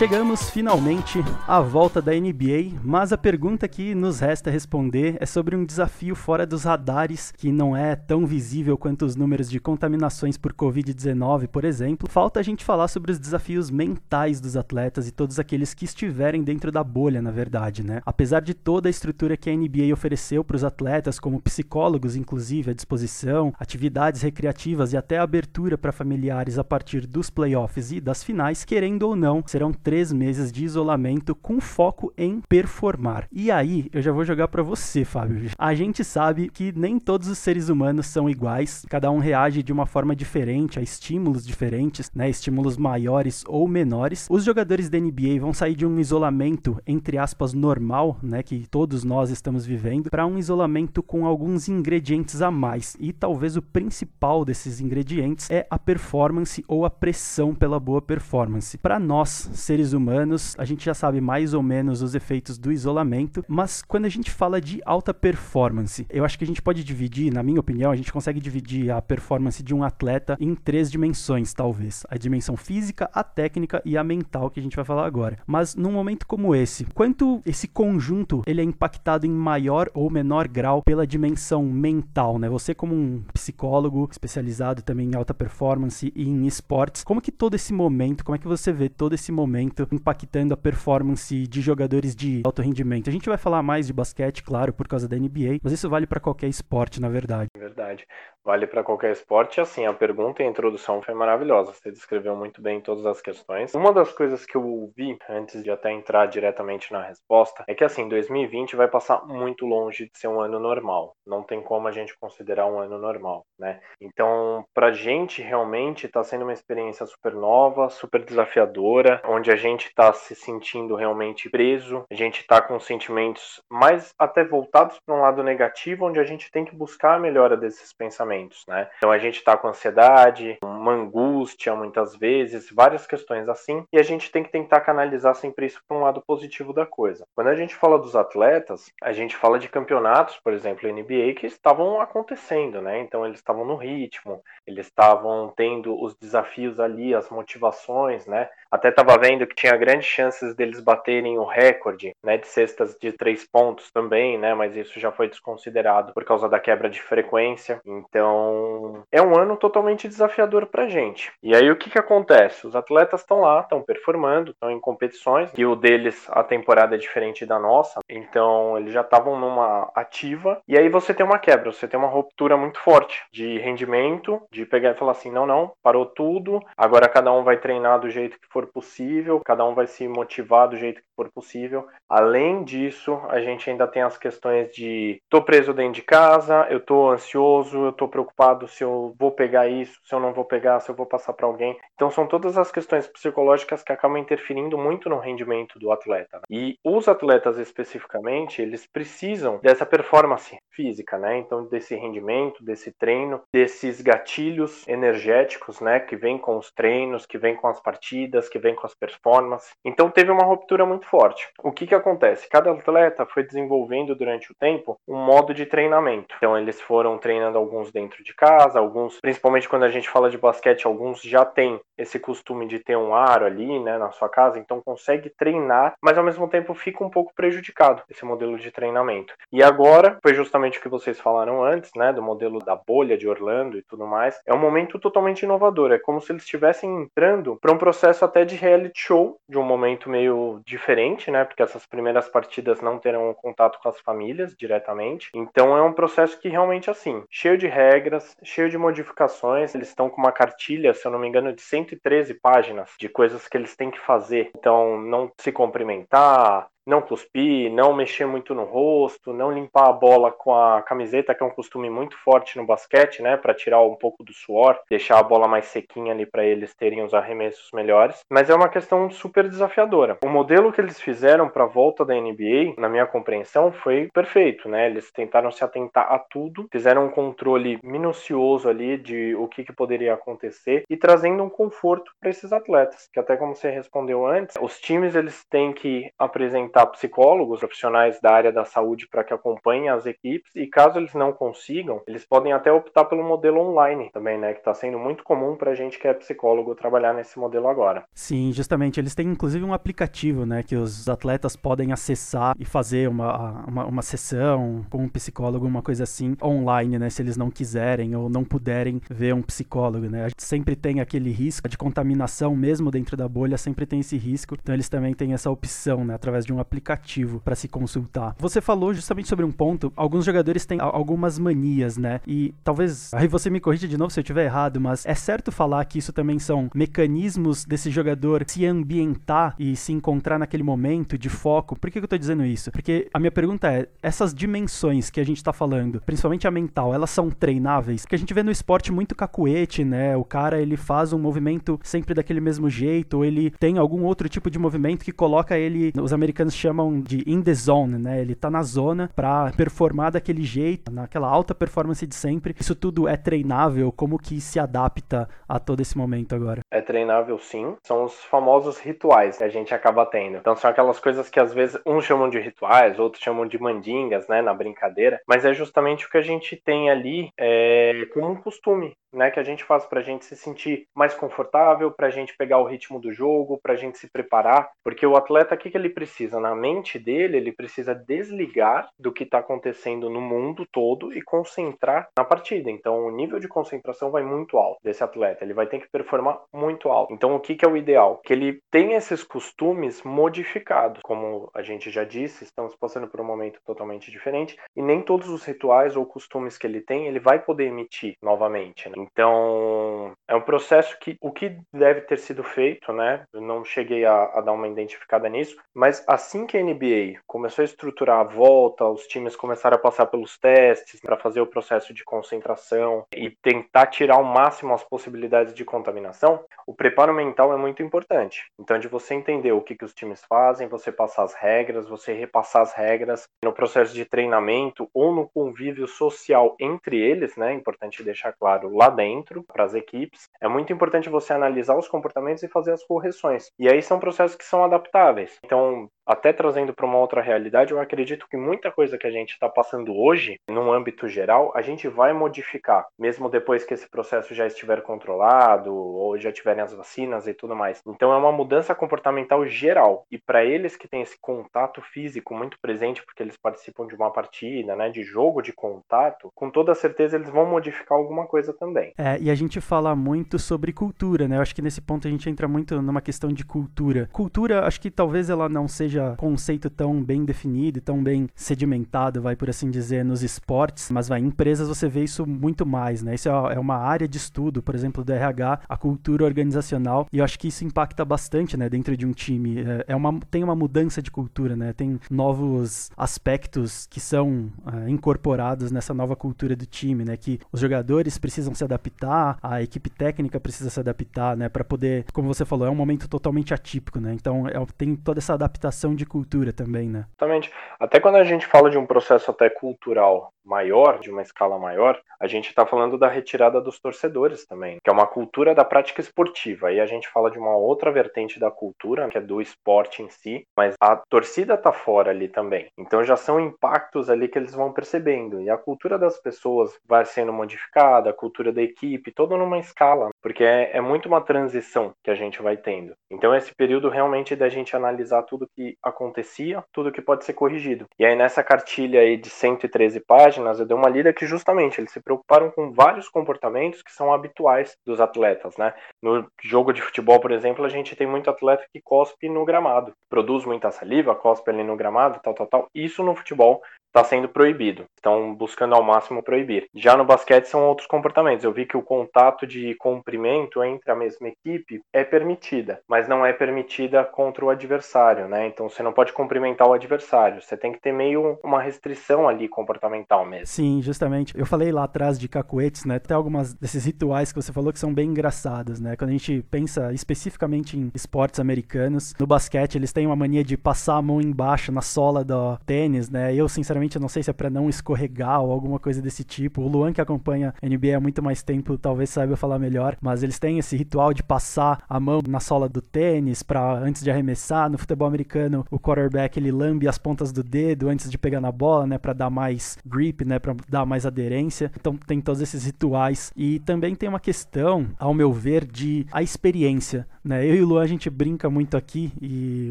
Chegamos 0.00 0.48
finalmente 0.48 1.22
à 1.46 1.60
volta 1.60 2.00
da 2.00 2.12
NBA, 2.12 2.80
mas 2.82 3.12
a 3.12 3.18
pergunta 3.18 3.68
que 3.68 3.94
nos 3.94 4.18
resta 4.18 4.50
responder 4.50 5.18
é 5.20 5.26
sobre 5.26 5.54
um 5.54 5.62
desafio 5.62 6.14
fora 6.14 6.46
dos 6.46 6.64
radares 6.64 7.30
que 7.36 7.52
não 7.52 7.76
é 7.76 7.94
tão 7.94 8.24
visível 8.24 8.78
quanto 8.78 9.04
os 9.04 9.14
números 9.14 9.50
de 9.50 9.60
contaminações 9.60 10.38
por 10.38 10.54
Covid-19, 10.54 11.48
por 11.48 11.66
exemplo. 11.66 12.08
Falta 12.10 12.40
a 12.40 12.42
gente 12.42 12.64
falar 12.64 12.88
sobre 12.88 13.12
os 13.12 13.18
desafios 13.18 13.70
mentais 13.70 14.40
dos 14.40 14.56
atletas 14.56 15.06
e 15.06 15.12
todos 15.12 15.38
aqueles 15.38 15.74
que 15.74 15.84
estiverem 15.84 16.42
dentro 16.42 16.72
da 16.72 16.82
bolha, 16.82 17.20
na 17.20 17.30
verdade, 17.30 17.84
né? 17.84 18.00
Apesar 18.06 18.40
de 18.40 18.54
toda 18.54 18.88
a 18.88 18.90
estrutura 18.90 19.36
que 19.36 19.50
a 19.50 19.54
NBA 19.54 19.92
ofereceu 19.92 20.42
para 20.42 20.56
os 20.56 20.64
atletas, 20.64 21.20
como 21.20 21.42
psicólogos, 21.42 22.16
inclusive, 22.16 22.70
à 22.70 22.74
disposição, 22.74 23.52
atividades 23.60 24.22
recreativas 24.22 24.94
e 24.94 24.96
até 24.96 25.18
abertura 25.18 25.76
para 25.76 25.92
familiares 25.92 26.58
a 26.58 26.64
partir 26.64 27.06
dos 27.06 27.28
playoffs 27.28 27.92
e 27.92 28.00
das 28.00 28.24
finais, 28.24 28.64
querendo 28.64 29.02
ou 29.02 29.14
não, 29.14 29.44
serão 29.46 29.74
três 29.90 30.12
meses 30.12 30.52
de 30.52 30.64
isolamento 30.64 31.34
com 31.34 31.60
foco 31.60 32.12
em 32.16 32.40
performar. 32.48 33.26
E 33.32 33.50
aí, 33.50 33.88
eu 33.92 34.00
já 34.00 34.12
vou 34.12 34.24
jogar 34.24 34.46
para 34.46 34.62
você, 34.62 35.04
Fábio. 35.04 35.50
A 35.58 35.74
gente 35.74 36.04
sabe 36.04 36.48
que 36.48 36.72
nem 36.76 36.96
todos 36.96 37.26
os 37.26 37.38
seres 37.38 37.68
humanos 37.68 38.06
são 38.06 38.30
iguais, 38.30 38.86
cada 38.88 39.10
um 39.10 39.18
reage 39.18 39.64
de 39.64 39.72
uma 39.72 39.86
forma 39.86 40.14
diferente 40.14 40.78
a 40.78 40.82
estímulos 40.82 41.44
diferentes, 41.44 42.08
né? 42.14 42.30
Estímulos 42.30 42.76
maiores 42.76 43.42
ou 43.48 43.66
menores. 43.66 44.28
Os 44.30 44.44
jogadores 44.44 44.88
da 44.88 44.96
NBA 44.96 45.40
vão 45.40 45.52
sair 45.52 45.74
de 45.74 45.84
um 45.84 45.98
isolamento 45.98 46.80
entre 46.86 47.18
aspas 47.18 47.52
normal, 47.52 48.16
né, 48.22 48.44
que 48.44 48.68
todos 48.70 49.02
nós 49.02 49.28
estamos 49.28 49.66
vivendo, 49.66 50.08
para 50.08 50.24
um 50.24 50.38
isolamento 50.38 51.02
com 51.02 51.26
alguns 51.26 51.68
ingredientes 51.68 52.40
a 52.42 52.50
mais. 52.52 52.96
E 53.00 53.12
talvez 53.12 53.56
o 53.56 53.62
principal 53.62 54.44
desses 54.44 54.80
ingredientes 54.80 55.50
é 55.50 55.66
a 55.68 55.76
performance 55.76 56.64
ou 56.68 56.84
a 56.84 56.90
pressão 56.90 57.56
pela 57.56 57.80
boa 57.80 58.00
performance. 58.00 58.78
Para 58.78 59.00
nós, 59.00 59.50
seres 59.54 59.79
humanos, 59.92 60.54
a 60.58 60.64
gente 60.64 60.84
já 60.84 60.94
sabe 60.94 61.20
mais 61.20 61.54
ou 61.54 61.62
menos 61.62 62.02
os 62.02 62.14
efeitos 62.14 62.58
do 62.58 62.70
isolamento, 62.70 63.44
mas 63.48 63.82
quando 63.82 64.04
a 64.04 64.08
gente 64.08 64.30
fala 64.30 64.60
de 64.60 64.80
alta 64.84 65.12
performance, 65.12 66.06
eu 66.08 66.24
acho 66.24 66.38
que 66.38 66.44
a 66.44 66.46
gente 66.46 66.62
pode 66.62 66.84
dividir, 66.84 67.32
na 67.32 67.42
minha 67.42 67.60
opinião, 67.60 67.90
a 67.90 67.96
gente 67.96 68.12
consegue 68.12 68.40
dividir 68.40 68.90
a 68.90 69.02
performance 69.02 69.62
de 69.62 69.74
um 69.74 69.82
atleta 69.82 70.36
em 70.38 70.54
três 70.54 70.90
dimensões, 70.90 71.52
talvez. 71.52 72.04
A 72.08 72.16
dimensão 72.16 72.56
física, 72.56 73.10
a 73.12 73.24
técnica 73.24 73.82
e 73.84 73.96
a 73.96 74.04
mental 74.04 74.50
que 74.50 74.60
a 74.60 74.62
gente 74.62 74.76
vai 74.76 74.84
falar 74.84 75.06
agora. 75.06 75.38
Mas 75.46 75.74
num 75.74 75.92
momento 75.92 76.26
como 76.26 76.54
esse, 76.54 76.84
quanto 76.94 77.42
esse 77.44 77.66
conjunto 77.66 78.42
ele 78.46 78.60
é 78.60 78.64
impactado 78.64 79.26
em 79.26 79.30
maior 79.30 79.90
ou 79.94 80.10
menor 80.10 80.46
grau 80.48 80.82
pela 80.82 81.06
dimensão 81.06 81.64
mental, 81.64 82.38
né? 82.38 82.48
Você 82.48 82.74
como 82.74 82.94
um 82.94 83.22
psicólogo 83.32 84.08
especializado 84.10 84.82
também 84.82 85.10
em 85.10 85.14
alta 85.14 85.34
performance 85.34 86.12
e 86.14 86.28
em 86.28 86.46
esportes, 86.46 87.04
como 87.04 87.20
que 87.20 87.32
todo 87.32 87.54
esse 87.54 87.72
momento, 87.72 88.24
como 88.24 88.36
é 88.36 88.38
que 88.38 88.48
você 88.48 88.72
vê 88.72 88.88
todo 88.88 89.14
esse 89.14 89.32
momento 89.32 89.69
impactando 89.92 90.54
a 90.54 90.56
performance 90.56 91.46
de 91.46 91.60
jogadores 91.60 92.14
de 92.14 92.42
alto 92.44 92.62
rendimento? 92.62 93.08
A 93.08 93.12
gente 93.12 93.28
vai 93.28 93.38
falar 93.38 93.62
mais 93.62 93.86
de 93.86 93.92
basquete, 93.92 94.42
claro, 94.42 94.72
por 94.72 94.88
causa 94.88 95.08
da 95.08 95.16
NBA, 95.16 95.60
mas 95.62 95.72
isso 95.72 95.88
vale 95.88 96.06
para 96.06 96.20
qualquer 96.20 96.48
esporte, 96.48 97.00
na 97.00 97.08
verdade. 97.08 97.48
Verdade. 97.56 98.06
Vale 98.42 98.66
para 98.66 98.82
qualquer 98.82 99.12
esporte. 99.12 99.60
Assim, 99.60 99.84
a 99.84 99.92
pergunta 99.92 100.42
e 100.42 100.46
a 100.46 100.48
introdução 100.48 101.02
foi 101.02 101.12
maravilhosa. 101.12 101.74
Você 101.74 101.90
descreveu 101.90 102.34
muito 102.34 102.62
bem 102.62 102.80
todas 102.80 103.04
as 103.04 103.20
questões. 103.20 103.74
Uma 103.74 103.92
das 103.92 104.12
coisas 104.12 104.46
que 104.46 104.56
eu 104.56 104.66
ouvi 104.66 105.18
antes 105.28 105.62
de 105.62 105.70
até 105.70 105.92
entrar 105.92 106.26
diretamente 106.26 106.90
na 106.90 107.02
resposta 107.02 107.64
é 107.68 107.74
que 107.74 107.84
assim, 107.84 108.08
2020 108.08 108.76
vai 108.76 108.88
passar 108.88 109.26
muito 109.26 109.66
longe 109.66 110.06
de 110.06 110.18
ser 110.18 110.28
um 110.28 110.40
ano 110.40 110.58
normal. 110.58 111.14
Não 111.26 111.42
tem 111.42 111.60
como 111.62 111.86
a 111.86 111.92
gente 111.92 112.16
considerar 112.18 112.66
um 112.66 112.78
ano 112.78 112.98
normal, 112.98 113.44
né? 113.58 113.80
Então, 114.00 114.64
pra 114.72 114.90
gente 114.90 115.42
realmente 115.42 116.06
está 116.06 116.24
sendo 116.24 116.42
uma 116.42 116.52
experiência 116.54 117.04
super 117.04 117.34
nova, 117.34 117.90
super 117.90 118.24
desafiadora, 118.24 119.20
onde 119.26 119.50
a 119.50 119.56
gente 119.56 119.88
está 119.88 120.12
se 120.14 120.34
sentindo 120.34 120.94
realmente 120.94 121.50
preso. 121.50 122.04
A 122.10 122.14
gente 122.14 122.40
está 122.40 122.62
com 122.62 122.80
sentimentos 122.80 123.60
mais 123.70 124.14
até 124.18 124.42
voltados 124.44 124.98
para 125.04 125.14
um 125.14 125.20
lado 125.20 125.42
negativo, 125.42 126.06
onde 126.06 126.18
a 126.18 126.24
gente 126.24 126.50
tem 126.50 126.64
que 126.64 126.74
buscar 126.74 127.16
a 127.16 127.18
melhora 127.18 127.56
desses 127.56 127.92
pensamentos 127.92 128.29
pensamentos, 128.30 128.64
né? 128.68 128.88
Então 128.96 129.10
a 129.10 129.18
gente 129.18 129.38
está 129.38 129.56
com 129.56 129.68
ansiedade, 129.68 130.58
uma 130.62 130.92
angústia 130.92 131.74
muitas 131.74 132.16
vezes, 132.16 132.70
várias 132.70 133.06
questões 133.06 133.48
assim, 133.48 133.84
e 133.92 133.98
a 133.98 134.02
gente 134.02 134.30
tem 134.30 134.42
que 134.42 134.52
tentar 134.52 134.80
canalizar 134.80 135.34
sempre 135.34 135.66
isso 135.66 135.82
para 135.86 135.96
um 135.96 136.02
lado 136.02 136.22
positivo 136.26 136.72
da 136.72 136.86
coisa. 136.86 137.24
Quando 137.34 137.48
a 137.48 137.54
gente 137.54 137.74
fala 137.74 137.98
dos 137.98 138.14
atletas, 138.14 138.90
a 139.02 139.12
gente 139.12 139.36
fala 139.36 139.58
de 139.58 139.68
campeonatos, 139.68 140.38
por 140.42 140.52
exemplo, 140.52 140.90
NBA, 140.90 141.34
que 141.34 141.46
estavam 141.46 142.00
acontecendo, 142.00 142.80
né? 142.80 143.00
Então 143.00 143.26
eles 143.26 143.38
estavam 143.38 143.64
no 143.64 143.76
ritmo, 143.76 144.42
eles 144.66 144.86
estavam 144.86 145.52
tendo 145.56 146.00
os 146.00 146.14
desafios 146.14 146.78
ali, 146.78 147.14
as 147.14 147.28
motivações, 147.30 148.26
né? 148.26 148.48
Até 148.70 148.88
estava 148.88 149.18
vendo 149.18 149.46
que 149.46 149.54
tinha 149.54 149.76
grandes 149.76 150.06
chances 150.06 150.54
deles 150.54 150.80
baterem 150.80 151.38
o 151.38 151.44
recorde, 151.44 152.14
né, 152.22 152.38
de 152.38 152.46
cestas 152.46 152.96
de 153.00 153.12
três 153.12 153.44
pontos 153.44 153.90
também, 153.90 154.38
né? 154.38 154.54
Mas 154.54 154.76
isso 154.76 155.00
já 155.00 155.10
foi 155.10 155.28
desconsiderado 155.28 156.12
por 156.12 156.24
causa 156.24 156.48
da 156.48 156.60
quebra 156.60 156.88
de 156.88 157.02
frequência. 157.02 157.80
Então 157.84 158.19
então, 158.20 159.02
é 159.10 159.22
um 159.22 159.36
ano 159.38 159.56
totalmente 159.56 160.06
desafiador 160.06 160.66
pra 160.66 160.88
gente. 160.88 161.32
E 161.42 161.54
aí 161.54 161.70
o 161.70 161.76
que 161.76 161.88
que 161.88 161.98
acontece? 161.98 162.66
Os 162.66 162.76
atletas 162.76 163.20
estão 163.20 163.40
lá, 163.40 163.60
estão 163.60 163.80
performando, 163.82 164.50
estão 164.50 164.70
em 164.70 164.78
competições, 164.78 165.50
e 165.56 165.64
o 165.64 165.74
deles 165.74 166.28
a 166.28 166.44
temporada 166.44 166.94
é 166.94 166.98
diferente 166.98 167.46
da 167.46 167.58
nossa, 167.58 168.00
então 168.08 168.76
eles 168.76 168.92
já 168.92 169.00
estavam 169.00 169.38
numa 169.40 169.90
ativa, 169.94 170.60
e 170.68 170.76
aí 170.76 170.88
você 170.90 171.14
tem 171.14 171.24
uma 171.24 171.38
quebra, 171.38 171.72
você 171.72 171.88
tem 171.88 171.98
uma 171.98 172.08
ruptura 172.08 172.56
muito 172.56 172.78
forte 172.78 173.22
de 173.32 173.58
rendimento, 173.58 174.42
de 174.52 174.66
pegar 174.66 174.90
e 174.90 174.98
falar 174.98 175.12
assim, 175.12 175.30
não, 175.30 175.46
não, 175.46 175.72
parou 175.82 176.04
tudo, 176.04 176.60
agora 176.76 177.08
cada 177.08 177.32
um 177.32 177.42
vai 177.42 177.56
treinar 177.56 178.00
do 178.00 178.10
jeito 178.10 178.38
que 178.38 178.48
for 178.50 178.66
possível, 178.66 179.40
cada 179.44 179.64
um 179.64 179.74
vai 179.74 179.86
se 179.86 180.06
motivar 180.06 180.68
do 180.68 180.76
jeito 180.76 181.00
que 181.00 181.08
for 181.20 181.30
possível. 181.30 181.86
Além 182.08 182.64
disso, 182.64 183.20
a 183.28 183.40
gente 183.40 183.68
ainda 183.68 183.86
tem 183.86 184.02
as 184.02 184.16
questões 184.16 184.70
de 184.72 185.20
tô 185.28 185.42
preso 185.42 185.74
dentro 185.74 185.92
de 185.92 186.02
casa, 186.02 186.66
eu 186.70 186.80
tô 186.80 187.10
ansioso, 187.10 187.86
eu 187.86 187.92
tô 187.92 188.08
preocupado 188.08 188.66
se 188.66 188.82
eu 188.82 189.14
vou 189.18 189.30
pegar 189.30 189.68
isso, 189.68 190.00
se 190.04 190.14
eu 190.14 190.20
não 190.20 190.32
vou 190.32 190.44
pegar, 190.44 190.80
se 190.80 190.90
eu 190.90 190.94
vou 190.94 191.06
passar 191.06 191.34
para 191.34 191.46
alguém. 191.46 191.76
Então 191.94 192.10
são 192.10 192.26
todas 192.26 192.56
as 192.56 192.72
questões 192.72 193.06
psicológicas 193.06 193.82
que 193.82 193.92
acabam 193.92 194.16
interferindo 194.16 194.78
muito 194.78 195.10
no 195.10 195.18
rendimento 195.18 195.78
do 195.78 195.92
atleta. 195.92 196.38
Né? 196.38 196.42
E 196.50 196.78
os 196.82 197.06
atletas 197.06 197.58
especificamente, 197.58 198.62
eles 198.62 198.86
precisam 198.86 199.58
dessa 199.62 199.84
performance 199.84 200.56
física, 200.72 201.18
né? 201.18 201.38
Então 201.38 201.66
desse 201.66 201.94
rendimento, 201.94 202.64
desse 202.64 202.92
treino, 202.92 203.42
desses 203.52 204.00
gatilhos 204.00 204.86
energéticos, 204.88 205.80
né, 205.80 206.00
que 206.00 206.16
vem 206.16 206.38
com 206.38 206.56
os 206.56 206.70
treinos, 206.72 207.26
que 207.26 207.36
vem 207.36 207.54
com 207.54 207.68
as 207.68 207.80
partidas, 207.80 208.48
que 208.48 208.58
vem 208.58 208.74
com 208.74 208.86
as 208.86 208.94
performances. 208.94 209.70
Então 209.84 210.10
teve 210.10 210.30
uma 210.30 210.44
ruptura 210.44 210.86
muito 210.86 211.09
forte. 211.10 211.48
O 211.62 211.72
que 211.72 211.86
que 211.86 211.94
acontece? 211.94 212.48
Cada 212.48 212.70
atleta 212.70 213.26
foi 213.26 213.42
desenvolvendo 213.42 214.14
durante 214.14 214.52
o 214.52 214.54
tempo 214.54 214.98
um 215.06 215.16
modo 215.16 215.52
de 215.52 215.66
treinamento. 215.66 216.34
Então 216.36 216.56
eles 216.56 216.80
foram 216.80 217.18
treinando 217.18 217.58
alguns 217.58 217.90
dentro 217.90 218.22
de 218.22 218.34
casa, 218.34 218.78
alguns, 218.78 219.20
principalmente 219.20 219.68
quando 219.68 219.84
a 219.84 219.90
gente 219.90 220.08
fala 220.08 220.30
de 220.30 220.38
basquete, 220.38 220.86
alguns 220.86 221.20
já 221.20 221.44
têm 221.44 221.80
esse 221.98 222.18
costume 222.18 222.66
de 222.66 222.78
ter 222.78 222.96
um 222.96 223.14
aro 223.14 223.44
ali, 223.44 223.78
né, 223.80 223.98
na 223.98 224.10
sua 224.10 224.28
casa, 224.28 224.58
então 224.58 224.80
consegue 224.82 225.30
treinar, 225.30 225.94
mas 226.02 226.16
ao 226.16 226.24
mesmo 226.24 226.48
tempo 226.48 226.72
fica 226.74 227.04
um 227.04 227.10
pouco 227.10 227.32
prejudicado 227.34 228.02
esse 228.08 228.24
modelo 228.24 228.56
de 228.56 228.70
treinamento. 228.70 229.34
E 229.52 229.62
agora, 229.62 230.18
foi 230.22 230.34
justamente 230.34 230.78
o 230.78 230.82
que 230.82 230.88
vocês 230.88 231.20
falaram 231.20 231.62
antes, 231.62 231.90
né, 231.96 232.12
do 232.12 232.22
modelo 232.22 232.58
da 232.60 232.76
bolha 232.76 233.18
de 233.18 233.28
Orlando 233.28 233.76
e 233.76 233.82
tudo 233.82 234.06
mais, 234.06 234.40
é 234.46 234.54
um 234.54 234.58
momento 234.58 234.98
totalmente 234.98 235.42
inovador, 235.42 235.92
é 235.92 235.98
como 235.98 236.20
se 236.20 236.32
eles 236.32 236.42
estivessem 236.42 237.02
entrando 237.02 237.58
para 237.60 237.72
um 237.72 237.78
processo 237.78 238.24
até 238.24 238.44
de 238.44 238.56
reality 238.56 239.00
show, 239.00 239.38
de 239.48 239.58
um 239.58 239.62
momento 239.62 240.08
meio 240.08 240.60
diferente, 240.64 240.99
né, 241.30 241.44
porque 241.44 241.62
essas 241.62 241.86
primeiras 241.86 242.28
partidas 242.28 242.80
não 242.80 242.98
terão 242.98 243.32
contato 243.34 243.78
com 243.82 243.88
as 243.88 244.00
famílias 244.00 244.54
diretamente. 244.56 245.30
Então 245.34 245.76
é 245.76 245.82
um 245.82 245.92
processo 245.92 246.38
que 246.38 246.48
realmente 246.48 246.90
assim, 246.90 247.24
cheio 247.30 247.56
de 247.56 247.66
regras, 247.66 248.36
cheio 248.42 248.68
de 248.68 248.78
modificações. 248.78 249.74
Eles 249.74 249.88
estão 249.88 250.10
com 250.10 250.20
uma 250.20 250.32
cartilha, 250.32 250.94
se 250.94 251.06
eu 251.06 251.12
não 251.12 251.18
me 251.18 251.28
engano, 251.28 251.52
de 251.52 251.62
113 251.62 252.34
páginas 252.34 252.90
de 252.98 253.08
coisas 253.08 253.48
que 253.48 253.56
eles 253.56 253.76
têm 253.76 253.90
que 253.90 254.00
fazer. 254.00 254.50
Então, 254.56 255.00
não 255.00 255.30
se 255.38 255.52
cumprimentar, 255.52 256.68
não 256.86 257.00
cuspir, 257.00 257.70
não 257.72 257.94
mexer 257.94 258.26
muito 258.26 258.54
no 258.54 258.64
rosto, 258.64 259.32
não 259.32 259.52
limpar 259.52 259.88
a 259.88 259.92
bola 259.92 260.30
com 260.30 260.54
a 260.54 260.82
camiseta, 260.82 261.34
que 261.34 261.42
é 261.42 261.46
um 261.46 261.50
costume 261.50 261.90
muito 261.90 262.16
forte 262.18 262.56
no 262.56 262.66
basquete, 262.66 263.22
né, 263.22 263.36
para 263.36 263.54
tirar 263.54 263.80
um 263.82 263.94
pouco 263.94 264.24
do 264.24 264.32
suor, 264.32 264.78
deixar 264.88 265.18
a 265.18 265.22
bola 265.22 265.46
mais 265.46 265.66
sequinha 265.66 266.12
ali 266.12 266.26
para 266.26 266.44
eles 266.44 266.74
terem 266.74 267.02
os 267.02 267.14
arremessos 267.14 267.70
melhores. 267.72 268.20
Mas 268.30 268.50
é 268.50 268.54
uma 268.54 268.68
questão 268.68 269.10
super 269.10 269.48
desafiadora. 269.48 270.18
O 270.22 270.28
modelo 270.28 270.72
que 270.72 270.80
eles 270.80 271.00
fizeram 271.00 271.48
para 271.48 271.64
a 271.64 271.68
volta 271.68 272.04
da 272.04 272.14
NBA, 272.14 272.74
na 272.78 272.88
minha 272.88 273.06
compreensão, 273.06 273.72
foi 273.72 274.08
perfeito, 274.12 274.68
né? 274.68 274.86
Eles 274.86 275.10
tentaram 275.12 275.50
se 275.50 275.64
atentar 275.64 276.12
a 276.12 276.18
tudo, 276.18 276.66
fizeram 276.72 277.06
um 277.06 277.10
controle 277.10 277.78
minucioso 277.82 278.68
ali 278.68 278.96
de 278.96 279.34
o 279.34 279.46
que, 279.48 279.64
que 279.64 279.72
poderia 279.72 280.14
acontecer 280.14 280.84
e 280.88 280.96
trazendo 280.96 281.42
um 281.42 281.50
conforto 281.50 282.12
para 282.20 282.30
esses 282.30 282.52
atletas, 282.52 283.08
que 283.12 283.20
até 283.20 283.36
como 283.36 283.54
você 283.54 283.70
respondeu 283.70 284.26
antes, 284.26 284.56
os 284.60 284.78
times 284.80 285.14
eles 285.14 285.44
têm 285.48 285.72
que 285.72 286.10
apresentar 286.18 286.79
contratar 286.80 286.86
psicólogos, 286.86 287.60
profissionais 287.60 288.20
da 288.20 288.32
área 288.32 288.52
da 288.52 288.64
saúde 288.64 289.06
para 289.08 289.24
que 289.24 289.32
acompanhem 289.32 289.88
as 289.88 290.06
equipes 290.06 290.50
e 290.54 290.66
caso 290.66 290.98
eles 290.98 291.14
não 291.14 291.32
consigam, 291.32 292.02
eles 292.06 292.24
podem 292.24 292.52
até 292.52 292.72
optar 292.72 293.04
pelo 293.04 293.22
modelo 293.22 293.60
online 293.60 294.10
também, 294.12 294.38
né, 294.38 294.52
que 294.52 294.60
está 294.60 294.72
sendo 294.74 294.98
muito 294.98 295.22
comum 295.24 295.56
para 295.56 295.72
a 295.72 295.74
gente 295.74 295.98
que 295.98 296.08
é 296.08 296.14
psicólogo 296.14 296.74
trabalhar 296.74 297.12
nesse 297.12 297.38
modelo 297.38 297.68
agora. 297.68 298.04
Sim, 298.14 298.52
justamente, 298.52 298.98
eles 298.98 299.14
têm 299.14 299.28
inclusive 299.28 299.64
um 299.64 299.74
aplicativo, 299.74 300.46
né, 300.46 300.62
que 300.62 300.76
os 300.76 301.08
atletas 301.08 301.56
podem 301.56 301.92
acessar 301.92 302.54
e 302.58 302.64
fazer 302.64 303.08
uma, 303.08 303.64
uma, 303.66 303.86
uma 303.86 304.02
sessão 304.02 304.84
com 304.90 304.98
um 304.98 305.08
psicólogo, 305.08 305.66
uma 305.66 305.82
coisa 305.82 306.04
assim, 306.04 306.36
online, 306.42 306.98
né, 306.98 307.10
se 307.10 307.22
eles 307.22 307.36
não 307.36 307.50
quiserem 307.50 308.14
ou 308.16 308.28
não 308.28 308.44
puderem 308.44 309.00
ver 309.10 309.34
um 309.34 309.42
psicólogo, 309.42 310.08
né. 310.08 310.24
A 310.24 310.28
gente 310.28 310.42
sempre 310.42 310.76
tem 310.76 311.00
aquele 311.00 311.30
risco 311.30 311.68
de 311.68 311.76
contaminação 311.76 312.54
mesmo 312.54 312.90
dentro 312.90 313.16
da 313.16 313.28
bolha, 313.28 313.56
sempre 313.56 313.86
tem 313.86 314.00
esse 314.00 314.16
risco, 314.16 314.56
então 314.60 314.74
eles 314.74 314.88
também 314.88 315.14
têm 315.14 315.32
essa 315.32 315.50
opção, 315.50 316.04
né, 316.04 316.14
através 316.14 316.44
de 316.44 316.52
um 316.52 316.59
aplicativo 316.60 317.40
para 317.40 317.54
se 317.54 317.68
consultar. 317.68 318.34
Você 318.38 318.60
falou 318.60 318.94
justamente 318.94 319.28
sobre 319.28 319.44
um 319.44 319.52
ponto, 319.52 319.92
alguns 319.96 320.24
jogadores 320.24 320.66
têm 320.66 320.78
algumas 320.80 321.38
manias, 321.38 321.96
né? 321.96 322.20
E 322.26 322.54
talvez 322.62 323.12
aí 323.14 323.26
você 323.26 323.50
me 323.50 323.60
corrija 323.60 323.88
de 323.88 323.96
novo 323.96 324.10
se 324.10 324.20
eu 324.20 324.22
estiver 324.22 324.44
errado, 324.44 324.80
mas 324.80 325.04
é 325.06 325.14
certo 325.14 325.50
falar 325.50 325.84
que 325.84 325.98
isso 325.98 326.12
também 326.12 326.38
são 326.38 326.70
mecanismos 326.74 327.64
desse 327.64 327.90
jogador 327.90 328.44
se 328.46 328.66
ambientar 328.66 329.54
e 329.58 329.76
se 329.76 329.92
encontrar 329.92 330.38
naquele 330.38 330.62
momento 330.62 331.16
de 331.18 331.28
foco. 331.28 331.76
Por 331.78 331.90
que, 331.90 331.98
que 331.98 332.04
eu 332.04 332.08
tô 332.08 332.18
dizendo 332.18 332.44
isso? 332.44 332.70
Porque 332.70 333.08
a 333.12 333.18
minha 333.18 333.30
pergunta 333.30 333.72
é, 333.72 333.88
essas 334.02 334.34
dimensões 334.34 335.10
que 335.10 335.20
a 335.20 335.24
gente 335.24 335.42
tá 335.42 335.52
falando, 335.52 336.00
principalmente 336.04 336.46
a 336.46 336.50
mental, 336.50 336.94
elas 336.94 337.10
são 337.10 337.30
treináveis? 337.30 338.02
Porque 338.02 338.14
a 338.14 338.18
gente 338.18 338.34
vê 338.34 338.42
no 338.42 338.50
esporte 338.50 338.92
muito 338.92 339.14
cacuete, 339.14 339.84
né? 339.84 340.16
O 340.16 340.24
cara, 340.24 340.60
ele 340.60 340.76
faz 340.76 341.12
um 341.12 341.18
movimento 341.18 341.78
sempre 341.82 342.14
daquele 342.14 342.40
mesmo 342.40 342.68
jeito, 342.68 343.18
ou 343.18 343.24
ele 343.24 343.50
tem 343.52 343.78
algum 343.78 344.04
outro 344.04 344.28
tipo 344.28 344.50
de 344.50 344.58
movimento 344.58 345.04
que 345.04 345.12
coloca 345.12 345.58
ele, 345.58 345.92
os 346.00 346.12
americanos 346.12 346.49
chamam 346.54 347.00
de 347.00 347.22
in 347.26 347.42
the 347.42 347.54
zone, 347.54 347.98
né? 347.98 348.20
Ele 348.20 348.34
tá 348.34 348.50
na 348.50 348.62
zona 348.62 349.10
para 349.14 349.52
performar 349.56 350.12
daquele 350.12 350.42
jeito, 350.42 350.92
naquela 350.92 351.28
alta 351.28 351.54
performance 351.54 352.06
de 352.06 352.14
sempre. 352.14 352.54
Isso 352.58 352.74
tudo 352.74 353.08
é 353.08 353.16
treinável? 353.16 353.92
Como 353.92 354.18
que 354.18 354.40
se 354.40 354.58
adapta 354.58 355.28
a 355.48 355.58
todo 355.58 355.80
esse 355.80 355.96
momento 355.96 356.34
agora? 356.34 356.60
É 356.70 356.80
treinável 356.80 357.38
sim. 357.38 357.76
São 357.84 358.04
os 358.04 358.24
famosos 358.24 358.78
rituais 358.78 359.38
que 359.38 359.44
a 359.44 359.48
gente 359.48 359.74
acaba 359.74 360.06
tendo. 360.06 360.38
Então 360.38 360.56
são 360.56 360.70
aquelas 360.70 360.98
coisas 360.98 361.28
que 361.28 361.40
às 361.40 361.52
vezes 361.52 361.80
uns 361.86 362.04
chamam 362.04 362.28
de 362.28 362.38
rituais, 362.38 362.98
outros 362.98 363.22
chamam 363.22 363.46
de 363.46 363.58
mandingas, 363.60 364.26
né, 364.28 364.42
na 364.42 364.54
brincadeira. 364.54 365.20
Mas 365.26 365.44
é 365.44 365.52
justamente 365.52 366.06
o 366.06 366.10
que 366.10 366.18
a 366.18 366.22
gente 366.22 366.56
tem 366.56 366.90
ali 366.90 367.30
é, 367.38 368.06
como 368.12 368.30
um 368.30 368.36
costume 368.36 368.92
né, 369.12 369.30
que 369.30 369.40
a 369.40 369.42
gente 369.42 369.64
faz 369.64 369.84
para 369.86 370.00
a 370.00 370.02
gente 370.02 370.24
se 370.24 370.36
sentir 370.36 370.86
mais 370.94 371.14
confortável, 371.14 371.90
para 371.90 372.06
a 372.06 372.10
gente 372.10 372.36
pegar 372.36 372.58
o 372.58 372.64
ritmo 372.64 373.00
do 373.00 373.12
jogo, 373.12 373.60
para 373.62 373.74
a 373.74 373.76
gente 373.76 373.98
se 373.98 374.10
preparar, 374.10 374.70
porque 374.84 375.06
o 375.06 375.16
atleta, 375.16 375.54
o 375.54 375.58
que, 375.58 375.70
que 375.70 375.76
ele 375.76 375.90
precisa? 375.90 376.40
Na 376.40 376.54
mente 376.54 376.98
dele, 376.98 377.36
ele 377.36 377.52
precisa 377.52 377.94
desligar 377.94 378.88
do 378.98 379.12
que 379.12 379.24
está 379.24 379.38
acontecendo 379.38 380.08
no 380.08 380.20
mundo 380.20 380.66
todo 380.70 381.12
e 381.12 381.22
concentrar 381.22 382.08
na 382.16 382.24
partida. 382.24 382.70
Então, 382.70 383.06
o 383.06 383.10
nível 383.10 383.38
de 383.38 383.48
concentração 383.48 384.10
vai 384.10 384.22
muito 384.22 384.56
alto 384.58 384.78
desse 384.82 385.02
atleta, 385.02 385.44
ele 385.44 385.54
vai 385.54 385.66
ter 385.66 385.80
que 385.80 385.90
performar 385.90 386.40
muito 386.52 386.88
alto. 386.88 387.12
Então, 387.12 387.34
o 387.34 387.40
que, 387.40 387.54
que 387.54 387.64
é 387.64 387.68
o 387.68 387.76
ideal? 387.76 388.20
Que 388.24 388.32
ele 388.32 388.60
tenha 388.70 388.96
esses 388.96 389.22
costumes 389.22 390.02
modificados. 390.02 391.00
Como 391.02 391.50
a 391.54 391.62
gente 391.62 391.90
já 391.90 392.04
disse, 392.04 392.44
estamos 392.44 392.74
passando 392.76 393.08
por 393.08 393.20
um 393.20 393.24
momento 393.24 393.60
totalmente 393.64 394.10
diferente 394.10 394.56
e 394.76 394.82
nem 394.82 395.02
todos 395.02 395.28
os 395.28 395.44
rituais 395.44 395.96
ou 395.96 396.06
costumes 396.06 396.56
que 396.56 396.66
ele 396.66 396.80
tem, 396.80 397.06
ele 397.06 397.20
vai 397.20 397.38
poder 397.38 397.66
emitir 397.66 398.14
novamente. 398.22 398.88
Né? 398.88 398.99
Então, 399.02 400.12
é 400.28 400.34
um 400.34 400.40
processo 400.40 400.98
que 400.98 401.16
o 401.20 401.30
que 401.30 401.58
deve 401.72 402.02
ter 402.02 402.18
sido 402.18 402.42
feito, 402.42 402.92
né? 402.92 403.24
Eu 403.32 403.40
não 403.40 403.64
cheguei 403.64 404.04
a, 404.04 404.24
a, 404.34 404.40
dar 404.40 404.52
uma 404.52 404.68
identificada 404.68 405.28
nisso, 405.28 405.56
mas 405.74 406.04
assim 406.06 406.46
que 406.46 406.56
a 406.56 406.62
NBA 406.62 407.20
começou 407.26 407.62
a 407.62 407.64
estruturar 407.64 408.20
a 408.20 408.24
volta, 408.24 408.84
os 408.84 409.06
times 409.06 409.36
começaram 409.36 409.76
a 409.76 409.80
passar 409.80 410.06
pelos 410.06 410.38
testes 410.38 411.00
para 411.00 411.16
fazer 411.16 411.40
o 411.40 411.46
processo 411.46 411.94
de 411.94 412.04
concentração 412.04 413.04
e 413.14 413.30
tentar 413.42 413.86
tirar 413.86 414.16
ao 414.16 414.24
máximo 414.24 414.74
as 414.74 414.84
possibilidades 414.84 415.54
de 415.54 415.64
contaminação, 415.64 416.44
o 416.66 416.74
preparo 416.74 417.14
mental 417.14 417.52
é 417.52 417.56
muito 417.56 417.82
importante. 417.82 418.44
Então, 418.58 418.78
de 418.78 418.88
você 418.88 419.14
entender 419.14 419.52
o 419.52 419.62
que, 419.62 419.74
que 419.74 419.84
os 419.84 419.94
times 419.94 420.22
fazem, 420.28 420.68
você 420.68 420.92
passar 420.92 421.24
as 421.24 421.34
regras, 421.34 421.88
você 421.88 422.12
repassar 422.12 422.62
as 422.62 422.72
regras 422.72 423.24
no 423.42 423.52
processo 423.52 423.94
de 423.94 424.04
treinamento 424.04 424.88
ou 424.92 425.14
no 425.14 425.28
convívio 425.28 425.86
social 425.86 426.56
entre 426.60 426.98
eles, 426.98 427.36
né? 427.36 427.52
É 427.52 427.54
importante 427.54 428.02
deixar 428.02 428.32
claro 428.32 428.74
lá 428.74 428.89
dentro 428.90 429.42
para 429.42 429.64
as 429.64 429.74
equipes, 429.74 430.28
é 430.40 430.48
muito 430.48 430.72
importante 430.72 431.08
você 431.08 431.32
analisar 431.32 431.76
os 431.76 431.88
comportamentos 431.88 432.42
e 432.42 432.48
fazer 432.48 432.72
as 432.72 432.84
correções. 432.84 433.50
E 433.58 433.68
aí 433.68 433.82
são 433.82 433.98
processos 433.98 434.36
que 434.36 434.44
são 434.44 434.64
adaptáveis. 434.64 435.38
Então, 435.44 435.88
até 436.10 436.32
trazendo 436.32 436.74
para 436.74 436.84
uma 436.84 436.98
outra 436.98 437.22
realidade, 437.22 437.70
eu 437.70 437.80
acredito 437.80 438.26
que 438.28 438.36
muita 438.36 438.70
coisa 438.72 438.98
que 438.98 439.06
a 439.06 439.10
gente 439.10 439.30
está 439.30 439.48
passando 439.48 439.96
hoje, 439.96 440.40
num 440.48 440.72
âmbito 440.72 441.08
geral, 441.08 441.52
a 441.54 441.62
gente 441.62 441.86
vai 441.86 442.12
modificar, 442.12 442.86
mesmo 442.98 443.28
depois 443.28 443.64
que 443.64 443.74
esse 443.74 443.88
processo 443.88 444.34
já 444.34 444.44
estiver 444.44 444.82
controlado 444.82 445.72
ou 445.72 446.18
já 446.18 446.32
tiverem 446.32 446.62
as 446.62 446.72
vacinas 446.72 447.28
e 447.28 447.34
tudo 447.34 447.54
mais. 447.54 447.80
Então, 447.86 448.12
é 448.12 448.16
uma 448.16 448.32
mudança 448.32 448.74
comportamental 448.74 449.46
geral. 449.46 450.04
E 450.10 450.18
para 450.18 450.44
eles 450.44 450.76
que 450.76 450.88
têm 450.88 451.02
esse 451.02 451.16
contato 451.20 451.80
físico 451.80 452.34
muito 452.34 452.58
presente, 452.60 453.04
porque 453.04 453.22
eles 453.22 453.36
participam 453.36 453.86
de 453.86 453.94
uma 453.94 454.10
partida, 454.10 454.74
né, 454.74 454.90
de 454.90 455.04
jogo 455.04 455.40
de 455.40 455.52
contato, 455.52 456.32
com 456.34 456.50
toda 456.50 456.74
certeza 456.74 457.16
eles 457.16 457.30
vão 457.30 457.46
modificar 457.46 457.96
alguma 457.96 458.26
coisa 458.26 458.52
também. 458.52 458.92
É, 458.98 459.16
e 459.20 459.30
a 459.30 459.34
gente 459.34 459.60
fala 459.60 459.94
muito 459.94 460.38
sobre 460.40 460.72
cultura, 460.72 461.28
né? 461.28 461.36
Eu 461.36 461.42
acho 461.42 461.54
que 461.54 461.62
nesse 461.62 461.80
ponto 461.80 462.08
a 462.08 462.10
gente 462.10 462.28
entra 462.28 462.48
muito 462.48 462.82
numa 462.82 463.00
questão 463.00 463.32
de 463.32 463.44
cultura. 463.44 464.08
Cultura, 464.12 464.66
acho 464.66 464.80
que 464.80 464.90
talvez 464.90 465.30
ela 465.30 465.48
não 465.48 465.68
seja 465.68 465.99
conceito 466.16 466.68
tão 466.68 467.02
bem 467.02 467.24
definido 467.24 467.78
e 467.78 467.80
tão 467.80 468.02
bem 468.02 468.28
sedimentado, 468.34 469.22
vai 469.22 469.36
por 469.36 469.48
assim 469.48 469.70
dizer, 469.70 470.04
nos 470.04 470.22
esportes, 470.22 470.90
mas 470.90 471.08
vai 471.08 471.20
em 471.20 471.26
empresas 471.26 471.68
você 471.68 471.88
vê 471.88 472.04
isso 472.04 472.26
muito 472.26 472.66
mais, 472.66 473.02
né? 473.02 473.14
Isso 473.14 473.28
é, 473.28 473.54
é 473.54 473.58
uma 473.58 473.76
área 473.76 474.08
de 474.08 474.16
estudo, 474.16 474.62
por 474.62 474.74
exemplo, 474.74 475.04
do 475.04 475.12
RH, 475.12 475.60
a 475.68 475.76
cultura 475.76 476.24
organizacional, 476.24 477.06
e 477.12 477.18
eu 477.18 477.24
acho 477.24 477.38
que 477.38 477.48
isso 477.48 477.64
impacta 477.64 478.04
bastante, 478.04 478.56
né, 478.56 478.68
dentro 478.68 478.96
de 478.96 479.06
um 479.06 479.12
time. 479.12 479.60
É, 479.60 479.84
é 479.88 479.96
uma, 479.96 480.18
tem 480.30 480.42
uma 480.42 480.54
mudança 480.54 481.00
de 481.00 481.10
cultura, 481.10 481.56
né? 481.56 481.72
Tem 481.72 481.98
novos 482.10 482.90
aspectos 482.96 483.86
que 483.86 484.00
são 484.00 484.50
uh, 484.66 484.88
incorporados 484.88 485.70
nessa 485.70 485.94
nova 485.94 486.16
cultura 486.16 486.56
do 486.56 486.66
time, 486.66 487.04
né? 487.04 487.16
Que 487.16 487.38
os 487.52 487.60
jogadores 487.60 488.18
precisam 488.18 488.54
se 488.54 488.64
adaptar 488.64 488.80
adaptar, 489.00 489.38
a 489.42 489.62
equipe 489.62 489.90
técnica 489.90 490.40
precisa 490.40 490.70
se 490.70 490.80
adaptar, 490.80 491.36
né, 491.36 491.48
para 491.48 491.64
poder, 491.64 492.04
como 492.12 492.28
você 492.28 492.44
falou, 492.44 492.66
é 492.66 492.70
um 492.70 492.74
momento 492.74 493.08
totalmente 493.08 493.54
atípico, 493.54 494.00
né? 494.00 494.12
Então 494.14 494.46
é, 494.48 494.52
tem 494.76 494.96
toda 494.96 495.18
essa 495.18 495.34
adaptação 495.34 495.79
de 495.94 496.04
cultura 496.04 496.52
também, 496.52 496.88
né? 496.88 497.06
Exatamente. 497.10 497.50
Até 497.78 498.00
quando 498.00 498.16
a 498.16 498.24
gente 498.24 498.46
fala 498.46 498.70
de 498.70 498.78
um 498.78 498.86
processo 498.86 499.30
até 499.30 499.48
cultural 499.48 500.32
maior, 500.44 500.98
de 500.98 501.10
uma 501.10 501.22
escala 501.22 501.58
maior, 501.58 502.00
a 502.18 502.26
gente 502.26 502.48
está 502.48 502.66
falando 502.66 502.98
da 502.98 503.08
retirada 503.08 503.60
dos 503.60 503.78
torcedores 503.78 504.44
também, 504.46 504.78
que 504.82 504.90
é 504.90 504.92
uma 504.92 505.06
cultura 505.06 505.54
da 505.54 505.64
prática 505.64 506.00
esportiva. 506.00 506.68
Aí 506.68 506.80
a 506.80 506.86
gente 506.86 507.08
fala 507.08 507.30
de 507.30 507.38
uma 507.38 507.56
outra 507.56 507.90
vertente 507.90 508.38
da 508.38 508.50
cultura, 508.50 509.08
que 509.08 509.18
é 509.18 509.20
do 509.20 509.40
esporte 509.40 510.02
em 510.02 510.08
si, 510.08 510.44
mas 510.56 510.74
a 510.80 510.96
torcida 510.96 511.56
tá 511.56 511.72
fora 511.72 512.10
ali 512.10 512.28
também. 512.28 512.66
Então 512.76 513.02
já 513.04 513.16
são 513.16 513.40
impactos 513.40 514.10
ali 514.10 514.28
que 514.28 514.38
eles 514.38 514.54
vão 514.54 514.72
percebendo. 514.72 515.40
E 515.40 515.48
a 515.48 515.56
cultura 515.56 515.98
das 515.98 516.20
pessoas 516.20 516.78
vai 516.86 517.04
sendo 517.04 517.32
modificada, 517.32 518.10
a 518.10 518.14
cultura 518.14 518.52
da 518.52 518.62
equipe, 518.62 519.12
toda 519.12 519.36
numa 519.36 519.58
escala, 519.58 520.10
porque 520.22 520.44
é, 520.44 520.76
é 520.76 520.80
muito 520.80 521.06
uma 521.06 521.20
transição 521.20 521.92
que 522.02 522.10
a 522.10 522.14
gente 522.14 522.42
vai 522.42 522.56
tendo. 522.56 522.94
Então 523.10 523.34
esse 523.34 523.54
período 523.54 523.88
realmente 523.88 524.36
da 524.36 524.48
gente 524.48 524.76
analisar 524.76 525.22
tudo 525.22 525.48
que 525.54 525.69
acontecia, 525.82 526.64
tudo 526.72 526.92
que 526.92 527.02
pode 527.02 527.24
ser 527.24 527.32
corrigido. 527.32 527.86
E 527.98 528.04
aí 528.04 528.16
nessa 528.16 528.42
cartilha 528.42 529.00
aí 529.00 529.16
de 529.16 529.30
113 529.30 530.00
páginas, 530.00 530.58
eu 530.58 530.66
dei 530.66 530.76
uma 530.76 530.88
lida 530.88 531.12
que 531.12 531.26
justamente 531.26 531.80
eles 531.80 531.92
se 531.92 532.00
preocuparam 532.00 532.50
com 532.50 532.72
vários 532.72 533.08
comportamentos 533.08 533.82
que 533.82 533.92
são 533.92 534.12
habituais 534.12 534.76
dos 534.84 535.00
atletas, 535.00 535.56
né? 535.56 535.74
No 536.02 536.26
jogo 536.42 536.72
de 536.72 536.82
futebol, 536.82 537.20
por 537.20 537.32
exemplo, 537.32 537.64
a 537.64 537.68
gente 537.68 537.96
tem 537.96 538.06
muito 538.06 538.30
atleta 538.30 538.66
que 538.72 538.80
cospe 538.80 539.28
no 539.28 539.44
gramado, 539.44 539.92
produz 540.08 540.44
muita 540.44 540.70
saliva, 540.70 541.14
cospe 541.14 541.50
ali 541.50 541.62
no 541.62 541.76
gramado, 541.76 542.20
tal, 542.22 542.34
tal, 542.34 542.46
tal. 542.46 542.68
Isso 542.74 543.02
no 543.02 543.14
futebol 543.14 543.62
está 543.90 544.04
sendo 544.04 544.28
proibido. 544.28 544.84
Estão 544.96 545.34
buscando 545.34 545.74
ao 545.74 545.82
máximo 545.82 546.22
proibir. 546.22 546.66
Já 546.74 546.96
no 546.96 547.04
basquete 547.04 547.46
são 547.46 547.66
outros 547.66 547.86
comportamentos. 547.86 548.44
Eu 548.44 548.52
vi 548.52 548.64
que 548.64 548.76
o 548.76 548.82
contato 548.82 549.46
de 549.46 549.74
cumprimento 549.76 550.62
entre 550.62 550.90
a 550.90 550.94
mesma 550.94 551.28
equipe 551.28 551.80
é 551.92 552.04
permitida, 552.04 552.80
mas 552.88 553.08
não 553.08 553.24
é 553.24 553.32
permitida 553.32 554.04
contra 554.04 554.44
o 554.44 554.50
adversário, 554.50 555.26
né? 555.28 555.46
Então 555.46 555.68
você 555.68 555.82
não 555.82 555.92
pode 555.92 556.12
cumprimentar 556.12 556.68
o 556.68 556.72
adversário. 556.72 557.42
Você 557.42 557.56
tem 557.56 557.72
que 557.72 557.80
ter 557.80 557.92
meio 557.92 558.38
uma 558.44 558.60
restrição 558.60 559.28
ali 559.28 559.48
comportamental 559.48 560.24
mesmo. 560.24 560.46
Sim, 560.46 560.80
justamente. 560.82 561.36
Eu 561.36 561.46
falei 561.46 561.72
lá 561.72 561.84
atrás 561.84 562.18
de 562.18 562.28
cacuetes, 562.28 562.84
né? 562.84 562.98
Tem 562.98 563.16
algumas 563.16 563.54
desses 563.54 563.84
rituais 563.84 564.32
que 564.32 564.40
você 564.40 564.52
falou 564.52 564.72
que 564.72 564.78
são 564.78 564.94
bem 564.94 565.08
engraçados, 565.08 565.80
né? 565.80 565.96
Quando 565.96 566.10
a 566.10 566.12
gente 566.12 566.44
pensa 566.50 566.92
especificamente 566.92 567.76
em 567.76 567.90
esportes 567.94 568.38
americanos, 568.38 569.14
no 569.18 569.26
basquete 569.26 569.76
eles 569.76 569.92
têm 569.92 570.06
uma 570.06 570.16
mania 570.16 570.44
de 570.44 570.56
passar 570.56 570.96
a 570.96 571.02
mão 571.02 571.20
embaixo 571.20 571.72
na 571.72 571.80
sola 571.80 572.22
do 572.22 572.56
tênis, 572.66 573.10
né? 573.10 573.34
Eu 573.34 573.48
sinceramente 573.48 573.79
sinceramente, 573.80 573.96
eu 573.96 574.00
não 574.00 574.08
sei 574.08 574.22
se 574.22 574.30
é 574.30 574.32
para 574.32 574.50
não 574.50 574.68
escorregar 574.68 575.40
ou 575.40 575.52
alguma 575.52 575.78
coisa 575.78 576.02
desse 576.02 576.22
tipo. 576.22 576.62
O 576.62 576.68
Luan, 576.68 576.92
que 576.92 577.00
acompanha 577.00 577.54
NBA 577.62 577.96
há 577.96 578.00
muito 578.00 578.22
mais 578.22 578.42
tempo, 578.42 578.76
talvez 578.76 579.10
saiba 579.10 579.36
falar 579.36 579.58
melhor, 579.58 579.96
mas 580.00 580.22
eles 580.22 580.38
têm 580.38 580.58
esse 580.58 580.76
ritual 580.76 581.14
de 581.14 581.22
passar 581.22 581.82
a 581.88 581.98
mão 581.98 582.20
na 582.28 582.40
sola 582.40 582.68
do 582.68 582.82
tênis 582.82 583.42
para 583.42 583.72
antes 583.72 584.02
de 584.02 584.10
arremessar. 584.10 584.70
No 584.70 584.78
futebol 584.78 585.08
americano, 585.08 585.64
o 585.70 585.78
quarterback 585.78 586.38
ele 586.38 586.52
lambe 586.52 586.88
as 586.88 586.98
pontas 586.98 587.32
do 587.32 587.42
dedo 587.42 587.88
antes 587.88 588.10
de 588.10 588.18
pegar 588.18 588.40
na 588.40 588.52
bola, 588.52 588.86
né, 588.86 588.98
para 588.98 589.12
dar 589.12 589.30
mais 589.30 589.78
grip, 589.86 590.24
né, 590.24 590.38
para 590.38 590.54
dar 590.68 590.84
mais 590.84 591.06
aderência. 591.06 591.70
Então 591.78 591.96
tem 591.96 592.20
todos 592.20 592.40
esses 592.40 592.64
rituais 592.64 593.32
e 593.36 593.60
também 593.60 593.94
tem 593.94 594.08
uma 594.08 594.20
questão, 594.20 594.88
ao 594.98 595.14
meu 595.14 595.32
ver, 595.32 595.64
de 595.64 596.06
a 596.12 596.22
experiência 596.22 597.06
né? 597.24 597.46
Eu 597.46 597.54
e 597.54 597.62
o 597.62 597.66
Luan 597.66 597.82
a 597.82 597.86
gente 597.86 598.08
brinca 598.08 598.48
muito 598.48 598.76
aqui 598.76 599.12
e 599.20 599.70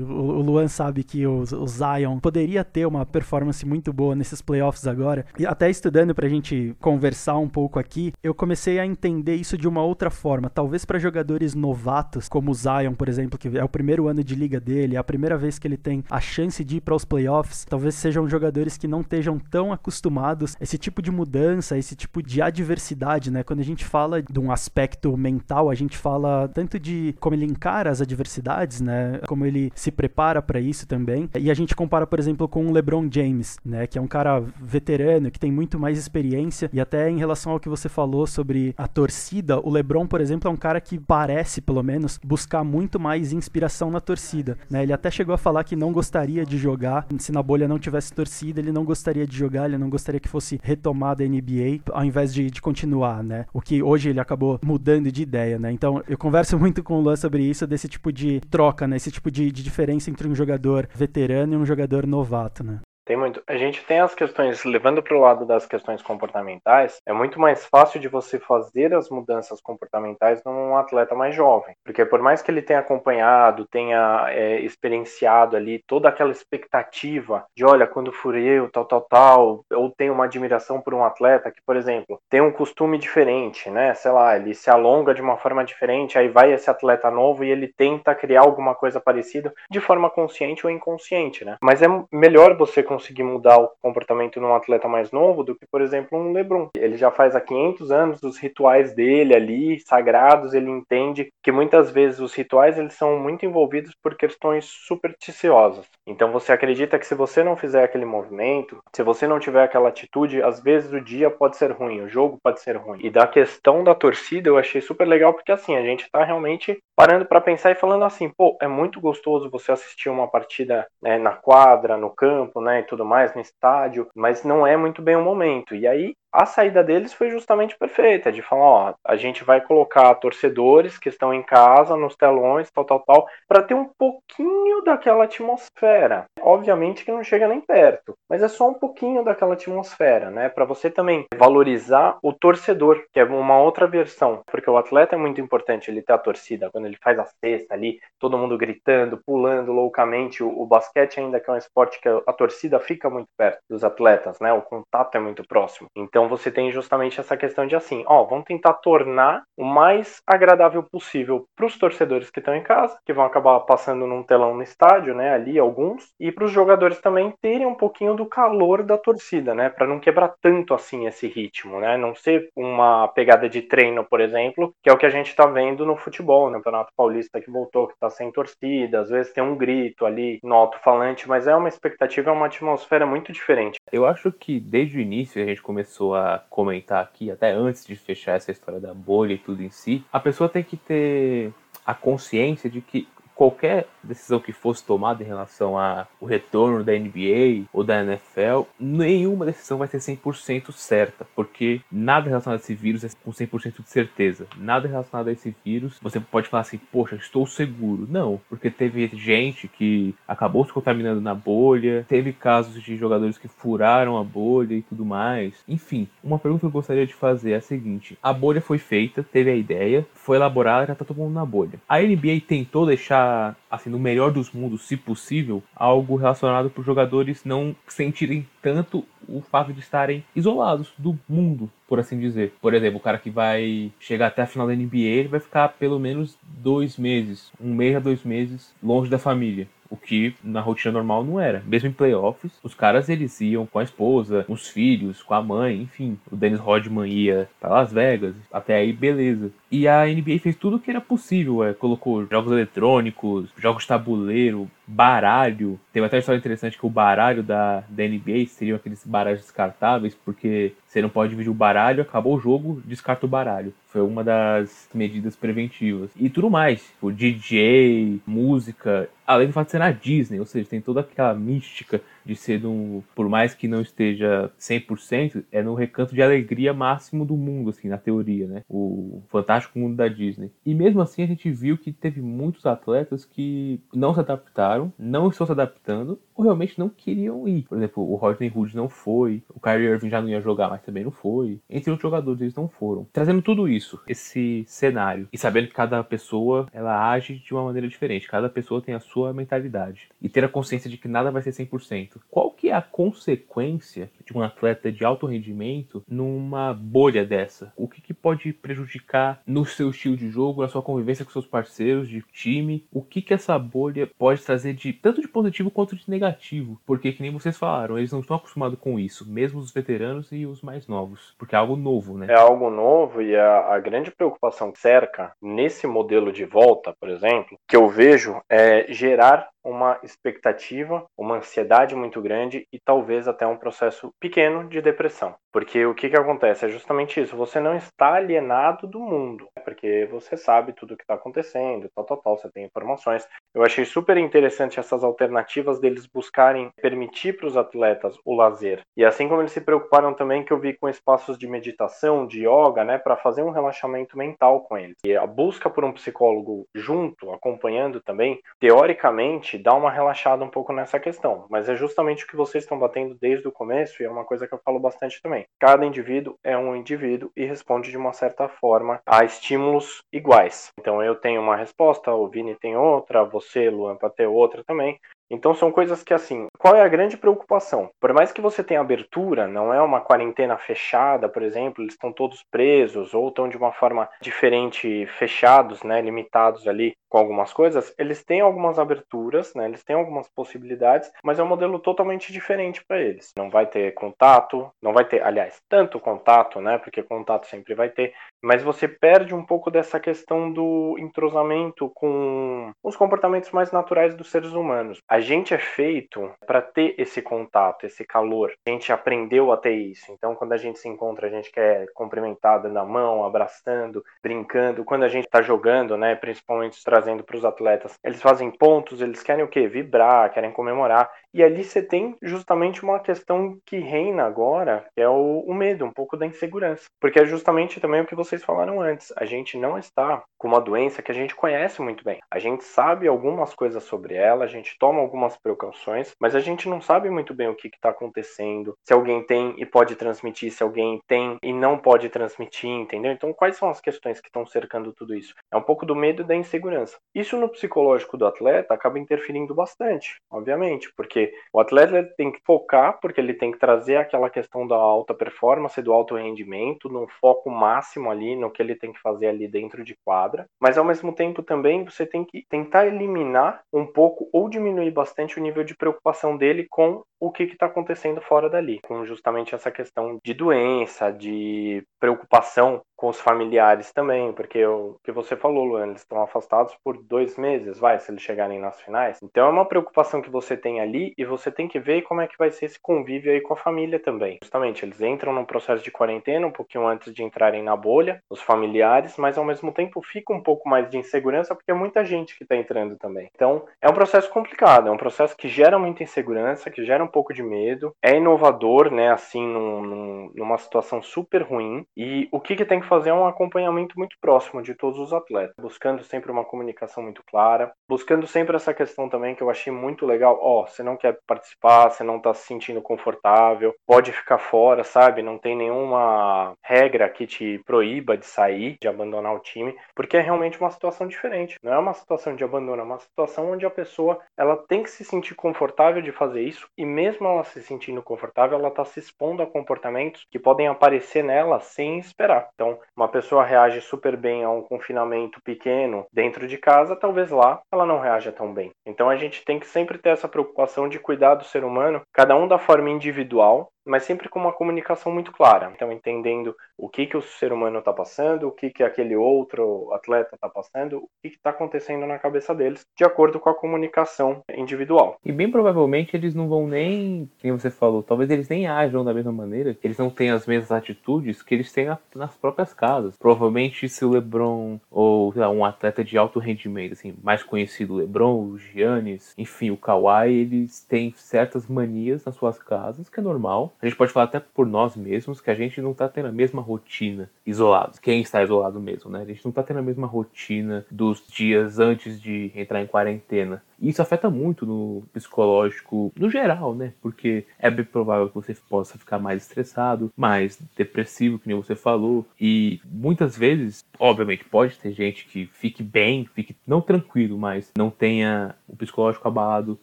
o, 0.01 0.41
Luan 0.41 0.67
sabe 0.67 1.03
que 1.03 1.25
o, 1.25 1.39
o 1.41 1.67
Zion 1.67 2.19
poderia 2.19 2.63
ter 2.63 2.85
uma 2.85 3.05
performance 3.05 3.65
muito 3.65 3.91
boa 3.91 4.15
nesses 4.15 4.41
playoffs 4.41 4.87
agora. 4.87 5.25
E 5.37 5.45
até 5.45 5.69
estudando 5.69 6.13
pra 6.13 6.29
gente 6.29 6.75
conversar 6.79 7.37
um 7.37 7.49
pouco 7.49 7.79
aqui, 7.79 8.13
eu 8.23 8.33
comecei 8.33 8.79
a 8.79 8.85
entender 8.85 9.35
isso 9.35 9.57
de 9.57 9.67
uma 9.67 9.81
outra 9.81 10.09
forma. 10.09 10.49
Talvez 10.49 10.85
para 10.85 10.99
jogadores 10.99 11.55
novatos, 11.55 12.29
como 12.29 12.51
o 12.51 12.53
Zion, 12.53 12.93
por 12.93 13.09
exemplo, 13.09 13.37
que 13.37 13.57
é 13.57 13.63
o 13.63 13.69
primeiro 13.69 14.07
ano 14.07 14.23
de 14.23 14.35
liga 14.35 14.59
dele, 14.59 14.95
é 14.95 14.99
a 14.99 15.03
primeira 15.03 15.37
vez 15.37 15.57
que 15.57 15.67
ele 15.67 15.77
tem 15.77 16.03
a 16.09 16.19
chance 16.19 16.63
de 16.63 16.77
ir 16.77 16.81
para 16.81 16.95
os 16.95 17.05
playoffs, 17.05 17.65
talvez 17.65 17.95
sejam 17.95 18.27
jogadores 18.27 18.77
que 18.77 18.87
não 18.87 19.01
estejam 19.01 19.39
tão 19.39 19.73
acostumados 19.73 20.55
a 20.59 20.63
esse 20.63 20.77
tipo 20.77 21.01
de 21.01 21.11
mudança, 21.11 21.77
esse 21.77 21.95
tipo 21.95 22.21
de 22.21 22.41
adversidade, 22.41 23.31
né? 23.31 23.43
Quando 23.43 23.59
a 23.59 23.63
gente 23.63 23.85
fala 23.85 24.21
de 24.21 24.39
um 24.39 24.51
aspecto 24.51 25.15
mental, 25.17 25.69
a 25.69 25.75
gente 25.75 25.97
fala 25.97 26.47
tanto 26.49 26.79
de 26.79 27.15
como 27.19 27.35
ele 27.39 27.51
encara 27.51 27.89
as 27.89 28.01
adversidades, 28.01 28.81
né? 28.81 29.19
Como 29.27 29.45
ele 29.45 29.71
se 29.75 29.91
prepara 29.91 30.41
para 30.41 30.59
isso 30.59 30.87
também. 30.87 31.29
E 31.39 31.49
a 31.49 31.53
gente 31.53 31.75
compara, 31.75 32.05
por 32.05 32.19
exemplo, 32.19 32.47
com 32.47 32.67
o 32.67 32.71
LeBron 32.71 33.07
James, 33.11 33.57
né? 33.65 33.87
Que 33.87 33.97
é 33.97 34.01
um 34.01 34.07
cara 34.07 34.43
veterano, 34.61 35.31
que 35.31 35.39
tem 35.39 35.51
muito 35.51 35.79
mais 35.79 35.97
experiência. 35.97 36.69
E 36.73 36.79
até 36.79 37.09
em 37.09 37.17
relação 37.17 37.51
ao 37.51 37.59
que 37.59 37.69
você 37.69 37.89
falou 37.89 38.27
sobre 38.27 38.73
a 38.77 38.87
torcida, 38.87 39.59
o 39.59 39.69
LeBron, 39.69 40.05
por 40.05 40.21
exemplo, 40.21 40.49
é 40.49 40.51
um 40.51 40.57
cara 40.57 40.79
que 40.81 40.99
parece, 40.99 41.61
pelo 41.61 41.83
menos, 41.83 42.19
buscar 42.23 42.63
muito 42.63 42.99
mais 42.99 43.31
inspiração 43.33 43.89
na 43.89 43.99
torcida, 43.99 44.57
né? 44.69 44.83
Ele 44.83 44.93
até 44.93 45.09
chegou 45.09 45.33
a 45.33 45.37
falar 45.37 45.63
que 45.63 45.75
não 45.75 45.91
gostaria 45.91 46.45
de 46.45 46.57
jogar 46.57 47.07
se 47.17 47.31
na 47.31 47.41
bolha 47.41 47.67
não 47.67 47.79
tivesse 47.79 48.13
torcida, 48.13 48.59
ele 48.59 48.71
não 48.71 48.83
gostaria 48.83 49.25
de 49.25 49.35
jogar, 49.35 49.65
ele 49.65 49.77
não 49.77 49.89
gostaria 49.89 50.19
que 50.19 50.27
fosse 50.27 50.59
retomada 50.63 51.23
a 51.23 51.27
NBA 51.27 51.81
ao 51.91 52.03
invés 52.03 52.33
de, 52.33 52.49
de 52.49 52.61
continuar, 52.61 53.23
né? 53.23 53.45
O 53.53 53.61
que 53.61 53.81
hoje 53.81 54.09
ele 54.09 54.19
acabou 54.19 54.59
mudando 54.63 55.11
de 55.11 55.21
ideia, 55.21 55.59
né? 55.59 55.71
Então 55.71 56.03
eu 56.07 56.17
converso 56.17 56.57
muito 56.59 56.83
com 56.83 56.99
o 56.99 57.01
Luan 57.01 57.15
sobre 57.29 57.43
isso, 57.43 57.67
desse 57.67 57.87
tipo 57.87 58.11
de 58.11 58.41
troca, 58.49 58.87
né? 58.87 58.95
Esse 58.95 59.11
tipo 59.11 59.29
de, 59.29 59.51
de 59.51 59.61
diferença 59.61 60.09
entre 60.09 60.27
um 60.27 60.33
jogador 60.33 60.89
veterano 60.95 61.53
e 61.53 61.57
um 61.57 61.65
jogador 61.65 62.07
novato, 62.07 62.63
né? 62.63 62.79
Tem 63.09 63.17
muito. 63.17 63.41
A 63.47 63.57
gente 63.57 63.83
tem 63.85 63.99
as 63.99 64.13
questões, 64.13 64.63
levando 64.63 65.01
para 65.01 65.17
o 65.17 65.19
lado 65.19 65.43
das 65.43 65.65
questões 65.65 65.99
comportamentais, 65.99 67.01
é 67.07 67.11
muito 67.11 67.39
mais 67.39 67.65
fácil 67.65 67.99
de 67.99 68.07
você 68.07 68.37
fazer 68.37 68.93
as 68.93 69.09
mudanças 69.09 69.59
comportamentais 69.59 70.43
num 70.45 70.77
atleta 70.77 71.15
mais 71.15 71.33
jovem. 71.33 71.73
Porque 71.83 72.05
por 72.05 72.21
mais 72.21 72.43
que 72.43 72.51
ele 72.51 72.61
tenha 72.61 72.77
acompanhado, 72.77 73.65
tenha 73.65 74.27
é, 74.27 74.59
experienciado 74.59 75.57
ali 75.57 75.83
toda 75.87 76.07
aquela 76.07 76.31
expectativa 76.31 77.45
de, 77.57 77.65
olha, 77.65 77.87
quando 77.87 78.11
for 78.11 78.37
eu, 78.37 78.69
tal, 78.69 78.85
tal, 78.85 79.01
tal, 79.01 79.65
ou 79.73 79.89
tem 79.89 80.11
uma 80.11 80.25
admiração 80.25 80.79
por 80.79 80.93
um 80.93 81.03
atleta 81.03 81.49
que, 81.49 81.63
por 81.65 81.75
exemplo, 81.75 82.19
tem 82.29 82.41
um 82.41 82.51
costume 82.51 82.99
diferente, 82.99 83.71
né? 83.71 83.95
Sei 83.95 84.11
lá, 84.11 84.35
ele 84.35 84.53
se 84.53 84.69
alonga 84.69 85.15
de 85.15 85.21
uma 85.23 85.35
forma 85.35 85.65
diferente, 85.65 86.15
aí 86.15 86.27
vai 86.27 86.53
esse 86.53 86.69
atleta 86.69 87.09
novo 87.09 87.43
e 87.43 87.49
ele 87.49 87.73
tenta 87.75 88.13
criar 88.13 88.41
alguma 88.41 88.75
coisa 88.75 88.99
parecida 88.99 89.51
de 89.67 89.79
forma 89.79 90.11
consciente 90.11 90.63
ou 90.63 90.71
inconsciente, 90.71 91.43
né? 91.43 91.57
Mas 91.59 91.81
é 91.81 91.87
melhor 92.11 92.55
você 92.55 92.83
conseguir 92.83 92.98
mudar 93.23 93.57
o 93.57 93.71
comportamento 93.81 94.39
num 94.39 94.53
atleta 94.53 94.87
mais 94.87 95.11
novo 95.11 95.43
do 95.43 95.55
que, 95.55 95.65
por 95.71 95.81
exemplo, 95.81 96.17
um 96.17 96.31
LeBron. 96.31 96.69
Ele 96.75 96.97
já 96.97 97.11
faz 97.11 97.35
há 97.35 97.41
500 97.41 97.91
anos 97.91 98.23
os 98.23 98.37
rituais 98.37 98.93
dele 98.93 99.35
ali, 99.35 99.79
sagrados, 99.79 100.53
ele 100.53 100.69
entende 100.69 101.29
que 101.43 101.51
muitas 101.51 101.91
vezes 101.91 102.19
os 102.19 102.33
rituais 102.33 102.77
eles 102.77 102.93
são 102.93 103.19
muito 103.19 103.45
envolvidos 103.45 103.93
por 104.01 104.15
questões 104.15 104.65
supersticiosas. 104.65 105.85
Então 106.05 106.31
você 106.31 106.51
acredita 106.51 106.97
que 106.97 107.05
se 107.05 107.15
você 107.15 107.43
não 107.43 107.55
fizer 107.55 107.83
aquele 107.83 108.05
movimento, 108.05 108.79
se 108.93 109.03
você 109.03 109.27
não 109.27 109.39
tiver 109.39 109.63
aquela 109.63 109.89
atitude, 109.89 110.41
às 110.41 110.61
vezes 110.61 110.91
o 110.91 111.01
dia 111.01 111.29
pode 111.29 111.57
ser 111.57 111.71
ruim, 111.71 112.01
o 112.01 112.09
jogo 112.09 112.39
pode 112.43 112.61
ser 112.61 112.75
ruim. 112.77 112.99
E 113.01 113.09
da 113.09 113.27
questão 113.27 113.83
da 113.83 113.95
torcida 113.95 114.49
eu 114.49 114.57
achei 114.57 114.81
super 114.81 115.07
legal 115.07 115.33
porque 115.33 115.51
assim, 115.51 115.75
a 115.75 115.81
gente 115.81 116.09
tá 116.11 116.23
realmente 116.23 116.77
parando 116.95 117.25
para 117.25 117.41
pensar 117.41 117.71
e 117.71 117.75
falando 117.75 118.03
assim, 118.03 118.29
pô, 118.29 118.57
é 118.61 118.67
muito 118.67 118.99
gostoso 118.99 119.49
você 119.49 119.71
assistir 119.71 120.09
uma 120.09 120.27
partida 120.27 120.85
né, 121.01 121.17
na 121.17 121.31
quadra, 121.31 121.97
no 121.97 122.09
campo, 122.09 122.59
né, 122.59 122.79
tudo 122.89 123.05
mais 123.05 123.33
no 123.35 123.41
estádio, 123.41 124.07
mas 124.15 124.43
não 124.43 124.65
é 124.65 124.75
muito 124.75 125.01
bem 125.01 125.15
o 125.15 125.23
momento. 125.23 125.75
E 125.75 125.87
aí 125.87 126.15
a 126.31 126.45
saída 126.45 126.83
deles 126.83 127.13
foi 127.13 127.29
justamente 127.29 127.77
perfeita, 127.77 128.31
de 128.31 128.41
falar, 128.41 128.65
ó, 128.65 128.93
a 129.03 129.15
gente 129.15 129.43
vai 129.43 129.61
colocar 129.61 130.13
torcedores 130.15 130.97
que 130.97 131.09
estão 131.09 131.33
em 131.33 131.41
casa, 131.41 131.95
nos 131.95 132.15
telões, 132.15 132.69
tal, 132.71 132.85
tal, 132.85 132.99
tal, 133.01 133.27
para 133.47 133.63
ter 133.63 133.73
um 133.73 133.89
pouquinho 133.97 134.81
daquela 134.83 135.23
atmosfera. 135.23 136.25
Obviamente 136.41 137.03
que 137.03 137.11
não 137.11 137.23
chega 137.23 137.47
nem 137.47 137.61
perto, 137.61 138.13
mas 138.29 138.41
é 138.43 138.47
só 138.47 138.69
um 138.69 138.73
pouquinho 138.73 139.23
daquela 139.23 139.53
atmosfera, 139.53 140.29
né? 140.29 140.49
Para 140.49 140.65
você 140.65 140.89
também 140.89 141.25
valorizar 141.35 142.17
o 142.21 142.31
torcedor, 142.31 143.03
que 143.11 143.19
é 143.19 143.23
uma 143.23 143.59
outra 143.59 143.87
versão, 143.87 144.41
porque 144.45 144.69
o 144.69 144.77
atleta 144.77 145.15
é 145.15 145.19
muito 145.19 145.41
importante 145.41 145.89
ele 145.89 146.01
ter 146.01 146.13
a 146.13 146.17
torcida, 146.17 146.69
quando 146.71 146.85
ele 146.85 146.97
faz 147.03 147.17
a 147.19 147.25
cesta 147.25 147.73
ali, 147.73 147.99
todo 148.19 148.37
mundo 148.37 148.57
gritando, 148.57 149.21
pulando 149.25 149.71
loucamente, 149.71 150.43
o, 150.43 150.61
o 150.61 150.65
basquete 150.65 151.19
ainda 151.19 151.39
que 151.39 151.49
é 151.49 151.53
um 151.53 151.57
esporte 151.57 151.99
que 151.99 152.07
a, 152.07 152.21
a 152.27 152.33
torcida 152.33 152.79
fica 152.79 153.09
muito 153.09 153.27
perto 153.37 153.59
dos 153.69 153.83
atletas, 153.83 154.39
né? 154.39 154.53
O 154.53 154.61
contato 154.61 155.15
é 155.15 155.19
muito 155.19 155.43
próximo. 155.47 155.87
Então 155.95 156.18
então 156.19 156.27
você 156.27 156.51
tem 156.51 156.69
justamente 156.69 157.17
essa 157.17 157.37
questão 157.37 157.65
de 157.65 157.77
assim, 157.77 158.03
ó, 158.05 158.25
vamos 158.25 158.43
tentar 158.43 158.73
tornar 158.73 159.43
o 159.55 159.63
mais 159.63 160.21
agradável 160.27 160.83
possível 160.83 161.45
para 161.55 161.65
os 161.65 161.77
torcedores 161.77 162.29
que 162.29 162.39
estão 162.39 162.53
em 162.53 162.61
casa, 162.61 162.99
que 163.05 163.13
vão 163.13 163.23
acabar 163.23 163.57
passando 163.61 164.05
num 164.05 164.21
telão 164.21 164.53
no 164.53 164.61
estádio, 164.61 165.15
né, 165.15 165.33
ali 165.33 165.57
alguns, 165.57 166.09
e 166.19 166.29
para 166.29 166.43
os 166.43 166.51
jogadores 166.51 166.99
também 166.99 167.33
terem 167.41 167.65
um 167.65 167.73
pouquinho 167.73 168.15
do 168.15 168.25
calor 168.25 168.83
da 168.83 168.97
torcida, 168.97 169.55
né, 169.55 169.69
para 169.69 169.87
não 169.87 169.97
quebrar 169.97 170.33
tanto 170.41 170.73
assim 170.73 171.07
esse 171.07 171.25
ritmo, 171.25 171.79
né, 171.79 171.95
não 171.95 172.13
ser 172.13 172.49
uma 172.53 173.07
pegada 173.07 173.47
de 173.47 173.61
treino, 173.61 174.03
por 174.03 174.19
exemplo, 174.19 174.73
que 174.83 174.89
é 174.89 174.93
o 174.93 174.97
que 174.97 175.05
a 175.05 175.09
gente 175.09 175.29
está 175.29 175.45
vendo 175.45 175.85
no 175.85 175.95
futebol, 175.95 176.49
no 176.49 176.57
Campeonato 176.57 176.91
Paulista 176.97 177.39
que 177.39 177.49
voltou, 177.49 177.87
que 177.87 177.93
está 177.93 178.09
sem 178.09 178.29
torcida, 178.29 178.99
às 178.99 179.09
vezes 179.09 179.31
tem 179.31 179.41
um 179.41 179.55
grito 179.55 180.05
ali 180.05 180.37
no 180.43 180.55
alto-falante, 180.55 181.29
mas 181.29 181.47
é 181.47 181.55
uma 181.55 181.69
expectativa, 181.69 182.29
é 182.29 182.33
uma 182.33 182.47
atmosfera 182.47 183.05
muito 183.05 183.31
diferente. 183.31 183.79
Eu 183.89 184.05
acho 184.05 184.33
que 184.33 184.59
desde 184.59 184.97
o 184.97 185.01
início 185.01 185.41
a 185.41 185.45
gente 185.45 185.61
começou 185.61 186.08
a 186.15 186.39
comentar 186.49 187.03
aqui, 187.03 187.31
até 187.31 187.51
antes 187.51 187.85
de 187.85 187.95
fechar 187.95 188.35
essa 188.35 188.51
história 188.51 188.79
da 188.79 188.93
bolha 188.93 189.33
e 189.33 189.37
tudo 189.37 189.63
em 189.63 189.69
si, 189.69 190.03
a 190.11 190.19
pessoa 190.19 190.49
tem 190.49 190.63
que 190.63 190.77
ter 190.77 191.53
a 191.85 191.93
consciência 191.93 192.69
de 192.69 192.81
que 192.81 193.07
qualquer 193.39 193.87
decisão 194.03 194.37
que 194.37 194.51
fosse 194.51 194.83
tomada 194.83 195.23
em 195.23 195.25
relação 195.25 195.77
ao 195.77 196.27
retorno 196.27 196.83
da 196.83 196.91
NBA 196.91 197.67
ou 197.71 197.85
da 197.85 198.03
NFL, 198.03 198.63
nenhuma 198.77 199.45
decisão 199.45 199.77
vai 199.77 199.87
ser 199.87 199.99
100% 199.99 200.73
certa, 200.73 201.25
porque 201.33 201.79
nada 201.89 202.27
relacionado 202.27 202.59
a 202.59 202.61
esse 202.61 202.75
vírus 202.75 203.05
é 203.05 203.09
com 203.23 203.31
100% 203.31 203.81
de 203.81 203.89
certeza. 203.89 204.45
Nada 204.57 204.89
relacionado 204.89 205.29
a 205.29 205.31
esse 205.31 205.55
vírus, 205.63 205.97
você 206.01 206.19
pode 206.19 206.49
falar 206.49 206.61
assim, 206.61 206.77
poxa, 206.91 207.15
estou 207.15 207.47
seguro. 207.47 208.05
Não, 208.09 208.41
porque 208.49 208.69
teve 208.69 209.09
gente 209.13 209.69
que 209.69 210.13
acabou 210.27 210.65
se 210.65 210.73
contaminando 210.73 211.21
na 211.21 211.33
bolha, 211.33 212.05
teve 212.09 212.33
casos 212.33 212.83
de 212.83 212.97
jogadores 212.97 213.37
que 213.37 213.47
furaram 213.47 214.17
a 214.17 214.23
bolha 214.23 214.73
e 214.73 214.81
tudo 214.81 215.05
mais. 215.05 215.53
Enfim, 215.65 216.09
uma 216.21 216.37
pergunta 216.37 216.59
que 216.59 216.65
eu 216.65 216.71
gostaria 216.71 217.07
de 217.07 217.13
fazer 217.13 217.51
é 217.51 217.55
a 217.55 217.61
seguinte: 217.61 218.17
a 218.21 218.33
bolha 218.33 218.59
foi 218.59 218.79
feita, 218.79 219.23
teve 219.23 219.49
a 219.49 219.55
ideia, 219.55 220.05
foi 220.13 220.35
elaborada, 220.35 220.87
já 220.87 220.95
tá 220.95 221.05
todo 221.05 221.17
mundo 221.17 221.33
na 221.33 221.45
bolha. 221.45 221.79
A 221.87 222.01
NBA 222.01 222.41
tentou 222.45 222.85
deixar 222.85 223.28
assim, 223.69 223.89
no 223.89 223.99
melhor 223.99 224.31
dos 224.31 224.51
mundos, 224.51 224.83
se 224.83 224.97
possível, 224.97 225.63
algo 225.75 226.15
relacionado 226.15 226.69
para 226.69 226.81
os 226.81 226.85
jogadores 226.85 227.43
não 227.45 227.75
sentirem 227.87 228.47
tanto 228.61 229.05
o 229.27 229.41
fato 229.41 229.71
de 229.71 229.79
estarem 229.79 230.23
isolados 230.35 230.91
do 230.97 231.17
mundo, 231.27 231.69
por 231.87 231.99
assim 231.99 232.19
dizer. 232.19 232.53
Por 232.61 232.73
exemplo, 232.73 232.97
o 232.97 233.01
cara 233.01 233.17
que 233.17 233.29
vai 233.29 233.91
chegar 233.99 234.27
até 234.27 234.41
a 234.41 234.47
final 234.47 234.67
da 234.67 234.75
NBA, 234.75 234.97
ele 234.97 235.27
vai 235.27 235.39
ficar 235.39 235.69
pelo 235.69 235.99
menos 235.99 236.37
dois 236.43 236.97
meses, 236.97 237.51
um 237.59 237.73
mês 237.73 237.95
a 237.95 237.99
dois 237.99 238.23
meses, 238.23 238.73
longe 238.81 239.09
da 239.09 239.19
família. 239.19 239.67
O 239.89 239.97
que 239.97 240.35
na 240.43 240.61
rotina 240.61 240.91
normal 240.91 241.23
não 241.23 241.39
era. 241.39 241.63
Mesmo 241.65 241.89
em 241.89 241.93
playoffs, 241.93 242.51
os 242.63 242.73
caras 242.73 243.09
eles 243.09 243.39
iam 243.41 243.65
com 243.65 243.79
a 243.79 243.83
esposa, 243.83 244.45
os 244.47 244.67
filhos, 244.67 245.23
com 245.23 245.33
a 245.33 245.41
mãe, 245.41 245.81
enfim. 245.81 246.17
O 246.31 246.35
Dennis 246.35 246.59
Rodman 246.59 247.07
ia 247.07 247.49
para 247.59 247.71
Las 247.71 247.91
Vegas, 247.91 248.35
até 248.51 248.75
aí 248.75 248.93
beleza. 248.93 249.51
E 249.71 249.87
a 249.87 250.05
NBA 250.05 250.39
fez 250.39 250.55
tudo 250.55 250.77
o 250.77 250.79
que 250.79 250.91
era 250.91 251.01
possível, 251.01 251.63
é, 251.63 251.73
colocou 251.73 252.25
jogos 252.25 252.51
eletrônicos, 252.51 253.49
jogos 253.57 253.83
de 253.83 253.89
tabuleiro, 253.89 254.69
baralho. 254.89 255.79
Teve 255.93 256.05
até 256.05 256.15
uma 256.15 256.19
história 256.19 256.39
interessante 256.39 256.77
que 256.77 256.85
o 256.85 256.89
baralho 256.89 257.43
da, 257.43 257.83
da 257.87 258.03
NBA 258.03 258.47
seriam 258.47 258.75
aqueles 258.75 259.05
baralhos 259.05 259.41
descartáveis, 259.41 260.15
porque 260.15 260.73
você 260.87 260.99
não 260.99 261.09
pode 261.09 261.29
dividir 261.29 261.51
o 261.51 261.53
baralho, 261.53 262.01
acabou 262.01 262.35
o 262.35 262.39
jogo, 262.39 262.81
descarta 262.83 263.25
o 263.25 263.29
baralho. 263.29 263.71
Foi 263.89 264.01
uma 264.01 264.23
das 264.23 264.89
medidas 264.93 265.35
preventivas. 265.35 266.09
E 266.15 266.29
tudo 266.29 266.49
mais, 266.49 266.81
o 267.01 267.11
tipo, 267.11 267.11
DJ, 267.11 268.19
música, 268.25 269.07
além 269.27 269.47
do 269.47 269.53
fato 269.53 269.67
de 269.67 269.71
ser 269.71 269.79
na 269.79 269.91
Disney, 269.91 270.39
ou 270.39 270.45
seja, 270.45 270.67
tem 270.67 270.81
toda 270.81 271.01
aquela 271.01 271.35
mística 271.35 272.01
de 272.29 272.35
ser 272.35 272.65
um, 272.65 273.01
por 273.15 273.27
mais 273.27 273.53
que 273.53 273.67
não 273.67 273.81
esteja 273.81 274.51
100%, 274.59 275.43
é 275.51 275.63
no 275.63 275.73
recanto 275.73 276.13
de 276.13 276.21
alegria 276.21 276.73
máximo 276.73 277.25
do 277.25 277.35
mundo, 277.35 277.71
assim, 277.71 277.87
na 277.89 277.97
teoria, 277.97 278.47
né? 278.47 278.63
O 278.69 279.23
fantástico 279.27 279.79
mundo 279.79 279.95
da 279.95 280.07
Disney. 280.07 280.51
E 280.65 280.75
mesmo 280.75 281.01
assim 281.01 281.23
a 281.23 281.27
gente 281.27 281.49
viu 281.49 281.77
que 281.77 281.91
teve 281.91 282.21
muitos 282.21 282.65
atletas 282.65 283.25
que 283.25 283.79
não 283.93 284.13
se 284.13 284.19
adaptaram, 284.19 284.93
não 284.97 285.29
estão 285.29 285.45
se 285.45 285.51
adaptando, 285.51 286.19
ou 286.35 286.43
realmente 286.43 286.79
não 286.79 286.87
queriam 286.87 287.47
ir. 287.47 287.63
Por 287.63 287.77
exemplo, 287.77 288.09
o 288.09 288.15
Rodney 288.15 288.51
Hood 288.53 288.75
não 288.75 288.87
foi, 288.87 289.43
o 289.53 289.59
Kyrie 289.59 289.87
Irving 289.87 290.09
já 290.09 290.21
não 290.21 290.29
ia 290.29 290.39
jogar, 290.39 290.69
mas 290.69 290.81
também 290.81 291.03
não 291.03 291.11
foi. 291.11 291.59
Entre 291.69 291.91
outros 291.91 292.09
jogadores, 292.09 292.41
eles 292.41 292.55
não 292.55 292.69
foram. 292.69 293.07
Trazendo 293.11 293.41
tudo 293.41 293.67
isso, 293.67 293.99
esse 294.07 294.63
cenário, 294.67 295.27
e 295.33 295.37
sabendo 295.37 295.67
que 295.67 295.73
cada 295.73 296.03
pessoa, 296.03 296.67
ela 296.71 297.11
age 297.11 297.39
de 297.39 297.53
uma 297.53 297.65
maneira 297.65 297.87
diferente, 297.87 298.27
cada 298.27 298.49
pessoa 298.49 298.81
tem 298.81 298.95
a 298.95 298.99
sua 298.99 299.33
mentalidade. 299.33 300.09
E 300.21 300.29
ter 300.29 300.45
a 300.45 300.49
consciência 300.49 300.89
de 300.89 300.97
que 300.97 301.07
nada 301.07 301.31
vai 301.31 301.41
ser 301.41 301.51
100%. 301.51 302.18
Qual 302.29 302.51
que 302.51 302.69
é 302.69 302.73
a 302.73 302.81
consequência 302.81 304.11
de 304.25 304.37
um 304.37 304.41
atleta 304.41 304.91
de 304.91 305.03
alto 305.03 305.25
rendimento 305.25 306.03
numa 306.07 306.73
bolha 306.73 307.25
dessa? 307.25 307.73
O 307.75 307.87
que, 307.87 308.01
que 308.01 308.13
pode 308.13 308.53
prejudicar 308.53 309.41
no 309.45 309.65
seu 309.65 309.89
estilo 309.89 310.17
de 310.17 310.29
jogo, 310.29 310.61
na 310.61 310.67
sua 310.67 310.81
convivência 310.81 311.25
com 311.25 311.31
seus 311.31 311.45
parceiros 311.45 312.07
de 312.07 312.21
time? 312.31 312.85
O 312.91 313.01
que 313.01 313.21
que 313.21 313.33
essa 313.33 313.57
bolha 313.57 314.09
pode 314.17 314.41
trazer 314.41 314.73
de 314.73 314.93
tanto 314.93 315.21
de 315.21 315.27
positivo 315.27 315.71
quanto 315.71 315.95
de 315.95 316.09
negativo? 316.09 316.79
Porque 316.85 317.11
que 317.11 317.21
nem 317.21 317.31
vocês 317.31 317.57
falaram, 317.57 317.97
eles 317.97 318.11
não 318.11 318.19
estão 318.19 318.37
acostumados 318.37 318.79
com 318.79 318.99
isso, 318.99 319.29
mesmo 319.29 319.59
os 319.59 319.71
veteranos 319.71 320.31
e 320.31 320.45
os 320.45 320.61
mais 320.61 320.87
novos, 320.87 321.35
porque 321.37 321.55
é 321.55 321.57
algo 321.57 321.75
novo, 321.75 322.17
né? 322.17 322.27
É 322.29 322.35
algo 322.35 322.69
novo 322.69 323.21
e 323.21 323.35
a, 323.35 323.73
a 323.73 323.79
grande 323.79 324.11
preocupação 324.11 324.73
cerca 324.75 325.31
nesse 325.41 325.87
modelo 325.87 326.31
de 326.31 326.45
volta, 326.45 326.93
por 326.99 327.09
exemplo, 327.09 327.57
que 327.67 327.75
eu 327.75 327.87
vejo 327.87 328.41
é 328.49 328.91
gerar 328.91 329.49
uma 329.63 329.99
expectativa, 330.03 331.05
uma 331.17 331.37
ansiedade 331.37 331.95
muito 331.99 332.21
grande 332.21 332.67
e 332.71 332.79
talvez 332.79 333.27
até 333.27 333.45
um 333.45 333.57
processo 333.57 334.11
pequeno 334.19 334.67
de 334.67 334.81
depressão. 334.81 335.35
Porque 335.51 335.85
o 335.85 335.95
que, 335.95 336.09
que 336.09 336.17
acontece? 336.17 336.65
É 336.65 336.69
justamente 336.69 337.19
isso, 337.19 337.35
você 337.35 337.59
não 337.59 337.75
está 337.75 338.13
alienado 338.13 338.87
do 338.87 338.99
mundo, 338.99 339.47
porque 339.63 340.07
você 340.11 340.37
sabe 340.37 340.73
tudo 340.73 340.93
o 340.93 340.97
que 340.97 341.03
está 341.03 341.15
acontecendo, 341.15 341.89
tal, 341.95 342.05
tal, 342.05 342.17
tal, 342.17 342.37
você 342.37 342.49
tem 342.51 342.65
informações. 342.65 343.27
Eu 343.53 343.63
achei 343.63 343.83
super 343.83 344.17
interessante 344.17 344.79
essas 344.79 345.03
alternativas 345.03 345.79
deles 345.79 346.05
buscarem 346.05 346.71
permitir 346.81 347.35
para 347.35 347.47
os 347.47 347.57
atletas 347.57 348.15
o 348.23 348.35
lazer. 348.35 348.81
E 348.95 349.03
assim 349.03 349.27
como 349.27 349.41
eles 349.41 349.51
se 349.51 349.61
preocuparam 349.61 350.13
também, 350.13 350.43
que 350.43 350.53
eu 350.53 350.59
vi 350.59 350.73
com 350.73 350.87
espaços 350.87 351.37
de 351.37 351.47
meditação, 351.47 352.27
de 352.27 352.47
yoga, 352.47 352.83
né, 352.83 352.97
para 352.97 353.17
fazer 353.17 353.43
um 353.43 353.51
relaxamento 353.51 354.17
mental 354.17 354.61
com 354.61 354.77
eles. 354.77 354.97
E 355.03 355.15
a 355.15 355.25
busca 355.25 355.69
por 355.69 355.83
um 355.83 355.91
psicólogo 355.91 356.67
junto, 356.75 357.31
acompanhando 357.31 358.01
também, 358.01 358.39
teoricamente, 358.59 359.57
dá 359.57 359.73
uma 359.73 359.91
relaxada 359.91 360.43
um 360.43 360.49
pouco 360.49 360.71
nessa 360.71 360.99
questão. 360.99 361.45
Mas 361.49 361.67
é 361.67 361.75
justamente 361.75 361.88
o 361.97 362.27
que 362.27 362.35
vocês 362.35 362.63
estão 362.63 362.77
batendo 362.77 363.15
desde 363.19 363.47
o 363.47 363.51
começo, 363.51 364.01
e 364.01 364.05
é 364.05 364.09
uma 364.09 364.25
coisa 364.25 364.47
que 364.47 364.53
eu 364.53 364.61
falo 364.63 364.79
bastante 364.79 365.21
também. 365.21 365.45
Cada 365.59 365.85
indivíduo 365.85 366.35
é 366.43 366.57
um 366.57 366.75
indivíduo 366.75 367.31
e 367.35 367.45
responde 367.45 367.91
de 367.91 367.97
uma 367.97 368.13
certa 368.13 368.47
forma 368.47 369.01
a 369.05 369.23
estímulos 369.23 370.01
iguais. 370.11 370.71
Então 370.79 371.03
eu 371.03 371.15
tenho 371.15 371.41
uma 371.41 371.55
resposta, 371.55 372.13
o 372.13 372.27
Vini 372.27 372.55
tem 372.55 372.75
outra, 372.75 373.23
você, 373.23 373.69
Luan, 373.69 373.95
pode 373.95 374.15
ter 374.15 374.27
outra 374.27 374.63
também. 374.63 374.99
Então 375.29 375.53
são 375.53 375.71
coisas 375.71 376.03
que 376.03 376.13
assim, 376.13 376.47
qual 376.57 376.75
é 376.75 376.81
a 376.81 376.87
grande 376.87 377.17
preocupação? 377.17 377.89
Por 377.99 378.13
mais 378.13 378.31
que 378.31 378.41
você 378.41 378.63
tenha 378.63 378.81
abertura, 378.81 379.47
não 379.47 379.73
é 379.73 379.81
uma 379.81 380.01
quarentena 380.01 380.57
fechada, 380.57 381.29
por 381.29 381.43
exemplo, 381.43 381.83
eles 381.83 381.93
estão 381.93 382.11
todos 382.11 382.43
presos 382.51 383.13
ou 383.13 383.29
estão 383.29 383.47
de 383.47 383.57
uma 383.57 383.71
forma 383.71 384.09
diferente 384.21 385.05
fechados, 385.17 385.83
né, 385.83 386.01
limitados 386.01 386.67
ali 386.67 386.93
com 387.09 387.17
algumas 387.17 387.51
coisas, 387.51 387.93
eles 387.97 388.23
têm 388.23 388.41
algumas 388.41 388.77
aberturas, 388.77 389.53
né, 389.55 389.65
eles 389.65 389.83
têm 389.83 389.95
algumas 389.95 390.29
possibilidades, 390.29 391.11
mas 391.23 391.39
é 391.39 391.43
um 391.43 391.47
modelo 391.47 391.79
totalmente 391.79 392.31
diferente 392.31 392.83
para 392.85 393.01
eles. 393.01 393.31
Não 393.37 393.49
vai 393.49 393.65
ter 393.65 393.93
contato, 393.93 394.69
não 394.81 394.93
vai 394.93 395.05
ter, 395.05 395.23
aliás, 395.23 395.59
tanto 395.67 395.99
contato, 395.99 396.61
né, 396.61 396.77
porque 396.77 397.01
contato 397.01 397.47
sempre 397.47 397.73
vai 397.73 397.89
ter, 397.89 398.13
mas 398.41 398.63
você 398.63 398.87
perde 398.87 399.33
um 399.33 399.45
pouco 399.45 399.69
dessa 399.69 399.99
questão 399.99 400.51
do 400.51 400.95
entrosamento 400.99 401.91
com 401.93 402.71
os 402.83 402.95
comportamentos 402.95 403.51
mais 403.51 403.71
naturais 403.71 404.15
dos 404.15 404.29
seres 404.29 404.51
humanos. 404.53 404.99
A 405.07 405.19
gente 405.19 405.53
é 405.53 405.57
feito 405.57 406.31
para 406.45 406.61
ter 406.61 406.95
esse 406.97 407.21
contato, 407.21 407.85
esse 407.85 408.05
calor. 408.05 408.51
A 408.65 408.69
gente 408.69 408.91
aprendeu 408.91 409.51
a 409.51 409.57
ter 409.57 409.73
isso. 409.73 410.11
Então, 410.11 410.35
quando 410.35 410.53
a 410.53 410.57
gente 410.57 410.79
se 410.79 410.87
encontra, 410.87 411.27
a 411.27 411.29
gente 411.29 411.51
quer 411.51 411.87
cumprimentar, 411.93 412.61
dando 412.61 412.79
a 412.79 412.85
mão, 412.85 413.23
abraçando, 413.23 414.03
brincando. 414.21 414.85
Quando 414.85 415.03
a 415.03 415.09
gente 415.09 415.25
está 415.25 415.41
jogando, 415.41 415.97
né, 415.97 416.15
principalmente 416.15 416.83
trazendo 416.83 417.23
para 417.23 417.37
os 417.37 417.45
atletas, 417.45 417.93
eles 418.03 418.21
fazem 418.21 418.51
pontos, 418.51 419.01
eles 419.01 419.23
querem 419.23 419.43
o 419.43 419.47
quê? 419.47 419.67
Vibrar, 419.67 420.31
querem 420.31 420.51
comemorar. 420.51 421.09
E 421.33 421.43
ali 421.43 421.63
você 421.63 421.81
tem 421.81 422.15
justamente 422.21 422.83
uma 422.83 422.99
questão 422.99 423.57
que 423.65 423.77
reina 423.77 424.23
agora, 424.23 424.85
que 424.95 425.01
é 425.01 425.07
o, 425.07 425.41
o 425.41 425.53
medo, 425.53 425.85
um 425.85 425.91
pouco 425.91 426.17
da 426.17 426.25
insegurança. 426.25 426.85
Porque 426.99 427.19
é 427.19 427.25
justamente 427.25 427.79
também 427.79 428.01
o 428.01 428.05
que 428.05 428.15
vocês 428.15 428.43
falaram 428.43 428.81
antes. 428.81 429.13
A 429.15 429.25
gente 429.25 429.57
não 429.57 429.77
está 429.77 430.23
com 430.37 430.47
uma 430.47 430.61
doença 430.61 431.01
que 431.01 431.11
a 431.11 431.15
gente 431.15 431.35
conhece 431.35 431.81
muito 431.81 432.03
bem. 432.03 432.19
A 432.31 432.39
gente 432.39 432.63
sabe 432.63 433.07
algumas 433.07 433.53
coisas 433.53 433.83
sobre 433.83 434.15
ela, 434.15 434.45
a 434.45 434.47
gente 434.47 434.75
toma 434.79 434.99
algumas 434.99 435.37
precauções, 435.37 436.13
mas 436.19 436.35
a 436.35 436.39
gente 436.39 436.67
não 436.67 436.81
sabe 436.81 437.09
muito 437.09 437.33
bem 437.33 437.47
o 437.47 437.55
que 437.55 437.67
está 437.67 437.89
acontecendo, 437.89 438.73
se 438.87 438.93
alguém 438.93 439.23
tem 439.23 439.53
e 439.57 439.65
pode 439.65 439.95
transmitir, 439.95 440.51
se 440.51 440.63
alguém 440.63 440.99
tem 441.07 441.37
e 441.43 441.53
não 441.53 441.77
pode 441.77 442.09
transmitir, 442.09 442.69
entendeu? 442.69 443.11
Então, 443.11 443.33
quais 443.33 443.57
são 443.57 443.69
as 443.69 443.81
questões 443.81 444.19
que 444.19 444.27
estão 444.27 444.45
cercando 444.45 444.93
tudo 444.93 445.13
isso? 445.13 445.33
É 445.51 445.57
um 445.57 445.61
pouco 445.61 445.85
do 445.85 445.95
medo 445.95 446.21
e 446.21 446.25
da 446.25 446.35
insegurança. 446.35 446.97
Isso 447.13 447.37
no 447.37 447.49
psicológico 447.49 448.17
do 448.17 448.25
atleta 448.25 448.73
acaba 448.73 448.99
interferindo 448.99 449.53
bastante, 449.53 450.15
obviamente, 450.31 450.91
porque 450.95 451.18
porque 451.19 451.33
o 451.51 451.59
atleta 451.59 452.03
tem 452.15 452.31
que 452.31 452.39
focar, 452.45 452.99
porque 453.01 453.19
ele 453.19 453.33
tem 453.33 453.51
que 453.51 453.59
trazer 453.59 453.97
aquela 453.97 454.29
questão 454.29 454.65
da 454.65 454.75
alta 454.75 455.13
performance, 455.13 455.81
do 455.81 455.91
alto 455.91 456.15
rendimento, 456.15 456.87
num 456.87 457.07
foco 457.19 457.49
máximo 457.49 458.09
ali 458.09 458.35
no 458.35 458.51
que 458.51 458.61
ele 458.61 458.75
tem 458.75 458.93
que 458.93 459.01
fazer 459.01 459.27
ali 459.27 459.47
dentro 459.47 459.83
de 459.83 459.95
quadra. 460.05 460.45
Mas 460.59 460.77
ao 460.77 460.85
mesmo 460.85 461.13
tempo 461.13 461.43
também 461.43 461.83
você 461.83 462.05
tem 462.05 462.23
que 462.23 462.45
tentar 462.49 462.87
eliminar 462.87 463.61
um 463.73 463.85
pouco 463.85 464.29
ou 464.31 464.49
diminuir 464.49 464.91
bastante 464.91 465.39
o 465.39 465.41
nível 465.41 465.63
de 465.63 465.75
preocupação 465.75 466.37
dele 466.37 466.67
com 466.69 467.03
o 467.19 467.31
que 467.31 467.43
está 467.43 467.65
acontecendo 467.65 468.21
fora 468.21 468.49
dali, 468.49 468.79
com 468.81 469.05
justamente 469.05 469.53
essa 469.53 469.69
questão 469.69 470.17
de 470.23 470.33
doença, 470.33 471.11
de 471.11 471.83
preocupação 471.99 472.81
com 472.99 473.07
os 473.07 473.19
familiares 473.21 473.93
também, 473.93 474.33
porque 474.33 474.65
o 474.65 474.99
que 475.01 475.11
você 475.11 475.33
falou, 475.37 475.63
Luan, 475.63 475.87
eles 475.87 476.01
estão 476.01 476.21
afastados 476.21 476.75
por 476.83 477.01
dois 477.01 477.37
meses, 477.37 477.79
vai, 477.79 477.97
se 477.97 478.11
eles 478.11 478.21
chegarem 478.21 478.59
nas 478.59 478.81
finais. 478.81 479.19
Então 479.23 479.47
é 479.47 479.49
uma 479.49 479.63
preocupação 479.63 480.21
que 480.21 480.29
você 480.29 480.57
tem 480.57 480.81
ali 480.81 481.13
e 481.17 481.23
você 481.23 481.49
tem 481.49 481.65
que 481.65 481.79
ver 481.79 482.01
como 482.01 482.19
é 482.19 482.27
que 482.27 482.37
vai 482.37 482.51
ser 482.51 482.65
esse 482.65 482.77
convívio 482.77 483.31
aí 483.31 483.39
com 483.39 483.53
a 483.53 483.57
família 483.57 483.99
também. 483.99 484.39
Justamente, 484.43 484.83
eles 484.83 484.99
entram 484.99 485.31
num 485.31 485.45
processo 485.45 485.81
de 485.81 485.89
quarentena 485.89 486.45
um 486.45 486.51
pouquinho 486.51 486.85
antes 486.85 487.13
de 487.13 487.23
entrarem 487.23 487.63
na 487.63 487.73
bolha, 487.73 488.21
os 488.29 488.41
familiares, 488.41 489.15
mas 489.15 489.37
ao 489.37 489.45
mesmo 489.45 489.71
tempo 489.71 490.01
fica 490.01 490.33
um 490.33 490.43
pouco 490.43 490.67
mais 490.67 490.89
de 490.89 490.97
insegurança 490.97 491.55
porque 491.55 491.71
é 491.71 491.73
muita 491.73 492.03
gente 492.03 492.37
que 492.37 492.43
está 492.43 492.57
entrando 492.57 492.97
também. 492.97 493.29
Então 493.33 493.63
é 493.81 493.89
um 493.89 493.93
processo 493.93 494.29
complicado, 494.29 494.89
é 494.89 494.91
um 494.91 494.97
processo 494.97 495.37
que 495.37 495.47
gera 495.47 495.79
muita 495.79 496.03
insegurança, 496.03 496.69
que 496.69 496.83
gera 496.83 497.01
um 497.01 497.07
pouco 497.07 497.33
de 497.33 497.43
medo, 497.43 497.93
é 498.03 498.17
inovador, 498.17 498.91
né, 498.91 499.09
assim, 499.09 499.47
num, 499.47 499.81
num, 499.81 500.31
numa 500.35 500.57
situação 500.57 501.01
super 501.01 501.43
ruim 501.43 501.85
e 501.95 502.27
o 502.29 502.41
que, 502.41 502.57
que 502.57 502.65
tem 502.65 502.81
que 502.81 502.88
fazer 502.89 503.11
um 503.11 503.27
acompanhamento 503.27 503.97
muito 503.97 504.17
próximo 504.19 504.63
de 504.63 504.73
todos 504.73 504.99
os 504.99 505.13
atletas, 505.13 505.53
buscando 505.61 506.03
sempre 506.03 506.31
uma 506.31 506.43
comunicação 506.43 507.03
muito 507.03 507.23
clara, 507.23 507.71
buscando 507.87 508.25
sempre 508.25 508.55
essa 508.55 508.73
questão 508.73 509.07
também 509.07 509.35
que 509.35 509.43
eu 509.43 509.49
achei 509.49 509.71
muito 509.71 510.05
legal. 510.05 510.39
Ó, 510.41 510.63
oh, 510.63 510.67
você 510.67 510.81
não 510.81 510.97
quer 510.97 511.19
participar, 511.27 511.89
você 511.89 512.03
não 512.03 512.17
está 512.17 512.33
se 512.33 512.47
sentindo 512.47 512.81
confortável, 512.81 513.75
pode 513.85 514.11
ficar 514.11 514.39
fora, 514.39 514.83
sabe? 514.83 515.21
Não 515.21 515.37
tem 515.37 515.55
nenhuma 515.55 516.53
regra 516.63 517.07
que 517.07 517.27
te 517.27 517.61
proíba 517.65 518.17
de 518.17 518.25
sair, 518.25 518.77
de 518.81 518.87
abandonar 518.87 519.35
o 519.35 519.39
time, 519.39 519.77
porque 519.95 520.17
é 520.17 520.21
realmente 520.21 520.59
uma 520.59 520.71
situação 520.71 521.07
diferente. 521.07 521.57
Não 521.61 521.73
é 521.73 521.77
uma 521.77 521.93
situação 521.93 522.35
de 522.35 522.43
abandono, 522.43 522.81
é 522.81 522.85
uma 522.85 522.99
situação 522.99 523.51
onde 523.51 523.65
a 523.65 523.69
pessoa 523.69 524.19
ela 524.35 524.57
tem 524.57 524.81
que 524.81 524.89
se 524.89 525.03
sentir 525.05 525.35
confortável 525.35 526.01
de 526.01 526.11
fazer 526.11 526.41
isso 526.41 526.67
e 526.75 526.85
mesmo 526.85 527.27
ela 527.27 527.43
se 527.43 527.61
sentindo 527.61 528.01
confortável, 528.01 528.57
ela 528.57 528.69
está 528.69 528.83
se 528.83 528.99
expondo 528.99 529.43
a 529.43 529.47
comportamentos 529.47 530.25
que 530.31 530.39
podem 530.39 530.67
aparecer 530.67 531.23
nela 531.23 531.59
sem 531.59 531.99
esperar. 531.99 532.49
Então, 532.53 532.78
uma 532.95 533.07
pessoa 533.07 533.43
reage 533.43 533.81
super 533.81 534.15
bem 534.15 534.43
a 534.43 534.49
um 534.49 534.61
confinamento 534.61 535.41
pequeno 535.41 536.05
dentro 536.11 536.47
de 536.47 536.57
casa, 536.57 536.95
talvez 536.95 537.31
lá 537.31 537.61
ela 537.71 537.85
não 537.85 537.99
reaja 537.99 538.31
tão 538.31 538.53
bem. 538.53 538.71
Então 538.85 539.09
a 539.09 539.15
gente 539.15 539.43
tem 539.43 539.59
que 539.59 539.67
sempre 539.67 539.97
ter 539.97 540.09
essa 540.09 540.27
preocupação 540.27 540.87
de 540.87 540.99
cuidar 540.99 541.35
do 541.35 541.43
ser 541.43 541.63
humano, 541.63 542.01
cada 542.13 542.35
um 542.35 542.47
da 542.47 542.57
forma 542.57 542.89
individual, 542.89 543.69
mas 543.89 544.03
sempre 544.03 544.29
com 544.29 544.39
uma 544.39 544.53
comunicação 544.53 545.11
muito 545.11 545.31
clara. 545.31 545.71
Então, 545.75 545.91
entendendo 545.91 546.55
o 546.77 546.87
que, 546.87 547.05
que 547.07 547.17
o 547.17 547.21
ser 547.21 547.51
humano 547.51 547.79
está 547.79 547.91
passando, 547.91 548.47
o 548.47 548.51
que, 548.51 548.69
que 548.69 548.83
aquele 548.83 549.15
outro 549.15 549.91
atleta 549.93 550.35
está 550.35 550.47
passando, 550.47 550.99
o 550.99 551.09
que 551.21 551.29
está 551.29 551.49
acontecendo 551.49 552.05
na 552.05 552.19
cabeça 552.19 552.53
deles, 552.53 552.85
de 552.95 553.03
acordo 553.03 553.39
com 553.39 553.49
a 553.49 553.55
comunicação 553.55 554.41
individual. 554.55 555.17
E 555.25 555.31
bem 555.31 555.51
provavelmente 555.51 556.15
eles 556.15 556.35
não 556.35 556.47
vão 556.47 556.67
nem, 556.67 557.29
como 557.41 557.59
você 557.59 557.71
falou, 557.71 558.03
talvez 558.03 558.29
eles 558.29 558.47
nem 558.47 558.67
ajam 558.67 559.03
da 559.03 559.13
mesma 559.13 559.31
maneira, 559.31 559.75
eles 559.83 559.97
não 559.97 560.09
têm 560.09 560.29
as 560.29 560.45
mesmas 560.45 560.71
atitudes 560.71 561.41
que 561.41 561.55
eles 561.55 561.71
têm 561.71 561.87
nas 562.15 562.35
próprias 562.37 562.73
casas. 562.73 563.17
Provavelmente 563.17 563.89
se 563.89 564.05
o 564.05 564.09
LeBron 564.09 564.79
ou 564.89 565.33
lá, 565.35 565.49
um 565.49 565.65
atleta 565.65 566.03
de 566.03 566.17
alto 566.17 566.39
rendimento, 566.39 566.93
assim, 566.93 567.15
mais 567.23 567.43
conhecido, 567.43 567.93
o 567.93 567.97
LeBron, 567.97 568.39
o 568.39 568.57
Giannis, 568.57 569.33
enfim, 569.37 569.71
o 569.71 569.77
Kawhi, 569.77 570.31
eles 570.31 570.81
têm 570.81 571.13
certas 571.15 571.67
manias 571.67 572.23
nas 572.23 572.35
suas 572.35 572.59
casas, 572.59 573.09
que 573.09 573.19
é 573.19 573.23
normal. 573.23 573.73
A 573.81 573.85
gente 573.85 573.95
pode 573.95 574.11
falar 574.11 574.25
até 574.25 574.39
por 574.39 574.67
nós 574.67 574.95
mesmos 574.97 575.39
que 575.39 575.49
a 575.49 575.55
gente 575.55 575.81
não 575.81 575.91
está 575.91 576.09
tendo 576.09 576.27
a 576.27 576.31
mesma 576.31 576.61
rotina 576.61 577.29
isolados. 577.45 577.97
Quem 577.97 578.21
está 578.21 578.43
isolado 578.43 578.79
mesmo, 578.79 579.09
né? 579.09 579.21
A 579.21 579.25
gente 579.25 579.43
não 579.45 579.49
está 579.49 579.63
tendo 579.63 579.79
a 579.79 579.83
mesma 579.83 580.05
rotina 580.05 580.85
dos 580.91 581.23
dias 581.27 581.79
antes 581.79 582.21
de 582.21 582.51
entrar 582.53 582.81
em 582.81 582.87
quarentena. 582.87 583.63
E 583.79 583.87
isso 583.87 584.01
afeta 584.01 584.29
muito 584.29 584.65
no 584.65 585.03
psicológico 585.13 586.11
no 586.17 586.29
geral, 586.29 586.75
né? 586.75 586.93
Porque 587.01 587.45
é 587.57 587.71
bem 587.71 587.85
provável 587.85 588.27
que 588.27 588.35
você 588.35 588.53
possa 588.67 588.97
ficar 588.97 589.17
mais 589.17 589.43
estressado, 589.43 590.11
mais 590.17 590.59
depressivo, 590.75 591.39
que 591.39 591.47
nem 591.47 591.55
você 591.55 591.75
falou. 591.75 592.25
E 592.39 592.81
muitas 592.85 593.37
vezes, 593.37 593.85
obviamente, 593.97 594.43
pode 594.43 594.77
ter 594.77 594.91
gente 594.91 595.25
que 595.25 595.45
fique 595.53 595.81
bem, 595.81 596.25
fique 596.35 596.53
não 596.67 596.81
tranquilo, 596.81 597.37
mas 597.37 597.71
não 597.77 597.89
tenha 597.89 598.53
o 598.67 598.75
psicológico 598.75 599.25
abalado 599.25 599.79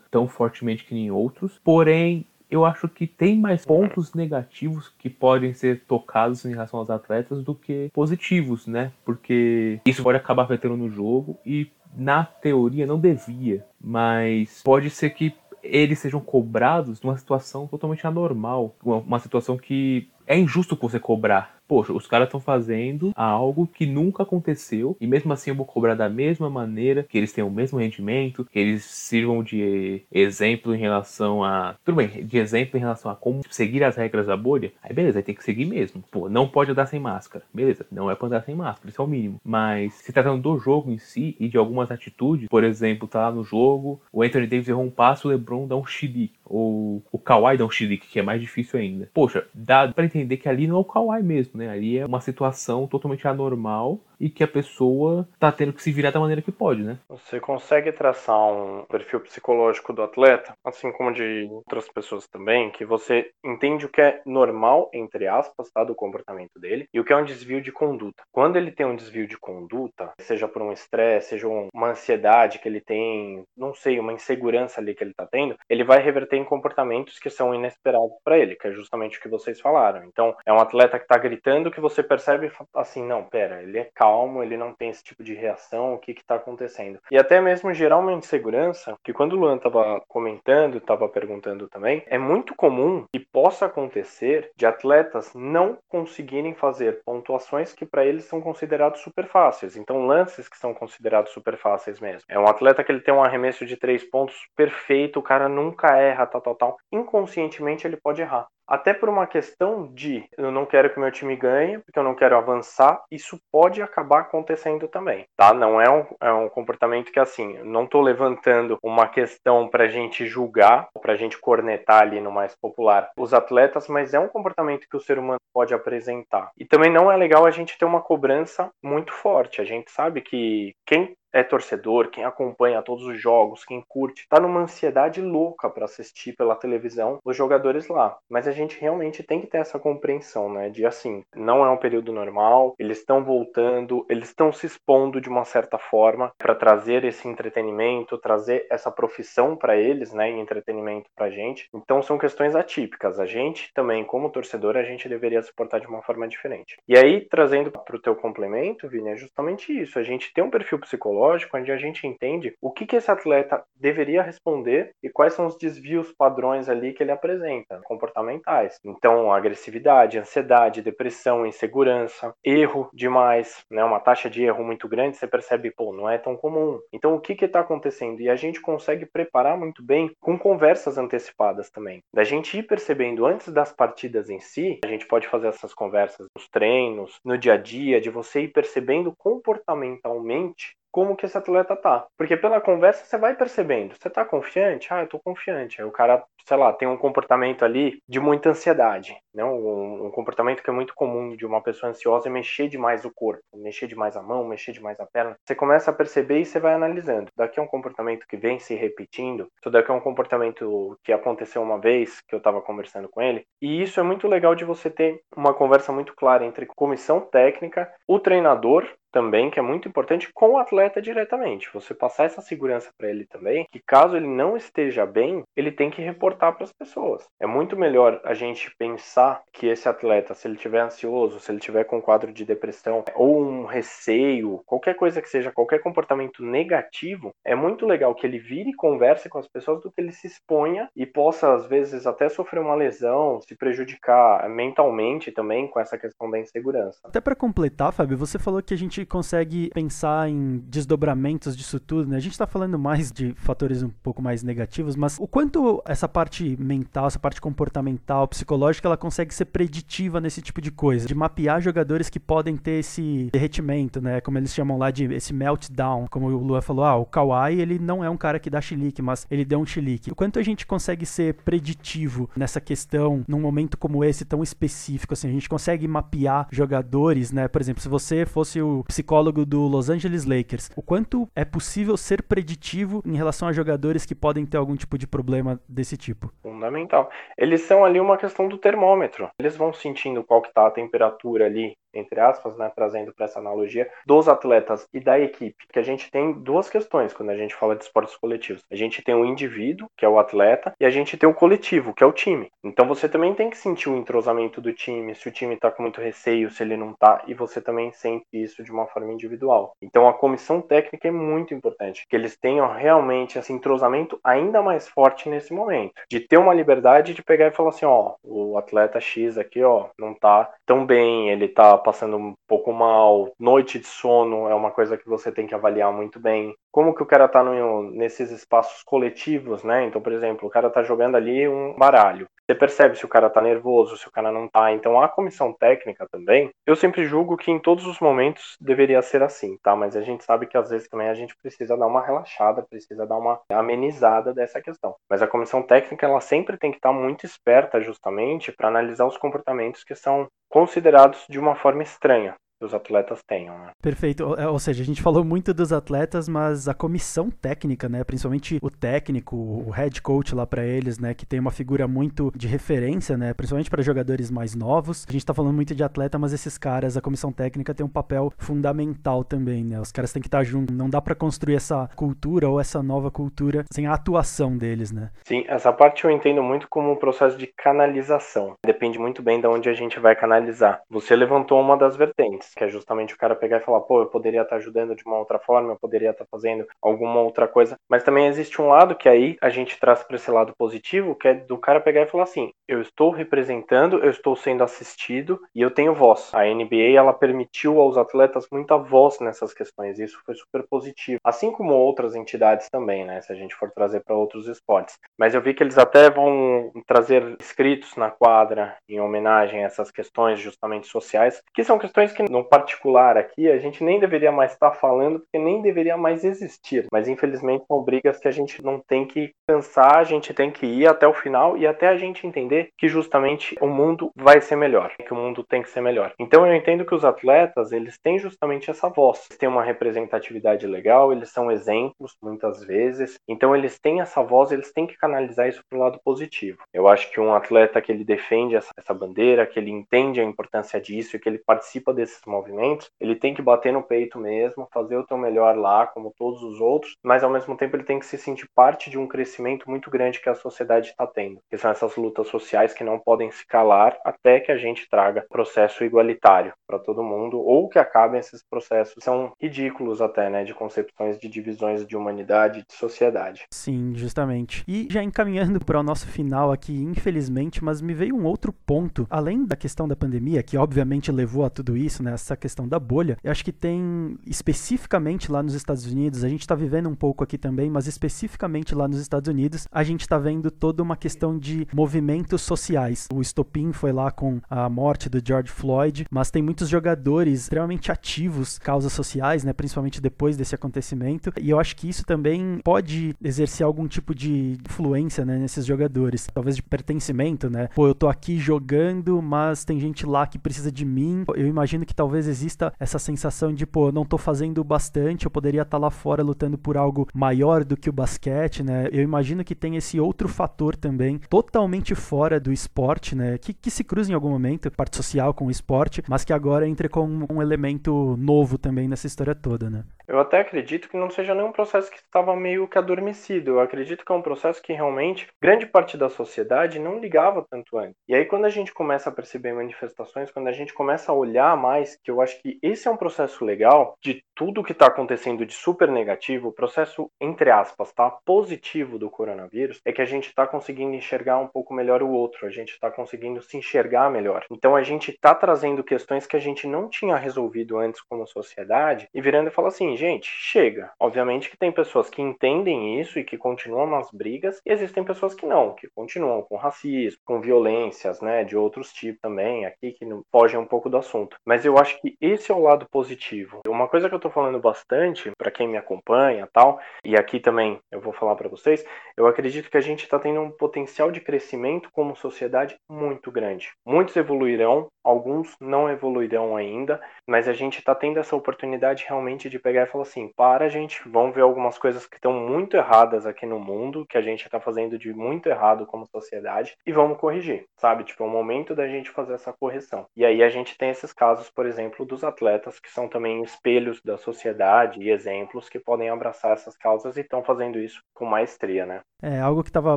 tão 0.10 0.28
fortemente 0.28 0.84
que 0.84 0.94
nem 0.94 1.10
outros. 1.10 1.58
Porém, 1.64 2.26
eu 2.50 2.64
acho 2.64 2.88
que 2.88 3.06
tem 3.06 3.38
mais 3.38 3.64
pontos 3.64 4.14
negativos 4.14 4.92
que 4.98 5.10
podem 5.10 5.52
ser 5.52 5.82
tocados 5.86 6.44
em 6.44 6.50
relação 6.50 6.78
aos 6.78 6.90
atletas 6.90 7.42
do 7.42 7.54
que 7.54 7.90
positivos, 7.92 8.66
né? 8.66 8.92
Porque 9.04 9.80
isso 9.84 10.02
pode 10.02 10.18
acabar 10.18 10.44
afetando 10.44 10.76
no 10.76 10.88
jogo 10.88 11.38
e 11.44 11.70
na 11.96 12.24
teoria 12.24 12.86
não 12.86 12.98
devia, 12.98 13.64
mas 13.80 14.62
pode 14.62 14.90
ser 14.90 15.10
que 15.10 15.34
eles 15.62 15.98
sejam 15.98 16.20
cobrados 16.20 17.00
numa 17.00 17.16
situação 17.16 17.66
totalmente 17.66 18.06
anormal, 18.06 18.76
uma, 18.84 19.18
situação 19.18 19.56
que 19.56 20.08
é 20.26 20.38
injusto 20.38 20.76
você 20.80 20.98
cobrar 21.00 21.56
poxa, 21.66 21.92
os 21.92 22.06
caras 22.06 22.28
estão 22.28 22.40
fazendo 22.40 23.12
algo 23.14 23.66
que 23.66 23.86
nunca 23.86 24.22
aconteceu 24.22 24.96
e 25.00 25.06
mesmo 25.06 25.32
assim 25.32 25.50
eu 25.50 25.56
vou 25.56 25.66
cobrar 25.66 25.94
da 25.94 26.08
mesma 26.08 26.48
maneira, 26.48 27.02
que 27.02 27.18
eles 27.18 27.32
tenham 27.32 27.48
o 27.48 27.52
mesmo 27.52 27.78
rendimento, 27.78 28.46
que 28.50 28.58
eles 28.58 28.84
sirvam 28.84 29.42
de 29.42 30.02
exemplo 30.12 30.74
em 30.74 30.78
relação 30.78 31.42
a. 31.42 31.74
Tudo 31.84 31.96
bem, 31.96 32.24
de 32.24 32.38
exemplo 32.38 32.76
em 32.76 32.80
relação 32.80 33.10
a 33.10 33.16
como 33.16 33.42
seguir 33.50 33.82
as 33.84 33.96
regras 33.96 34.26
da 34.26 34.36
bolha. 34.36 34.72
Aí 34.82 34.94
beleza, 34.94 35.18
aí 35.18 35.22
tem 35.22 35.34
que 35.34 35.44
seguir 35.44 35.64
mesmo. 35.64 36.02
Pô, 36.10 36.28
não 36.28 36.48
pode 36.48 36.70
andar 36.70 36.86
sem 36.86 37.00
máscara. 37.00 37.44
Beleza, 37.52 37.86
não 37.90 38.10
é 38.10 38.14
pra 38.14 38.26
andar 38.26 38.44
sem 38.44 38.54
máscara, 38.54 38.90
isso 38.90 39.00
é 39.00 39.04
o 39.04 39.08
mínimo. 39.08 39.40
Mas 39.44 39.94
se 39.94 40.12
tratando 40.12 40.40
do 40.40 40.58
jogo 40.58 40.90
em 40.90 40.98
si 40.98 41.36
e 41.40 41.48
de 41.48 41.58
algumas 41.58 41.90
atitudes, 41.90 42.48
por 42.48 42.64
exemplo, 42.64 43.08
tá 43.08 43.22
lá 43.22 43.32
no 43.32 43.44
jogo, 43.44 44.00
o 44.12 44.22
Anthony 44.22 44.46
Davis 44.46 44.68
errou 44.68 44.84
um 44.84 44.90
passo, 44.90 45.28
o 45.28 45.30
LeBron 45.30 45.66
dá 45.66 45.76
um 45.76 45.84
chilique. 45.84 46.36
Ou 46.44 47.02
o 47.10 47.18
Kawhi 47.18 47.56
dá 47.56 47.64
um 47.64 47.70
chilique, 47.70 48.06
que 48.06 48.20
é 48.20 48.22
mais 48.22 48.40
difícil 48.40 48.78
ainda. 48.78 49.08
Poxa, 49.12 49.44
dá 49.52 49.88
pra 49.88 50.04
entender 50.04 50.15
que 50.36 50.48
ali 50.48 50.66
não 50.66 50.76
é 50.76 50.80
o 50.80 50.84
Kawhi 50.84 51.22
mesmo 51.22 51.56
né? 51.56 51.68
Ali 51.68 51.98
é 51.98 52.06
uma 52.06 52.20
situação 52.20 52.86
totalmente 52.86 53.26
anormal 53.26 54.00
e 54.18 54.30
que 54.30 54.42
a 54.42 54.48
pessoa 54.48 55.28
tá 55.38 55.52
tendo 55.52 55.72
que 55.72 55.82
se 55.82 55.92
virar 55.92 56.10
da 56.10 56.20
maneira 56.20 56.42
que 56.42 56.52
pode, 56.52 56.82
né? 56.82 56.98
Você 57.08 57.38
consegue 57.38 57.92
traçar 57.92 58.38
um 58.38 58.84
perfil 58.86 59.20
psicológico 59.20 59.92
do 59.92 60.02
atleta, 60.02 60.54
assim 60.64 60.90
como 60.92 61.12
de 61.12 61.46
outras 61.50 61.88
pessoas 61.88 62.26
também, 62.26 62.70
que 62.70 62.84
você 62.84 63.30
entende 63.44 63.86
o 63.86 63.88
que 63.88 64.00
é 64.00 64.22
normal, 64.24 64.90
entre 64.92 65.26
aspas, 65.26 65.70
tá, 65.70 65.84
do 65.84 65.94
comportamento 65.94 66.58
dele, 66.58 66.88
e 66.92 67.00
o 67.00 67.04
que 67.04 67.12
é 67.12 67.16
um 67.16 67.24
desvio 67.24 67.60
de 67.60 67.72
conduta. 67.72 68.22
Quando 68.32 68.56
ele 68.56 68.70
tem 68.70 68.86
um 68.86 68.96
desvio 68.96 69.26
de 69.26 69.38
conduta, 69.38 70.12
seja 70.20 70.48
por 70.48 70.62
um 70.62 70.72
estresse, 70.72 71.30
seja 71.30 71.48
uma 71.48 71.90
ansiedade 71.90 72.58
que 72.58 72.68
ele 72.68 72.80
tem, 72.80 73.44
não 73.56 73.74
sei, 73.74 73.98
uma 73.98 74.12
insegurança 74.12 74.80
ali 74.80 74.94
que 74.94 75.04
ele 75.04 75.14
tá 75.14 75.26
tendo, 75.30 75.56
ele 75.68 75.84
vai 75.84 76.02
reverter 76.02 76.36
em 76.36 76.44
comportamentos 76.44 77.18
que 77.18 77.30
são 77.30 77.54
inesperados 77.54 78.16
para 78.24 78.38
ele, 78.38 78.56
que 78.56 78.66
é 78.66 78.72
justamente 78.72 79.18
o 79.18 79.20
que 79.20 79.28
vocês 79.28 79.60
falaram. 79.60 80.05
Então, 80.06 80.34
é 80.44 80.52
um 80.52 80.60
atleta 80.60 80.98
que 80.98 81.06
tá 81.06 81.18
gritando 81.18 81.70
que 81.70 81.80
você 81.80 82.02
percebe 82.02 82.50
assim, 82.74 83.04
não, 83.04 83.24
pera, 83.24 83.62
ele 83.62 83.78
é 83.78 83.90
calmo 83.94 84.16
calmo, 84.16 84.42
ele 84.42 84.56
não 84.56 84.72
tem 84.72 84.90
esse 84.90 85.02
tipo 85.02 85.22
de 85.22 85.34
reação, 85.34 85.94
o 85.94 85.98
que 85.98 86.12
está 86.12 86.36
acontecendo. 86.36 86.98
E 87.10 87.18
até 87.18 87.40
mesmo 87.40 87.72
gerar 87.74 87.98
uma 87.98 88.12
insegurança, 88.12 88.96
que 89.04 89.12
quando 89.12 89.34
o 89.34 89.36
Luan 89.36 89.56
estava 89.56 90.00
comentando, 90.08 90.78
estava 90.78 91.08
perguntando 91.08 91.68
também, 91.68 92.02
é 92.06 92.18
muito 92.18 92.54
comum 92.54 93.04
que 93.12 93.20
possa 93.20 93.66
acontecer 93.66 94.50
de 94.56 94.64
atletas 94.64 95.32
não 95.34 95.78
conseguirem 95.88 96.54
fazer 96.54 97.02
pontuações 97.04 97.72
que 97.72 97.84
para 97.84 98.04
eles 98.04 98.24
são 98.24 98.40
considerados 98.40 99.00
super 99.00 99.26
fáceis. 99.26 99.76
Então, 99.76 100.06
lances 100.06 100.48
que 100.48 100.58
são 100.58 100.72
considerados 100.72 101.32
super 101.32 101.56
fáceis 101.56 102.00
mesmo. 102.00 102.22
É 102.28 102.38
um 102.38 102.46
atleta 102.46 102.82
que 102.82 102.90
ele 102.90 103.00
tem 103.00 103.12
um 103.12 103.22
arremesso 103.22 103.66
de 103.66 103.76
três 103.76 104.04
pontos 104.04 104.36
perfeito, 104.56 105.18
o 105.18 105.22
cara 105.22 105.48
nunca 105.48 105.96
erra, 105.96 106.26
tal, 106.26 106.40
tal, 106.40 106.54
tal. 106.54 106.76
Inconscientemente 106.92 107.86
ele 107.86 107.96
pode 107.96 108.22
errar 108.22 108.46
até 108.66 108.92
por 108.92 109.08
uma 109.08 109.26
questão 109.26 109.86
de 109.92 110.24
eu 110.36 110.50
não 110.50 110.66
quero 110.66 110.92
que 110.92 110.98
meu 110.98 111.10
time 111.10 111.36
ganhe, 111.36 111.78
porque 111.78 111.98
eu 111.98 112.02
não 112.02 112.14
quero 112.14 112.36
avançar, 112.36 113.02
isso 113.10 113.38
pode 113.50 113.80
acabar 113.80 114.20
acontecendo 114.20 114.88
também, 114.88 115.26
tá? 115.36 115.54
Não 115.54 115.80
é 115.80 115.88
um, 115.90 116.06
é 116.20 116.32
um 116.32 116.48
comportamento 116.48 117.12
que, 117.12 117.20
assim, 117.20 117.58
não 117.62 117.84
estou 117.84 118.02
levantando 118.02 118.78
uma 118.82 119.08
questão 119.08 119.68
para 119.68 119.84
a 119.84 119.88
gente 119.88 120.26
julgar, 120.26 120.88
para 121.00 121.12
a 121.12 121.16
gente 121.16 121.38
cornetar 121.38 122.02
ali 122.02 122.20
no 122.20 122.32
mais 122.32 122.54
popular 122.54 123.10
os 123.16 123.32
atletas, 123.32 123.88
mas 123.88 124.14
é 124.14 124.18
um 124.18 124.28
comportamento 124.28 124.86
que 124.88 124.96
o 124.96 125.00
ser 125.00 125.18
humano 125.18 125.40
pode 125.52 125.72
apresentar. 125.72 126.50
E 126.58 126.64
também 126.64 126.92
não 126.92 127.10
é 127.10 127.16
legal 127.16 127.46
a 127.46 127.50
gente 127.50 127.78
ter 127.78 127.84
uma 127.84 128.02
cobrança 128.02 128.70
muito 128.82 129.12
forte. 129.12 129.60
A 129.60 129.64
gente 129.64 129.90
sabe 129.90 130.20
que 130.20 130.74
quem 130.86 131.14
é 131.36 131.42
torcedor, 131.42 132.08
quem 132.08 132.24
acompanha 132.24 132.80
todos 132.80 133.04
os 133.04 133.20
jogos, 133.20 133.62
quem 133.62 133.84
curte, 133.86 134.26
tá 134.26 134.40
numa 134.40 134.60
ansiedade 134.60 135.20
louca 135.20 135.68
para 135.68 135.84
assistir 135.84 136.34
pela 136.34 136.56
televisão 136.56 137.18
os 137.22 137.36
jogadores 137.36 137.88
lá. 137.88 138.16
Mas 138.26 138.48
a 138.48 138.52
gente 138.52 138.80
realmente 138.80 139.22
tem 139.22 139.42
que 139.42 139.46
ter 139.46 139.58
essa 139.58 139.78
compreensão, 139.78 140.50
né? 140.50 140.70
De 140.70 140.86
assim, 140.86 141.22
não 141.34 141.62
é 141.62 141.68
um 141.68 141.76
período 141.76 142.10
normal, 142.10 142.74
eles 142.78 143.00
estão 143.00 143.22
voltando, 143.22 144.06
eles 144.08 144.28
estão 144.28 144.50
se 144.50 144.64
expondo 144.64 145.20
de 145.20 145.28
uma 145.28 145.44
certa 145.44 145.76
forma 145.76 146.32
para 146.38 146.54
trazer 146.54 147.04
esse 147.04 147.28
entretenimento, 147.28 148.16
trazer 148.16 148.66
essa 148.70 148.90
profissão 148.90 149.54
para 149.54 149.76
eles, 149.76 150.14
né? 150.14 150.30
E 150.30 150.40
entretenimento 150.40 151.10
pra 151.14 151.28
gente. 151.28 151.68
Então 151.74 152.02
são 152.02 152.16
questões 152.16 152.56
atípicas. 152.56 153.20
A 153.20 153.26
gente 153.26 153.70
também, 153.74 154.04
como 154.04 154.30
torcedor, 154.30 154.74
a 154.74 154.82
gente 154.82 155.06
deveria 155.06 155.42
se 155.42 155.54
portar 155.54 155.80
de 155.80 155.86
uma 155.86 156.00
forma 156.00 156.26
diferente. 156.26 156.78
E 156.88 156.96
aí, 156.96 157.28
trazendo 157.28 157.70
para 157.70 157.96
o 157.96 158.00
teu 158.00 158.16
complemento, 158.16 158.88
Vini, 158.88 159.10
é 159.10 159.16
justamente 159.16 159.78
isso. 159.78 159.98
A 159.98 160.02
gente 160.02 160.32
tem 160.32 160.42
um 160.42 160.50
perfil 160.50 160.78
psicológico 160.78 161.25
psicológico, 161.26 161.56
onde 161.56 161.72
a 161.72 161.76
gente 161.76 162.06
entende 162.06 162.54
o 162.60 162.70
que, 162.70 162.86
que 162.86 162.96
esse 162.96 163.10
atleta 163.10 163.62
deveria 163.74 164.22
responder 164.22 164.92
e 165.02 165.10
quais 165.10 165.34
são 165.34 165.46
os 165.46 165.58
desvios 165.58 166.12
padrões 166.12 166.68
ali 166.68 166.92
que 166.92 167.02
ele 167.02 167.10
apresenta, 167.10 167.80
comportamentais. 167.84 168.78
Então, 168.84 169.32
agressividade, 169.32 170.18
ansiedade, 170.18 170.82
depressão, 170.82 171.46
insegurança, 171.46 172.32
erro 172.44 172.88
demais, 172.92 173.64
né? 173.70 173.84
Uma 173.84 174.00
taxa 174.00 174.30
de 174.30 174.44
erro 174.44 174.64
muito 174.64 174.88
grande, 174.88 175.16
você 175.16 175.26
percebe, 175.26 175.70
pô, 175.70 175.92
não 175.92 176.08
é 176.08 176.18
tão 176.18 176.36
comum. 176.36 176.78
Então, 176.92 177.14
o 177.14 177.20
que 177.20 177.34
que 177.34 177.44
está 177.44 177.60
acontecendo? 177.60 178.20
E 178.20 178.28
a 178.28 178.36
gente 178.36 178.60
consegue 178.60 179.06
preparar 179.06 179.58
muito 179.58 179.82
bem 179.82 180.10
com 180.20 180.38
conversas 180.38 180.98
antecipadas 180.98 181.70
também. 181.70 182.00
Da 182.14 182.24
gente 182.24 182.58
ir 182.58 182.62
percebendo 182.62 183.26
antes 183.26 183.52
das 183.52 183.72
partidas 183.72 184.30
em 184.30 184.40
si, 184.40 184.78
a 184.84 184.88
gente 184.88 185.06
pode 185.06 185.26
fazer 185.26 185.48
essas 185.48 185.74
conversas 185.74 186.26
nos 186.36 186.48
treinos, 186.48 187.18
no 187.24 187.36
dia 187.36 187.54
a 187.54 187.56
dia, 187.56 188.00
de 188.00 188.10
você 188.10 188.42
ir 188.42 188.48
percebendo 188.48 189.12
comportamentalmente 189.16 190.76
como 190.96 191.14
que 191.14 191.26
esse 191.26 191.36
atleta 191.36 191.76
tá. 191.76 192.06
Porque 192.16 192.38
pela 192.38 192.58
conversa 192.58 193.04
você 193.04 193.18
vai 193.18 193.36
percebendo. 193.36 193.94
Você 193.94 194.08
tá 194.08 194.24
confiante? 194.24 194.88
Ah, 194.90 195.02
eu 195.02 195.06
tô 195.06 195.18
confiante. 195.18 195.78
Aí 195.78 195.86
o 195.86 195.92
cara, 195.92 196.24
sei 196.48 196.56
lá, 196.56 196.72
tem 196.72 196.88
um 196.88 196.96
comportamento 196.96 197.66
ali 197.66 198.00
de 198.08 198.18
muita 198.18 198.48
ansiedade, 198.48 199.14
né? 199.34 199.44
Um, 199.44 200.06
um 200.06 200.10
comportamento 200.10 200.62
que 200.62 200.70
é 200.70 200.72
muito 200.72 200.94
comum 200.94 201.36
de 201.36 201.44
uma 201.44 201.60
pessoa 201.60 201.90
ansiosa 201.90 202.30
é 202.30 202.32
mexer 202.32 202.68
demais 202.68 203.04
o 203.04 203.12
corpo, 203.14 203.42
mexer 203.54 203.86
demais 203.86 204.16
a 204.16 204.22
mão, 204.22 204.48
mexer 204.48 204.72
demais 204.72 204.98
a 204.98 205.04
perna. 205.04 205.36
Você 205.44 205.54
começa 205.54 205.90
a 205.90 205.94
perceber 205.94 206.40
e 206.40 206.46
você 206.46 206.58
vai 206.58 206.72
analisando. 206.72 207.28
Daqui 207.36 207.60
é 207.60 207.62
um 207.62 207.66
comportamento 207.66 208.26
que 208.26 208.38
vem 208.38 208.58
se 208.58 208.74
repetindo, 208.74 209.48
isso 209.60 209.70
daqui 209.70 209.90
é 209.90 209.94
um 209.94 210.00
comportamento 210.00 210.98
que 211.04 211.12
aconteceu 211.12 211.60
uma 211.60 211.78
vez 211.78 212.22
que 212.26 212.34
eu 212.34 212.40
tava 212.40 212.62
conversando 212.62 213.06
com 213.06 213.20
ele. 213.20 213.44
E 213.60 213.82
isso 213.82 214.00
é 214.00 214.02
muito 214.02 214.26
legal 214.26 214.54
de 214.54 214.64
você 214.64 214.88
ter 214.88 215.20
uma 215.36 215.52
conversa 215.52 215.92
muito 215.92 216.14
clara 216.16 216.46
entre 216.46 216.64
comissão 216.64 217.20
técnica, 217.20 217.92
o 218.08 218.18
treinador, 218.18 218.88
também 219.16 219.48
que 219.48 219.58
é 219.58 219.62
muito 219.62 219.88
importante 219.88 220.30
com 220.34 220.50
o 220.50 220.58
atleta 220.58 221.00
diretamente. 221.00 221.70
Você 221.72 221.94
passar 221.94 222.24
essa 222.24 222.42
segurança 222.42 222.90
para 222.98 223.08
ele 223.08 223.24
também, 223.24 223.64
que 223.72 223.80
caso 223.80 224.14
ele 224.14 224.26
não 224.26 224.58
esteja 224.58 225.06
bem, 225.06 225.42
ele 225.56 225.72
tem 225.72 225.88
que 225.88 226.02
reportar 226.02 226.54
para 226.54 226.64
as 226.64 226.72
pessoas. 226.72 227.24
É 227.40 227.46
muito 227.46 227.78
melhor 227.78 228.20
a 228.24 228.34
gente 228.34 228.70
pensar 228.78 229.40
que 229.54 229.68
esse 229.68 229.88
atleta, 229.88 230.34
se 230.34 230.46
ele 230.46 230.58
tiver 230.58 230.80
ansioso, 230.80 231.40
se 231.40 231.50
ele 231.50 231.60
tiver 231.60 231.84
com 231.84 231.96
um 231.96 232.00
quadro 232.02 232.30
de 232.30 232.44
depressão 232.44 233.04
ou 233.14 233.42
um 233.42 233.64
receio, 233.64 234.60
qualquer 234.66 234.92
coisa 234.92 235.22
que 235.22 235.30
seja, 235.30 235.50
qualquer 235.50 235.78
comportamento 235.78 236.44
negativo, 236.44 237.30
é 237.42 237.54
muito 237.54 237.86
legal 237.86 238.14
que 238.14 238.26
ele 238.26 238.38
vire 238.38 238.68
e 238.68 238.76
converse 238.76 239.30
com 239.30 239.38
as 239.38 239.48
pessoas 239.48 239.80
do 239.80 239.90
que 239.90 239.98
ele 239.98 240.12
se 240.12 240.26
exponha 240.26 240.90
e 240.94 241.06
possa 241.06 241.54
às 241.54 241.66
vezes 241.66 242.06
até 242.06 242.28
sofrer 242.28 242.60
uma 242.60 242.74
lesão, 242.74 243.40
se 243.40 243.56
prejudicar 243.56 244.46
mentalmente 244.50 245.32
também 245.32 245.66
com 245.66 245.80
essa 245.80 245.96
questão 245.96 246.30
da 246.30 246.38
insegurança. 246.38 247.00
Até 247.02 247.18
para 247.18 247.34
completar, 247.34 247.94
Fábio, 247.94 248.18
você 248.18 248.38
falou 248.38 248.62
que 248.62 248.74
a 248.74 248.76
gente 248.76 249.05
consegue 249.06 249.70
pensar 249.72 250.28
em 250.28 250.62
desdobramentos 250.68 251.56
disso 251.56 251.80
tudo, 251.80 252.08
né? 252.08 252.16
A 252.16 252.20
gente 252.20 252.32
está 252.32 252.46
falando 252.46 252.78
mais 252.78 253.10
de 253.10 253.34
fatores 253.36 253.82
um 253.82 253.88
pouco 253.88 254.22
mais 254.22 254.42
negativos, 254.42 254.96
mas 254.96 255.16
o 255.18 255.26
quanto 255.26 255.82
essa 255.86 256.08
parte 256.08 256.56
mental, 256.58 257.06
essa 257.06 257.18
parte 257.18 257.40
comportamental, 257.40 258.28
psicológica, 258.28 258.88
ela 258.88 258.96
consegue 258.96 259.34
ser 259.34 259.46
preditiva 259.46 260.20
nesse 260.20 260.42
tipo 260.42 260.60
de 260.60 260.70
coisa, 260.70 261.06
de 261.06 261.14
mapear 261.14 261.60
jogadores 261.60 262.08
que 262.08 262.20
podem 262.20 262.56
ter 262.56 262.80
esse 262.80 263.28
derretimento, 263.32 264.00
né? 264.00 264.20
Como 264.20 264.38
eles 264.38 264.54
chamam 264.54 264.78
lá 264.78 264.90
de 264.90 265.04
esse 265.04 265.32
meltdown, 265.32 266.06
como 266.10 266.26
o 266.26 266.38
Lua 266.38 266.62
falou, 266.62 266.84
ah, 266.84 266.96
o 266.96 267.04
Kawhi, 267.04 267.60
ele 267.60 267.78
não 267.78 268.04
é 268.04 268.10
um 268.10 268.16
cara 268.16 268.38
que 268.38 268.50
dá 268.50 268.60
chilique, 268.60 269.02
mas 269.02 269.26
ele 269.30 269.44
deu 269.44 269.58
um 269.58 269.66
chilique. 269.66 270.10
O 270.10 270.14
quanto 270.14 270.38
a 270.38 270.42
gente 270.42 270.66
consegue 270.66 271.06
ser 271.06 271.34
preditivo 271.34 272.28
nessa 272.36 272.60
questão 272.60 273.24
num 273.28 273.40
momento 273.40 273.76
como 273.78 274.04
esse 274.04 274.24
tão 274.24 274.42
específico, 274.42 275.14
assim, 275.14 275.28
a 275.28 275.32
gente 275.32 275.48
consegue 275.48 275.86
mapear 275.86 276.48
jogadores, 276.50 277.32
né? 277.32 277.48
Por 277.48 277.60
exemplo, 277.60 277.82
se 277.82 277.88
você 277.88 278.26
fosse 278.26 278.60
o 278.60 278.84
psicólogo 278.96 279.44
do 279.44 279.66
Los 279.68 279.90
Angeles 279.90 280.24
Lakers, 280.24 280.70
o 280.74 280.80
quanto 280.80 281.28
é 281.36 281.44
possível 281.44 281.98
ser 281.98 282.22
preditivo 282.22 283.02
em 283.04 283.14
relação 283.14 283.46
a 283.46 283.52
jogadores 283.52 284.06
que 284.06 284.14
podem 284.14 284.46
ter 284.46 284.56
algum 284.56 284.74
tipo 284.74 284.96
de 284.96 285.06
problema 285.06 285.60
desse 285.68 285.98
tipo? 285.98 286.32
Fundamental. 286.42 287.10
Eles 287.36 287.60
são 287.60 287.84
ali 287.84 288.00
uma 288.00 288.16
questão 288.16 288.48
do 288.48 288.56
termômetro. 288.56 289.28
Eles 289.38 289.54
vão 289.54 289.70
sentindo 289.70 290.24
qual 290.24 290.40
que 290.40 290.50
tá 290.52 290.66
a 290.66 290.70
temperatura 290.70 291.44
ali 291.44 291.74
entre 291.96 292.20
aspas, 292.20 292.56
né, 292.56 292.70
trazendo 292.74 293.12
para 293.12 293.24
essa 293.24 293.38
analogia, 293.38 293.90
dos 294.06 294.28
atletas 294.28 294.86
e 294.92 295.00
da 295.00 295.18
equipe. 295.18 295.66
Que 295.72 295.78
a 295.78 295.82
gente 295.82 296.10
tem 296.10 296.32
duas 296.32 296.68
questões 296.68 297.12
quando 297.12 297.30
a 297.30 297.36
gente 297.36 297.54
fala 297.54 297.76
de 297.76 297.84
esportes 297.84 298.16
coletivos. 298.16 298.62
A 298.70 298.76
gente 298.76 299.02
tem 299.02 299.14
o 299.14 299.24
indivíduo, 299.24 299.88
que 299.96 300.04
é 300.04 300.08
o 300.08 300.18
atleta, 300.18 300.74
e 300.78 300.84
a 300.84 300.90
gente 300.90 301.16
tem 301.16 301.28
o 301.28 301.34
coletivo, 301.34 301.94
que 301.94 302.02
é 302.02 302.06
o 302.06 302.12
time. 302.12 302.50
Então 302.64 302.86
você 302.86 303.08
também 303.08 303.34
tem 303.34 303.50
que 303.50 303.56
sentir 303.56 303.88
o 303.88 303.96
entrosamento 303.96 304.60
do 304.60 304.72
time, 304.72 305.14
se 305.14 305.28
o 305.28 305.32
time 305.32 305.54
está 305.54 305.70
com 305.70 305.82
muito 305.82 306.00
receio, 306.00 306.50
se 306.50 306.62
ele 306.62 306.76
não 306.76 306.90
está, 306.90 307.22
e 307.26 307.34
você 307.34 307.60
também 307.60 307.92
sente 307.92 308.26
isso 308.32 308.62
de 308.62 308.70
uma 308.70 308.86
forma 308.86 309.12
individual. 309.12 309.74
Então 309.80 310.08
a 310.08 310.14
comissão 310.14 310.60
técnica 310.60 311.08
é 311.08 311.10
muito 311.10 311.54
importante, 311.54 312.06
que 312.08 312.16
eles 312.16 312.36
tenham 312.36 312.72
realmente 312.72 313.38
esse 313.38 313.52
entrosamento 313.52 314.18
ainda 314.22 314.62
mais 314.62 314.88
forte 314.88 315.28
nesse 315.28 315.52
momento, 315.52 315.94
de 316.10 316.20
ter 316.20 316.36
uma 316.36 316.54
liberdade 316.54 317.14
de 317.14 317.22
pegar 317.22 317.48
e 317.48 317.52
falar 317.52 317.70
assim, 317.70 317.86
ó, 317.86 318.14
o 318.22 318.56
atleta 318.58 319.00
X 319.00 319.38
aqui, 319.38 319.62
ó, 319.62 319.86
não 319.98 320.14
tá 320.14 320.52
tão 320.64 320.84
bem, 320.84 321.30
ele 321.30 321.48
tá 321.48 321.78
passando 321.86 322.16
um 322.16 322.34
pouco 322.48 322.72
mal, 322.72 323.32
noite 323.38 323.78
de 323.78 323.86
sono 323.86 324.48
é 324.48 324.54
uma 324.56 324.72
coisa 324.72 324.96
que 324.96 325.08
você 325.08 325.30
tem 325.30 325.46
que 325.46 325.54
avaliar 325.54 325.92
muito 325.92 326.18
bem. 326.18 326.52
Como 326.72 326.92
que 326.92 327.02
o 327.02 327.06
cara 327.06 327.28
tá 327.28 327.44
no, 327.44 327.92
nesses 327.92 328.32
espaços 328.32 328.82
coletivos, 328.82 329.62
né? 329.62 329.86
Então, 329.86 330.02
por 330.02 330.12
exemplo, 330.12 330.48
o 330.48 330.50
cara 330.50 330.68
tá 330.68 330.82
jogando 330.82 331.14
ali 331.14 331.46
um 331.46 331.76
baralho. 331.78 332.28
Você 332.46 332.54
percebe 332.54 332.96
se 332.96 333.04
o 333.04 333.08
cara 333.08 333.28
tá 333.28 333.42
nervoso, 333.42 333.96
se 333.96 334.06
o 334.06 334.10
cara 334.10 334.30
não 334.30 334.46
tá. 334.46 334.70
Então, 334.70 335.00
a 335.00 335.08
comissão 335.08 335.52
técnica 335.52 336.06
também, 336.08 336.50
eu 336.64 336.76
sempre 336.76 337.04
julgo 337.04 337.36
que 337.36 337.50
em 337.50 337.58
todos 337.58 337.84
os 337.86 337.98
momentos 337.98 338.56
deveria 338.60 339.02
ser 339.02 339.20
assim, 339.20 339.58
tá? 339.62 339.74
Mas 339.74 339.96
a 339.96 340.02
gente 340.02 340.22
sabe 340.22 340.46
que 340.46 340.56
às 340.56 340.70
vezes 340.70 340.88
também 340.88 341.08
a 341.08 341.14
gente 341.14 341.36
precisa 341.36 341.76
dar 341.76 341.88
uma 341.88 342.04
relaxada, 342.04 342.62
precisa 342.62 343.04
dar 343.04 343.16
uma 343.16 343.40
amenizada 343.50 344.32
dessa 344.32 344.62
questão. 344.62 344.94
Mas 345.10 345.22
a 345.22 345.26
comissão 345.26 345.60
técnica, 345.60 346.06
ela 346.06 346.20
sempre 346.20 346.56
tem 346.56 346.70
que 346.70 346.78
estar 346.78 346.92
muito 346.92 347.26
esperta 347.26 347.80
justamente 347.80 348.52
para 348.52 348.68
analisar 348.68 349.06
os 349.06 349.16
comportamentos 349.16 349.82
que 349.82 349.96
são 349.96 350.28
considerados 350.48 351.26
de 351.28 351.40
uma 351.40 351.56
forma 351.56 351.82
estranha 351.82 352.36
que 352.58 352.64
os 352.64 352.74
atletas 352.74 353.20
tenham. 353.26 353.56
Né? 353.58 353.70
Perfeito. 353.82 354.24
Ou, 354.24 354.36
é, 354.36 354.48
ou, 354.48 354.58
seja, 354.58 354.82
a 354.82 354.86
gente 354.86 355.02
falou 355.02 355.24
muito 355.24 355.52
dos 355.52 355.72
atletas, 355.72 356.28
mas 356.28 356.68
a 356.68 356.74
comissão 356.74 357.30
técnica, 357.30 357.88
né, 357.88 358.02
principalmente 358.04 358.58
o 358.62 358.70
técnico, 358.70 359.36
o 359.36 359.70
head 359.70 360.00
coach 360.02 360.34
lá 360.34 360.46
para 360.46 360.64
eles, 360.64 360.98
né, 360.98 361.14
que 361.14 361.26
tem 361.26 361.38
uma 361.38 361.50
figura 361.50 361.86
muito 361.86 362.32
de 362.34 362.46
referência, 362.46 363.16
né, 363.16 363.34
principalmente 363.34 363.70
para 363.70 363.82
jogadores 363.82 364.30
mais 364.30 364.54
novos. 364.54 365.04
A 365.08 365.12
gente 365.12 365.26
tá 365.26 365.34
falando 365.34 365.54
muito 365.54 365.74
de 365.74 365.84
atleta, 365.84 366.18
mas 366.18 366.32
esses 366.32 366.56
caras, 366.56 366.96
a 366.96 367.00
comissão 367.00 367.32
técnica 367.32 367.74
tem 367.74 367.84
um 367.84 367.88
papel 367.88 368.32
fundamental 368.38 369.22
também, 369.24 369.64
né? 369.64 369.80
Os 369.80 369.92
caras 369.92 370.12
têm 370.12 370.22
que 370.22 370.28
estar 370.28 370.38
tá 370.38 370.44
juntos. 370.44 370.74
Não 370.74 370.88
dá 370.88 371.00
para 371.00 371.14
construir 371.14 371.56
essa 371.56 371.88
cultura 371.94 372.48
ou 372.48 372.60
essa 372.60 372.82
nova 372.82 373.10
cultura 373.10 373.64
sem 373.72 373.86
a 373.86 373.92
atuação 373.92 374.56
deles, 374.56 374.92
né? 374.92 375.10
Sim, 375.24 375.44
essa 375.48 375.72
parte 375.72 376.04
eu 376.04 376.10
entendo 376.10 376.42
muito 376.42 376.66
como 376.68 376.92
um 376.92 376.96
processo 376.96 377.36
de 377.36 377.46
canalização. 377.46 378.54
Depende 378.64 378.98
muito 378.98 379.22
bem 379.22 379.40
de 379.40 379.46
onde 379.46 379.68
a 379.68 379.74
gente 379.74 379.98
vai 379.98 380.14
canalizar. 380.14 380.80
Você 380.90 381.14
levantou 381.14 381.60
uma 381.60 381.76
das 381.76 381.96
vertentes 381.96 382.45
que 382.54 382.64
é 382.64 382.68
justamente 382.68 383.14
o 383.14 383.18
cara 383.18 383.34
pegar 383.34 383.58
e 383.58 383.64
falar, 383.64 383.80
pô, 383.80 384.00
eu 384.00 384.06
poderia 384.06 384.42
estar 384.42 384.56
ajudando 384.56 384.94
de 384.94 385.04
uma 385.04 385.18
outra 385.18 385.38
forma, 385.38 385.72
eu 385.72 385.78
poderia 385.78 386.10
estar 386.10 386.26
fazendo 386.30 386.66
alguma 386.80 387.20
outra 387.20 387.48
coisa. 387.48 387.76
Mas 387.88 388.02
também 388.02 388.26
existe 388.26 388.60
um 388.60 388.68
lado 388.68 388.94
que 388.94 389.08
aí 389.08 389.36
a 389.40 389.48
gente 389.48 389.78
traz 389.78 390.02
para 390.02 390.16
esse 390.16 390.30
lado 390.30 390.52
positivo, 390.56 391.14
que 391.14 391.28
é 391.28 391.34
do 391.34 391.58
cara 391.58 391.80
pegar 391.80 392.02
e 392.02 392.06
falar 392.06 392.24
assim, 392.24 392.50
eu 392.68 392.80
estou 392.80 393.10
representando, 393.10 393.98
eu 393.98 394.10
estou 394.10 394.36
sendo 394.36 394.64
assistido 394.64 395.40
e 395.54 395.60
eu 395.60 395.70
tenho 395.70 395.94
voz. 395.94 396.30
A 396.34 396.44
NBA 396.44 396.96
ela 396.96 397.12
permitiu 397.12 397.80
aos 397.80 397.96
atletas 397.96 398.46
muita 398.50 398.76
voz 398.76 399.18
nessas 399.20 399.52
questões, 399.52 399.98
e 399.98 400.04
isso 400.04 400.20
foi 400.24 400.34
super 400.34 400.64
positivo. 400.68 401.20
Assim 401.24 401.50
como 401.50 401.72
outras 401.74 402.14
entidades 402.14 402.68
também, 402.68 403.04
né, 403.04 403.20
se 403.20 403.32
a 403.32 403.36
gente 403.36 403.54
for 403.54 403.70
trazer 403.70 404.00
para 404.00 404.16
outros 404.16 404.48
esportes. 404.48 404.98
Mas 405.18 405.34
eu 405.34 405.40
vi 405.40 405.54
que 405.54 405.62
eles 405.62 405.78
até 405.78 406.10
vão 406.10 406.72
trazer 406.86 407.36
escritos 407.40 407.96
na 407.96 408.10
quadra 408.10 408.76
em 408.88 409.00
homenagem 409.00 409.62
a 409.62 409.66
essas 409.66 409.90
questões 409.90 410.40
justamente 410.40 410.86
sociais, 410.86 411.42
que 411.54 411.64
são 411.64 411.78
questões 411.78 412.12
que 412.12 412.22
particular 412.44 413.16
aqui, 413.16 413.50
a 413.50 413.58
gente 413.58 413.82
nem 413.82 413.98
deveria 413.98 414.32
mais 414.32 414.52
estar 414.52 414.72
falando, 414.72 415.20
porque 415.20 415.38
nem 415.38 415.62
deveria 415.62 415.96
mais 415.96 416.24
existir. 416.24 416.86
Mas 416.92 417.08
infelizmente 417.08 417.64
são 417.66 417.82
brigas 417.82 418.18
que 418.18 418.28
a 418.28 418.32
gente 418.32 418.62
não 418.64 418.80
tem 418.80 419.06
que 419.06 419.32
cansar, 419.48 419.98
a 419.98 420.04
gente 420.04 420.34
tem 420.34 420.50
que 420.50 420.66
ir 420.66 420.86
até 420.86 421.06
o 421.06 421.14
final 421.14 421.56
e 421.56 421.66
até 421.66 421.88
a 421.88 421.96
gente 421.96 422.26
entender 422.26 422.70
que 422.76 422.88
justamente 422.88 423.56
o 423.60 423.66
mundo 423.66 424.10
vai 424.16 424.40
ser 424.40 424.56
melhor, 424.56 424.92
que 424.96 425.12
o 425.12 425.16
mundo 425.16 425.44
tem 425.44 425.62
que 425.62 425.70
ser 425.70 425.80
melhor. 425.80 426.12
Então 426.18 426.46
eu 426.46 426.54
entendo 426.54 426.84
que 426.84 426.94
os 426.94 427.04
atletas, 427.04 427.72
eles 427.72 427.98
têm 427.98 428.18
justamente 428.18 428.70
essa 428.70 428.88
voz. 428.88 429.26
Eles 429.28 429.38
têm 429.38 429.48
uma 429.48 429.62
representatividade 429.62 430.66
legal, 430.66 431.12
eles 431.12 431.30
são 431.30 431.50
exemplos 431.50 432.16
muitas 432.22 432.64
vezes. 432.64 433.18
Então 433.28 433.54
eles 433.54 433.78
têm 433.78 434.00
essa 434.00 434.22
voz, 434.22 434.52
eles 434.52 434.72
têm 434.72 434.86
que 434.86 434.96
canalizar 434.96 435.48
isso 435.48 435.62
para 435.68 435.78
o 435.78 435.82
lado 435.82 436.00
positivo. 436.04 436.58
Eu 436.72 436.88
acho 436.88 437.10
que 437.10 437.20
um 437.20 437.34
atleta 437.34 437.80
que 437.80 437.92
ele 437.92 438.04
defende 438.04 438.56
essa, 438.56 438.70
essa 438.76 438.94
bandeira, 438.94 439.46
que 439.46 439.58
ele 439.58 439.70
entende 439.70 440.20
a 440.20 440.24
importância 440.24 440.80
disso, 440.80 441.18
que 441.18 441.28
ele 441.28 441.38
participa 441.38 441.92
desses 441.92 442.20
movimentos, 442.26 442.90
ele 443.00 443.16
tem 443.16 443.34
que 443.34 443.42
bater 443.42 443.72
no 443.72 443.82
peito 443.82 444.18
mesmo, 444.18 444.68
fazer 444.72 444.96
o 444.96 445.06
teu 445.06 445.16
melhor 445.16 445.56
lá, 445.56 445.86
como 445.86 446.12
todos 446.16 446.42
os 446.42 446.60
outros, 446.60 446.96
mas 447.02 447.22
ao 447.22 447.30
mesmo 447.30 447.56
tempo 447.56 447.76
ele 447.76 447.84
tem 447.84 447.98
que 447.98 448.06
se 448.06 448.18
sentir 448.18 448.48
parte 448.54 448.90
de 448.90 448.98
um 448.98 449.06
crescimento 449.06 449.68
muito 449.68 449.90
grande 449.90 450.20
que 450.20 450.28
a 450.28 450.34
sociedade 450.34 450.88
está 450.88 451.06
tendo, 451.06 451.40
que 451.50 451.56
são 451.56 451.70
essas 451.70 451.96
lutas 451.96 452.28
sociais 452.28 452.72
que 452.72 452.84
não 452.84 452.98
podem 452.98 453.30
se 453.30 453.46
calar 453.46 453.96
até 454.04 454.40
que 454.40 454.52
a 454.52 454.56
gente 454.56 454.88
traga 454.88 455.26
processo 455.30 455.84
igualitário 455.84 456.52
para 456.66 456.78
todo 456.78 457.02
mundo, 457.02 457.38
ou 457.38 457.68
que 457.68 457.78
acabem 457.78 458.20
esses 458.20 458.42
processos, 458.48 459.02
são 459.02 459.32
ridículos 459.40 460.00
até, 460.00 460.28
né, 460.28 460.44
de 460.44 460.54
concepções 460.54 461.18
de 461.18 461.28
divisões 461.28 461.86
de 461.86 461.96
humanidade, 461.96 462.64
de 462.68 462.74
sociedade. 462.74 463.44
Sim, 463.52 463.92
justamente. 463.94 464.64
E 464.66 464.88
já 464.90 465.02
encaminhando 465.02 465.64
para 465.64 465.78
o 465.78 465.82
nosso 465.82 466.06
final 466.08 466.50
aqui, 466.50 466.72
infelizmente, 466.72 467.62
mas 467.62 467.80
me 467.80 467.94
veio 467.94 468.16
um 468.16 468.24
outro 468.24 468.52
ponto, 468.52 469.06
além 469.08 469.44
da 469.44 469.56
questão 469.56 469.86
da 469.86 469.96
pandemia, 469.96 470.42
que 470.42 470.56
obviamente 470.56 471.12
levou 471.12 471.44
a 471.44 471.50
tudo 471.50 471.76
isso, 471.76 472.02
né, 472.02 472.15
essa 472.16 472.36
questão 472.36 472.66
da 472.66 472.78
bolha, 472.78 473.16
eu 473.22 473.30
acho 473.30 473.44
que 473.44 473.52
tem 473.52 474.16
especificamente 474.26 475.30
lá 475.30 475.42
nos 475.42 475.54
Estados 475.54 475.86
Unidos, 475.86 476.24
a 476.24 476.28
gente 476.28 476.40
está 476.40 476.54
vivendo 476.54 476.88
um 476.88 476.94
pouco 476.94 477.22
aqui 477.22 477.38
também, 477.38 477.70
mas 477.70 477.86
especificamente 477.86 478.74
lá 478.74 478.88
nos 478.88 478.98
Estados 478.98 479.28
Unidos, 479.28 479.66
a 479.70 479.82
gente 479.82 480.02
está 480.02 480.18
vendo 480.18 480.50
toda 480.50 480.82
uma 480.82 480.96
questão 480.96 481.38
de 481.38 481.66
movimentos 481.72 482.42
sociais. 482.42 483.06
O 483.12 483.20
estopim 483.20 483.72
foi 483.72 483.92
lá 483.92 484.10
com 484.10 484.40
a 484.48 484.68
morte 484.68 485.08
do 485.08 485.20
George 485.24 485.50
Floyd, 485.50 486.06
mas 486.10 486.30
tem 486.30 486.42
muitos 486.42 486.68
jogadores 486.68 487.42
extremamente 487.42 487.92
ativos, 487.92 488.58
causas 488.58 488.92
sociais, 488.92 489.44
né, 489.44 489.52
principalmente 489.52 490.00
depois 490.00 490.36
desse 490.36 490.54
acontecimento, 490.54 491.32
e 491.40 491.50
eu 491.50 491.60
acho 491.60 491.76
que 491.76 491.88
isso 491.88 492.04
também 492.04 492.60
pode 492.64 493.14
exercer 493.22 493.64
algum 493.64 493.86
tipo 493.86 494.14
de 494.14 494.58
influência, 494.68 495.24
né, 495.24 495.38
nesses 495.38 495.64
jogadores, 495.66 496.26
talvez 496.32 496.56
de 496.56 496.62
pertencimento, 496.62 497.50
né? 497.50 497.68
Pô, 497.74 497.86
eu 497.86 497.94
tô 497.94 498.08
aqui 498.08 498.38
jogando, 498.38 499.20
mas 499.20 499.64
tem 499.64 499.78
gente 499.78 500.06
lá 500.06 500.26
que 500.26 500.38
precisa 500.38 500.70
de 500.72 500.84
mim. 500.84 501.24
Eu 501.34 501.46
imagino 501.46 501.84
que 501.84 501.94
talvez 501.94 502.05
talvez 502.06 502.28
exista 502.28 502.72
essa 502.78 503.00
sensação 503.00 503.52
de, 503.52 503.66
pô, 503.66 503.90
não 503.90 504.04
tô 504.04 504.16
fazendo 504.16 504.62
bastante, 504.62 505.24
eu 505.24 505.30
poderia 505.30 505.62
estar 505.62 505.76
tá 505.76 505.82
lá 505.82 505.90
fora 505.90 506.22
lutando 506.22 506.56
por 506.56 506.76
algo 506.76 507.08
maior 507.12 507.64
do 507.64 507.76
que 507.76 507.90
o 507.90 507.92
basquete, 507.92 508.62
né? 508.62 508.88
Eu 508.92 509.02
imagino 509.02 509.42
que 509.42 509.56
tem 509.56 509.74
esse 509.74 509.98
outro 509.98 510.28
fator 510.28 510.76
também, 510.76 511.18
totalmente 511.28 511.96
fora 511.96 512.38
do 512.38 512.52
esporte, 512.52 513.16
né? 513.16 513.38
Que, 513.38 513.52
que 513.52 513.72
se 513.72 513.82
cruza 513.82 514.12
em 514.12 514.14
algum 514.14 514.30
momento, 514.30 514.70
parte 514.70 514.96
social 514.96 515.34
com 515.34 515.46
o 515.46 515.50
esporte, 515.50 516.00
mas 516.08 516.24
que 516.24 516.32
agora 516.32 516.68
entra 516.68 516.88
com 516.88 517.26
um 517.28 517.42
elemento 517.42 518.16
novo 518.16 518.56
também 518.56 518.86
nessa 518.86 519.08
história 519.08 519.34
toda, 519.34 519.68
né? 519.68 519.82
Eu 520.06 520.20
até 520.20 520.38
acredito 520.38 520.88
que 520.88 520.96
não 520.96 521.10
seja 521.10 521.34
nenhum 521.34 521.50
processo 521.50 521.90
que 521.90 521.96
estava 521.96 522.36
meio 522.36 522.68
que 522.68 522.78
adormecido. 522.78 523.52
Eu 523.52 523.60
acredito 523.60 524.04
que 524.04 524.12
é 524.12 524.14
um 524.14 524.22
processo 524.22 524.62
que 524.62 524.72
realmente 524.72 525.26
grande 525.42 525.66
parte 525.66 525.96
da 525.96 526.08
sociedade 526.08 526.78
não 526.78 527.00
ligava 527.00 527.44
tanto 527.50 527.76
antes. 527.76 527.96
E 528.08 528.14
aí, 528.14 528.24
quando 528.24 528.44
a 528.44 528.48
gente 528.48 528.72
começa 528.72 529.10
a 529.10 529.12
perceber 529.12 529.52
manifestações, 529.52 530.30
quando 530.30 530.46
a 530.46 530.52
gente 530.52 530.72
começa 530.72 531.10
a 531.10 531.14
olhar 531.14 531.56
mais, 531.56 531.95
que 532.02 532.10
eu 532.10 532.20
acho 532.20 532.40
que 532.42 532.58
esse 532.62 532.88
é 532.88 532.90
um 532.90 532.96
processo 532.96 533.44
legal 533.44 533.96
de 534.02 534.22
tudo 534.34 534.62
que 534.62 534.72
está 534.72 534.86
acontecendo 534.86 535.46
de 535.46 535.54
super 535.54 535.88
negativo, 535.90 536.48
o 536.48 536.52
processo, 536.52 537.10
entre 537.20 537.50
aspas, 537.50 537.92
tá? 537.92 538.10
Positivo 538.24 538.98
do 538.98 539.10
coronavírus, 539.10 539.80
é 539.84 539.92
que 539.92 540.02
a 540.02 540.04
gente 540.04 540.28
está 540.28 540.46
conseguindo 540.46 540.94
enxergar 540.94 541.38
um 541.38 541.48
pouco 541.48 541.72
melhor 541.72 542.02
o 542.02 542.10
outro, 542.10 542.46
a 542.46 542.50
gente 542.50 542.72
está 542.72 542.90
conseguindo 542.90 543.40
se 543.42 543.56
enxergar 543.56 544.10
melhor. 544.10 544.44
Então, 544.50 544.76
a 544.76 544.82
gente 544.82 545.10
está 545.10 545.34
trazendo 545.34 545.82
questões 545.82 546.26
que 546.26 546.36
a 546.36 546.40
gente 546.40 546.66
não 546.66 546.88
tinha 546.88 547.16
resolvido 547.16 547.78
antes 547.78 548.00
como 548.02 548.26
sociedade 548.26 549.08
e 549.14 549.20
virando 549.20 549.48
e 549.48 549.52
fala 549.52 549.68
assim, 549.68 549.96
gente, 549.96 550.26
chega. 550.26 550.90
Obviamente 551.00 551.50
que 551.50 551.56
tem 551.56 551.72
pessoas 551.72 552.10
que 552.10 552.22
entendem 552.22 553.00
isso 553.00 553.18
e 553.18 553.24
que 553.24 553.38
continuam 553.38 553.86
nas 553.86 554.10
brigas, 554.10 554.60
e 554.66 554.72
existem 554.72 555.04
pessoas 555.04 555.34
que 555.34 555.46
não, 555.46 555.74
que 555.74 555.88
continuam 555.94 556.42
com 556.42 556.56
racismo, 556.56 557.20
com 557.24 557.40
violências, 557.40 558.20
né, 558.20 558.44
de 558.44 558.56
outros 558.56 558.92
tipos 558.92 559.20
também, 559.20 559.64
aqui 559.64 559.92
que 559.92 560.06
fogem 560.30 560.58
um 560.58 560.66
pouco 560.66 560.88
do 560.88 560.96
assunto. 560.96 561.36
Mas 561.44 561.64
eu 561.64 561.78
acho 561.78 561.85
que 561.94 562.16
esse 562.20 562.50
é 562.50 562.54
o 562.54 562.62
lado 562.62 562.86
positivo. 562.90 563.60
Uma 563.66 563.88
coisa 563.88 564.08
que 564.08 564.14
eu 564.14 564.20
tô 564.20 564.30
falando 564.30 564.58
bastante 564.58 565.30
para 565.38 565.50
quem 565.50 565.68
me 565.68 565.76
acompanha, 565.76 566.48
tal, 566.52 566.80
e 567.04 567.16
aqui 567.16 567.40
também 567.40 567.78
eu 567.90 568.00
vou 568.00 568.12
falar 568.12 568.36
para 568.36 568.48
vocês, 568.48 568.84
eu 569.16 569.26
acredito 569.26 569.70
que 569.70 569.76
a 569.76 569.80
gente 569.80 570.04
está 570.04 570.18
tendo 570.18 570.40
um 570.40 570.50
potencial 570.50 571.10
de 571.10 571.20
crescimento 571.20 571.88
como 571.92 572.16
sociedade 572.16 572.76
muito 572.88 573.30
grande. 573.30 573.70
Muitos 573.86 574.16
evoluirão, 574.16 574.88
alguns 575.04 575.56
não 575.60 575.88
evoluirão 575.88 576.56
ainda, 576.56 577.00
mas 577.26 577.48
a 577.48 577.52
gente 577.52 577.78
está 577.78 577.94
tendo 577.94 578.18
essa 578.18 578.36
oportunidade 578.36 579.04
realmente 579.08 579.48
de 579.48 579.58
pegar 579.58 579.84
e 579.84 579.86
falar 579.86 580.02
assim: 580.02 580.30
para, 580.36 580.68
gente, 580.68 581.00
vamos 581.08 581.34
ver 581.34 581.42
algumas 581.42 581.78
coisas 581.78 582.06
que 582.06 582.16
estão 582.16 582.32
muito 582.32 582.76
erradas 582.76 583.26
aqui 583.26 583.46
no 583.46 583.58
mundo, 583.58 584.06
que 584.08 584.18
a 584.18 584.22
gente 584.22 584.44
está 584.44 584.60
fazendo 584.60 584.98
de 584.98 585.12
muito 585.14 585.48
errado 585.48 585.86
como 585.86 586.06
sociedade, 586.06 586.76
e 586.86 586.92
vamos 586.92 587.18
corrigir, 587.18 587.64
sabe? 587.76 588.04
Tipo, 588.04 588.24
é 588.24 588.26
o 588.26 588.30
momento 588.30 588.74
da 588.74 588.88
gente 588.88 589.10
fazer 589.10 589.34
essa 589.34 589.52
correção. 589.52 590.06
E 590.16 590.24
aí 590.24 590.42
a 590.42 590.48
gente 590.48 590.76
tem 590.76 590.90
esses 590.90 591.12
casos, 591.12 591.50
por 591.50 591.66
exemplo, 591.66 591.75
dos 592.06 592.24
atletas, 592.24 592.80
que 592.80 592.90
são 592.90 593.08
também 593.08 593.42
espelhos 593.42 594.00
da 594.04 594.16
sociedade 594.16 595.00
e 595.00 595.10
exemplos 595.10 595.68
que 595.68 595.78
podem 595.78 596.08
abraçar 596.08 596.52
essas 596.52 596.76
causas 596.76 597.16
e 597.16 597.20
estão 597.20 597.42
fazendo 597.42 597.78
isso 597.78 598.00
com 598.14 598.24
maestria, 598.24 598.86
né? 598.86 599.00
É 599.22 599.40
algo 599.40 599.62
que 599.62 599.70
estava 599.70 599.96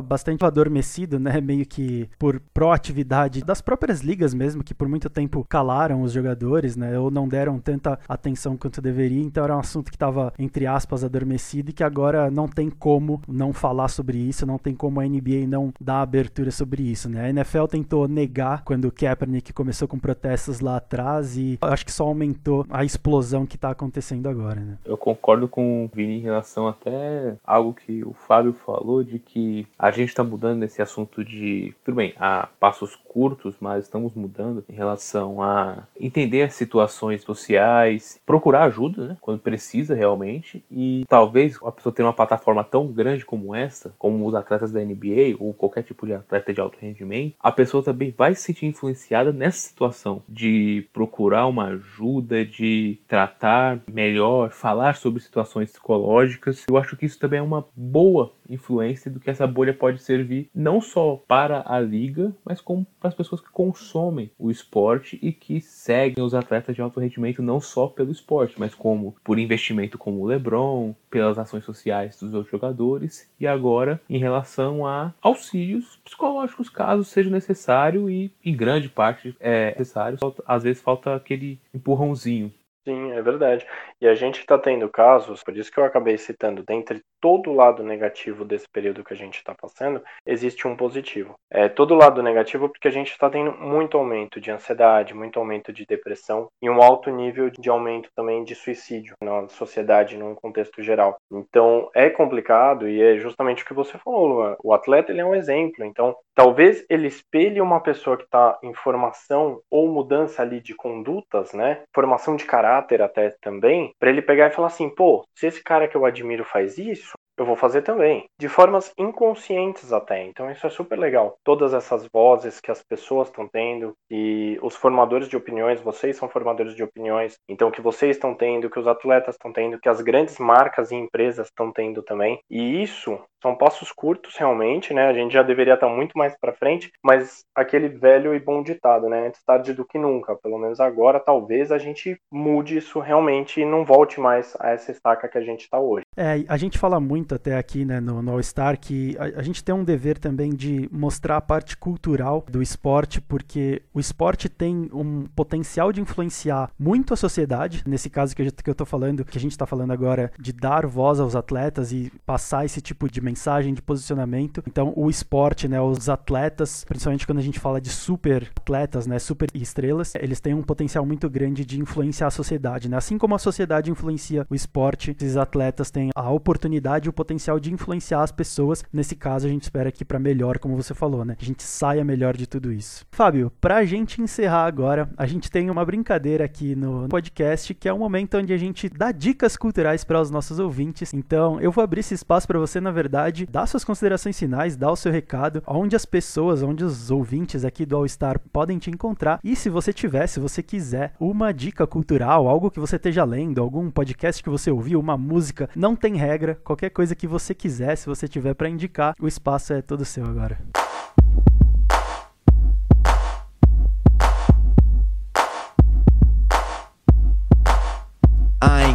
bastante 0.00 0.44
adormecido, 0.44 1.18
né? 1.18 1.40
Meio 1.42 1.66
que 1.66 2.08
por 2.18 2.40
proatividade 2.54 3.44
das 3.44 3.60
próprias 3.60 4.00
ligas 4.00 4.32
mesmo, 4.32 4.64
que 4.64 4.74
por 4.74 4.88
muito 4.88 5.10
tempo 5.10 5.44
calaram 5.48 6.02
os 6.02 6.12
jogadores, 6.12 6.76
né? 6.76 6.98
Ou 6.98 7.10
não 7.10 7.28
deram 7.28 7.58
tanta 7.58 7.98
atenção 8.08 8.56
quanto 8.56 8.80
deveria. 8.80 9.22
Então 9.22 9.44
era 9.44 9.56
um 9.56 9.60
assunto 9.60 9.90
que 9.90 9.96
estava, 9.96 10.32
entre 10.38 10.66
aspas, 10.66 11.04
adormecido 11.04 11.70
e 11.70 11.72
que 11.72 11.84
agora 11.84 12.30
não 12.30 12.48
tem 12.48 12.70
como 12.70 13.20
não 13.28 13.52
falar 13.52 13.88
sobre 13.88 14.18
isso, 14.18 14.46
não 14.46 14.58
tem 14.58 14.74
como 14.74 15.00
a 15.00 15.04
NBA 15.04 15.46
não 15.46 15.72
dar 15.80 16.00
abertura 16.00 16.50
sobre 16.50 16.82
isso, 16.82 17.08
né? 17.08 17.26
A 17.26 17.30
NFL 17.30 17.66
tentou 17.66 18.08
negar 18.08 18.62
quando 18.64 18.86
o 18.86 18.92
Kaepernick 18.92 19.52
começou 19.52 19.86
com 19.86 19.98
protestos 19.98 20.60
lá 20.60 20.76
atrás 20.76 21.36
e 21.36 21.58
acho 21.72 21.84
que 21.84 21.92
só 21.92 22.04
aumentou 22.04 22.66
a 22.70 22.84
explosão 22.84 23.46
que 23.46 23.56
está 23.56 23.70
acontecendo 23.70 24.28
agora, 24.28 24.60
né? 24.60 24.78
Eu 24.84 24.96
concordo 24.96 25.48
com 25.48 25.84
o 25.84 25.90
Vini 25.92 26.18
em 26.18 26.22
relação 26.22 26.68
até 26.68 27.36
algo 27.44 27.74
que 27.74 28.04
o 28.04 28.12
Fábio 28.12 28.52
falou 28.52 29.02
de 29.02 29.18
que 29.18 29.66
a 29.78 29.90
gente 29.90 30.08
está 30.08 30.24
mudando 30.24 30.58
nesse 30.58 30.82
assunto 30.82 31.24
de, 31.24 31.74
tudo 31.84 31.96
bem, 31.96 32.14
a 32.18 32.48
passos 32.58 32.94
curtos, 32.96 33.56
mas 33.60 33.84
estamos 33.84 34.14
mudando 34.14 34.64
em 34.68 34.74
relação 34.74 35.42
a 35.42 35.84
entender 35.98 36.42
as 36.42 36.54
situações 36.54 37.22
sociais, 37.22 38.20
procurar 38.24 38.64
ajuda, 38.64 39.08
né, 39.08 39.16
quando 39.20 39.40
precisa 39.40 39.94
realmente, 39.94 40.64
e 40.70 41.04
talvez 41.08 41.58
a 41.62 41.72
pessoa 41.72 41.94
ter 41.94 42.02
uma 42.02 42.12
plataforma 42.12 42.62
tão 42.64 42.86
grande 42.86 43.24
como 43.24 43.54
essa, 43.54 43.94
como 43.98 44.26
os 44.26 44.34
atletas 44.34 44.72
da 44.72 44.80
NBA 44.80 45.36
ou 45.38 45.52
qualquer 45.52 45.82
tipo 45.82 46.06
de 46.06 46.14
atleta 46.14 46.52
de 46.52 46.60
alto 46.60 46.78
rendimento, 46.80 47.34
a 47.40 47.52
pessoa 47.52 47.82
também 47.82 48.14
vai 48.16 48.34
se 48.34 48.42
sentir 48.42 48.66
influenciada 48.66 49.32
nessa 49.32 49.58
situação 49.58 50.22
de 50.28 50.88
procurar 50.92 51.46
uma 51.50 51.66
ajuda, 51.66 52.44
de 52.44 52.98
tratar 53.06 53.80
melhor, 53.90 54.50
falar 54.50 54.96
sobre 54.96 55.20
situações 55.20 55.70
psicológicas. 55.70 56.64
Eu 56.68 56.76
acho 56.76 56.96
que 56.96 57.06
isso 57.06 57.18
também 57.18 57.40
é 57.40 57.42
uma 57.42 57.66
boa 57.76 58.32
influência 58.48 59.10
do 59.10 59.20
que 59.20 59.30
essa 59.30 59.46
bolha 59.46 59.72
pode 59.72 60.02
servir 60.02 60.50
não 60.54 60.80
só 60.80 61.22
para 61.28 61.62
a 61.66 61.78
liga, 61.80 62.34
mas 62.44 62.60
como 62.60 62.86
para 62.98 63.08
as 63.08 63.14
pessoas 63.14 63.40
que 63.40 63.50
consomem 63.50 64.30
o 64.38 64.50
esporte 64.50 65.18
e 65.22 65.32
que 65.32 65.60
seguem 65.60 66.22
os 66.24 66.34
atletas 66.34 66.74
de 66.74 66.82
alto 66.82 67.00
rendimento 67.00 67.42
não 67.42 67.60
só 67.60 67.86
pelo 67.86 68.10
esporte, 68.10 68.56
mas 68.58 68.74
como 68.74 69.14
por 69.22 69.38
investimento 69.38 69.96
como 69.96 70.20
o 70.20 70.26
LeBron, 70.26 70.94
pelas 71.10 71.38
ações 71.38 71.64
sociais 71.64 72.18
dos 72.18 72.34
outros 72.34 72.50
jogadores 72.50 73.30
e 73.38 73.46
agora 73.46 74.00
em 74.08 74.18
relação 74.18 74.86
a 74.86 75.12
auxílios 75.20 75.98
psicológicos 76.04 76.68
caso 76.68 77.04
seja 77.04 77.30
necessário 77.30 78.10
e 78.10 78.32
em 78.44 78.56
grande 78.56 78.88
parte 78.88 79.34
é 79.38 79.70
necessário, 79.70 80.18
às 80.46 80.62
vezes 80.62 80.82
falta 80.82 81.14
aquele 81.14 81.39
empurrãozinho 81.74 82.52
Sim, 82.90 83.12
é 83.12 83.22
verdade. 83.22 83.64
E 84.00 84.08
a 84.08 84.16
gente 84.16 84.40
está 84.40 84.58
tendo 84.58 84.88
casos, 84.88 85.44
por 85.44 85.56
isso 85.56 85.70
que 85.70 85.78
eu 85.78 85.84
acabei 85.84 86.18
citando, 86.18 86.64
dentre 86.64 87.00
todo 87.20 87.50
o 87.50 87.54
lado 87.54 87.84
negativo 87.84 88.44
desse 88.44 88.66
período 88.68 89.04
que 89.04 89.12
a 89.12 89.16
gente 89.16 89.36
está 89.36 89.54
passando, 89.54 90.02
existe 90.26 90.66
um 90.66 90.74
positivo. 90.74 91.34
É 91.50 91.68
todo 91.68 91.94
lado 91.94 92.22
negativo 92.22 92.68
porque 92.68 92.88
a 92.88 92.90
gente 92.90 93.10
está 93.10 93.28
tendo 93.28 93.52
muito 93.52 93.96
aumento 93.96 94.40
de 94.40 94.50
ansiedade, 94.50 95.14
muito 95.14 95.38
aumento 95.38 95.72
de 95.72 95.84
depressão 95.86 96.48
e 96.62 96.68
um 96.68 96.82
alto 96.82 97.10
nível 97.10 97.50
de 97.50 97.68
aumento 97.68 98.08
também 98.16 98.42
de 98.42 98.54
suicídio 98.54 99.14
na 99.22 99.46
sociedade, 99.48 100.16
num 100.16 100.34
contexto 100.34 100.82
geral. 100.82 101.16
Então 101.30 101.90
é 101.94 102.08
complicado 102.08 102.88
e 102.88 103.00
é 103.00 103.18
justamente 103.18 103.62
o 103.62 103.66
que 103.66 103.74
você 103.74 103.98
falou, 103.98 104.26
Luan. 104.26 104.56
O 104.64 104.72
atleta 104.72 105.12
ele 105.12 105.20
é 105.20 105.24
um 105.24 105.34
exemplo. 105.34 105.84
Então 105.84 106.16
talvez 106.34 106.84
ele 106.88 107.06
espelhe 107.06 107.60
uma 107.60 107.80
pessoa 107.80 108.16
que 108.16 108.24
está 108.24 108.58
em 108.62 108.72
formação 108.72 109.60
ou 109.70 109.88
mudança 109.88 110.40
ali 110.42 110.60
de 110.60 110.74
condutas, 110.74 111.52
né? 111.52 111.82
Formação 111.94 112.34
de 112.34 112.46
caráter 112.46 112.79
até 113.02 113.30
também, 113.40 113.92
para 113.98 114.10
ele 114.10 114.22
pegar 114.22 114.48
e 114.48 114.50
falar 114.50 114.68
assim, 114.68 114.88
pô, 114.88 115.24
se 115.34 115.46
esse 115.46 115.62
cara 115.62 115.88
que 115.88 115.96
eu 115.96 116.04
admiro 116.04 116.44
faz 116.44 116.78
isso, 116.78 117.12
eu 117.40 117.46
vou 117.46 117.56
fazer 117.56 117.80
também, 117.80 118.26
de 118.38 118.48
formas 118.48 118.92
inconscientes 118.98 119.94
até. 119.94 120.24
Então 120.24 120.50
isso 120.50 120.66
é 120.66 120.70
super 120.70 120.98
legal. 120.98 121.38
Todas 121.42 121.72
essas 121.72 122.06
vozes 122.12 122.60
que 122.60 122.70
as 122.70 122.82
pessoas 122.82 123.28
estão 123.28 123.48
tendo 123.48 123.94
e 124.10 124.58
os 124.62 124.76
formadores 124.76 125.26
de 125.26 125.38
opiniões, 125.38 125.80
vocês 125.80 126.18
são 126.18 126.28
formadores 126.28 126.74
de 126.74 126.82
opiniões, 126.82 127.38
então 127.48 127.70
que 127.70 127.80
vocês 127.80 128.16
estão 128.16 128.34
tendo, 128.34 128.68
que 128.68 128.78
os 128.78 128.86
atletas 128.86 129.36
estão 129.36 129.52
tendo, 129.52 129.80
que 129.80 129.88
as 129.88 130.02
grandes 130.02 130.38
marcas 130.38 130.90
e 130.90 130.96
empresas 130.96 131.46
estão 131.46 131.72
tendo 131.72 132.02
também. 132.02 132.38
E 132.50 132.82
isso 132.82 133.18
são 133.42 133.56
passos 133.56 133.90
curtos 133.92 134.36
realmente, 134.36 134.92
né? 134.92 135.06
A 135.06 135.12
gente 135.12 135.32
já 135.32 135.42
deveria 135.42 135.74
estar 135.74 135.88
muito 135.88 136.16
mais 136.16 136.36
para 136.38 136.52
frente, 136.52 136.92
mas 137.02 137.44
aquele 137.54 137.88
velho 137.88 138.34
e 138.34 138.40
bom 138.40 138.62
ditado, 138.62 139.08
né? 139.08 139.26
Antes 139.26 139.42
tarde 139.44 139.72
do 139.72 139.84
que 139.84 139.98
nunca. 139.98 140.36
Pelo 140.36 140.58
menos 140.58 140.80
agora, 140.80 141.18
talvez 141.18 141.72
a 141.72 141.78
gente 141.78 142.18
mude 142.30 142.76
isso 142.76 143.00
realmente 143.00 143.60
e 143.60 143.64
não 143.64 143.84
volte 143.84 144.20
mais 144.20 144.56
a 144.60 144.70
essa 144.70 144.92
estaca 144.92 145.28
que 145.28 145.38
a 145.38 145.42
gente 145.42 145.62
está 145.62 145.78
hoje. 145.78 146.04
É, 146.16 146.44
a 146.48 146.56
gente 146.56 146.78
fala 146.78 147.00
muito 147.00 147.34
até 147.34 147.56
aqui 147.56 147.84
né, 147.84 148.00
no, 148.00 148.20
no 148.22 148.32
All 148.32 148.42
Star 148.42 148.78
que 148.78 149.16
a, 149.18 149.40
a, 149.40 149.42
gente 149.42 149.62
tem 149.62 149.74
um 149.74 149.84
dever 149.84 150.18
também 150.18 150.50
de 150.50 150.88
mostrar 150.92 151.36
a 151.36 151.40
parte 151.40 151.76
cultural 151.76 152.44
do 152.50 152.62
esporte, 152.62 153.20
porque 153.20 153.82
o 153.94 154.00
esporte 154.00 154.48
tem 154.48 154.90
um 154.92 155.24
potencial 155.34 155.92
de 155.92 156.00
influenciar 156.00 156.70
muito 156.78 157.14
a 157.14 157.16
sociedade. 157.16 157.82
Nesse 157.86 158.10
caso 158.10 158.34
que 158.34 158.42
eu, 158.42 158.46
que 158.52 158.70
eu 158.70 158.74
tô 158.74 158.84
falando, 158.84 159.24
que 159.24 159.38
a 159.38 159.40
gente 159.40 159.52
está 159.52 159.66
falando 159.66 159.92
agora, 159.92 160.30
de 160.38 160.52
dar 160.52 160.86
voz 160.86 161.20
aos 161.20 161.36
atletas 161.36 161.92
e 161.92 162.12
passar 162.26 162.64
esse 162.64 162.80
tipo 162.80 163.10
de 163.10 163.20
mensagem 163.30 163.72
de 163.72 163.80
posicionamento. 163.80 164.62
Então, 164.66 164.92
o 164.96 165.08
esporte, 165.08 165.68
né, 165.68 165.80
os 165.80 166.08
atletas, 166.08 166.84
principalmente 166.84 167.26
quando 167.26 167.38
a 167.38 167.42
gente 167.42 167.60
fala 167.60 167.80
de 167.80 167.88
super 167.88 168.50
atletas, 168.56 169.06
né, 169.06 169.18
super 169.18 169.48
estrelas, 169.54 170.14
eles 170.16 170.40
têm 170.40 170.54
um 170.54 170.62
potencial 170.62 171.06
muito 171.06 171.30
grande 171.30 171.64
de 171.64 171.80
influenciar 171.80 172.26
a 172.26 172.30
sociedade, 172.30 172.88
né? 172.88 172.96
Assim 172.96 173.16
como 173.16 173.34
a 173.34 173.38
sociedade 173.38 173.90
influencia 173.90 174.46
o 174.50 174.54
esporte, 174.54 175.16
esses 175.18 175.36
atletas 175.36 175.90
têm 175.90 176.10
a 176.14 176.30
oportunidade 176.30 177.06
e 177.06 177.10
o 177.10 177.12
potencial 177.12 177.60
de 177.60 177.72
influenciar 177.72 178.22
as 178.22 178.32
pessoas. 178.32 178.84
Nesse 178.92 179.14
caso, 179.14 179.46
a 179.46 179.50
gente 179.50 179.62
espera 179.62 179.92
que 179.92 180.04
para 180.04 180.18
melhor, 180.18 180.58
como 180.58 180.76
você 180.76 180.94
falou, 180.94 181.24
né? 181.24 181.36
A 181.40 181.44
gente 181.44 181.62
saia 181.62 182.04
melhor 182.04 182.36
de 182.36 182.46
tudo 182.46 182.72
isso. 182.72 183.04
Fábio, 183.10 183.52
pra 183.60 183.84
gente 183.84 184.20
encerrar 184.20 184.64
agora, 184.64 185.08
a 185.16 185.26
gente 185.26 185.50
tem 185.50 185.70
uma 185.70 185.84
brincadeira 185.84 186.44
aqui 186.44 186.74
no 186.74 187.08
podcast 187.08 187.74
que 187.74 187.88
é 187.88 187.94
um 187.94 187.98
momento 187.98 188.36
onde 188.36 188.52
a 188.52 188.58
gente 188.58 188.88
dá 188.88 189.12
dicas 189.12 189.56
culturais 189.56 190.04
para 190.04 190.20
os 190.20 190.30
nossos 190.30 190.58
ouvintes. 190.58 191.14
Então, 191.14 191.60
eu 191.60 191.70
vou 191.70 191.84
abrir 191.84 192.00
esse 192.00 192.14
espaço 192.14 192.46
para 192.46 192.58
você, 192.58 192.80
na 192.80 192.90
verdade, 192.90 193.19
dar 193.50 193.66
suas 193.66 193.84
considerações 193.84 194.38
finais, 194.38 194.76
dar 194.76 194.90
o 194.90 194.96
seu 194.96 195.10
recado, 195.10 195.62
onde 195.66 195.96
as 195.96 196.04
pessoas, 196.04 196.62
onde 196.62 196.84
os 196.84 197.10
ouvintes 197.10 197.64
aqui 197.64 197.84
do 197.84 197.96
All 197.96 198.08
Star 198.08 198.38
podem 198.52 198.78
te 198.78 198.90
encontrar. 198.90 199.40
E 199.42 199.56
se 199.56 199.68
você 199.68 199.92
tiver, 199.92 200.26
se 200.26 200.40
você 200.40 200.62
quiser, 200.62 201.14
uma 201.18 201.52
dica 201.52 201.86
cultural, 201.86 202.48
algo 202.48 202.70
que 202.70 202.80
você 202.80 202.96
esteja 202.96 203.24
lendo, 203.24 203.60
algum 203.60 203.90
podcast 203.90 204.42
que 204.42 204.50
você 204.50 204.70
ouviu, 204.70 205.00
uma 205.00 205.16
música, 205.16 205.68
não 205.74 205.96
tem 205.96 206.16
regra, 206.16 206.58
qualquer 206.64 206.90
coisa 206.90 207.14
que 207.14 207.26
você 207.26 207.54
quiser, 207.54 207.96
se 207.96 208.06
você 208.06 208.28
tiver 208.28 208.54
para 208.54 208.68
indicar, 208.68 209.14
o 209.20 209.28
espaço 209.28 209.72
é 209.72 209.82
todo 209.82 210.04
seu 210.04 210.24
agora. 210.24 210.58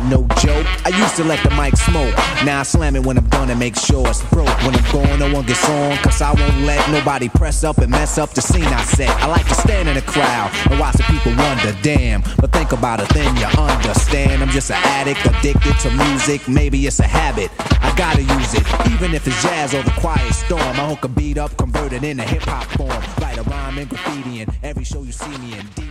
No 0.09 0.27
joke. 0.39 0.65
I 0.85 0.89
used 0.89 1.15
to 1.17 1.23
let 1.23 1.41
the 1.43 1.49
mic 1.55 1.75
smoke. 1.77 2.15
Now 2.43 2.59
I 2.59 2.63
slam 2.63 2.95
it 2.95 3.05
when 3.05 3.17
I'm 3.17 3.27
done 3.29 3.49
and 3.49 3.59
make 3.59 3.75
sure 3.75 4.07
it's 4.07 4.23
broke. 4.29 4.55
When 4.63 4.75
I'm 4.75 4.91
gone, 4.91 5.19
no 5.19 5.33
one 5.33 5.45
gets 5.45 5.67
on. 5.69 5.97
Cause 5.97 6.21
I 6.21 6.33
won't 6.33 6.61
let 6.61 6.89
nobody 6.91 7.29
press 7.29 7.63
up 7.63 7.77
and 7.79 7.91
mess 7.91 8.17
up 8.17 8.31
the 8.31 8.41
scene 8.41 8.65
I 8.65 8.83
set. 8.83 9.09
I 9.21 9.27
like 9.27 9.47
to 9.47 9.55
stand 9.55 9.89
in 9.89 9.95
the 9.95 10.01
crowd 10.01 10.51
and 10.69 10.79
watch 10.79 10.95
the 10.95 11.03
people 11.03 11.35
wonder, 11.35 11.75
damn. 11.81 12.21
But 12.37 12.51
think 12.51 12.71
about 12.71 12.99
it, 12.99 13.09
then 13.09 13.35
you 13.37 13.45
understand. 13.45 14.41
I'm 14.41 14.49
just 14.49 14.71
an 14.71 14.81
addict, 14.83 15.25
addicted 15.25 15.77
to 15.79 15.91
music. 15.91 16.47
Maybe 16.47 16.85
it's 16.87 16.99
a 16.99 17.07
habit. 17.07 17.51
I 17.59 17.93
gotta 17.95 18.23
use 18.23 18.53
it. 18.53 18.65
Even 18.91 19.13
if 19.13 19.27
it's 19.27 19.41
jazz 19.41 19.73
or 19.73 19.83
the 19.83 19.91
quiet 19.91 20.33
storm. 20.33 20.61
I 20.61 20.87
hook 20.89 21.05
a 21.05 21.07
beat 21.07 21.37
up, 21.37 21.55
convert 21.57 21.93
it 21.93 22.03
into 22.03 22.23
hip 22.23 22.43
hop 22.43 22.65
form. 22.77 23.03
Write 23.21 23.37
a 23.37 23.43
rhyme 23.43 23.77
and 23.77 23.89
graffiti 23.89 24.41
in 24.41 24.49
every 24.63 24.83
show 24.83 25.03
you 25.03 25.11
see 25.11 25.37
me 25.37 25.57
in. 25.57 25.84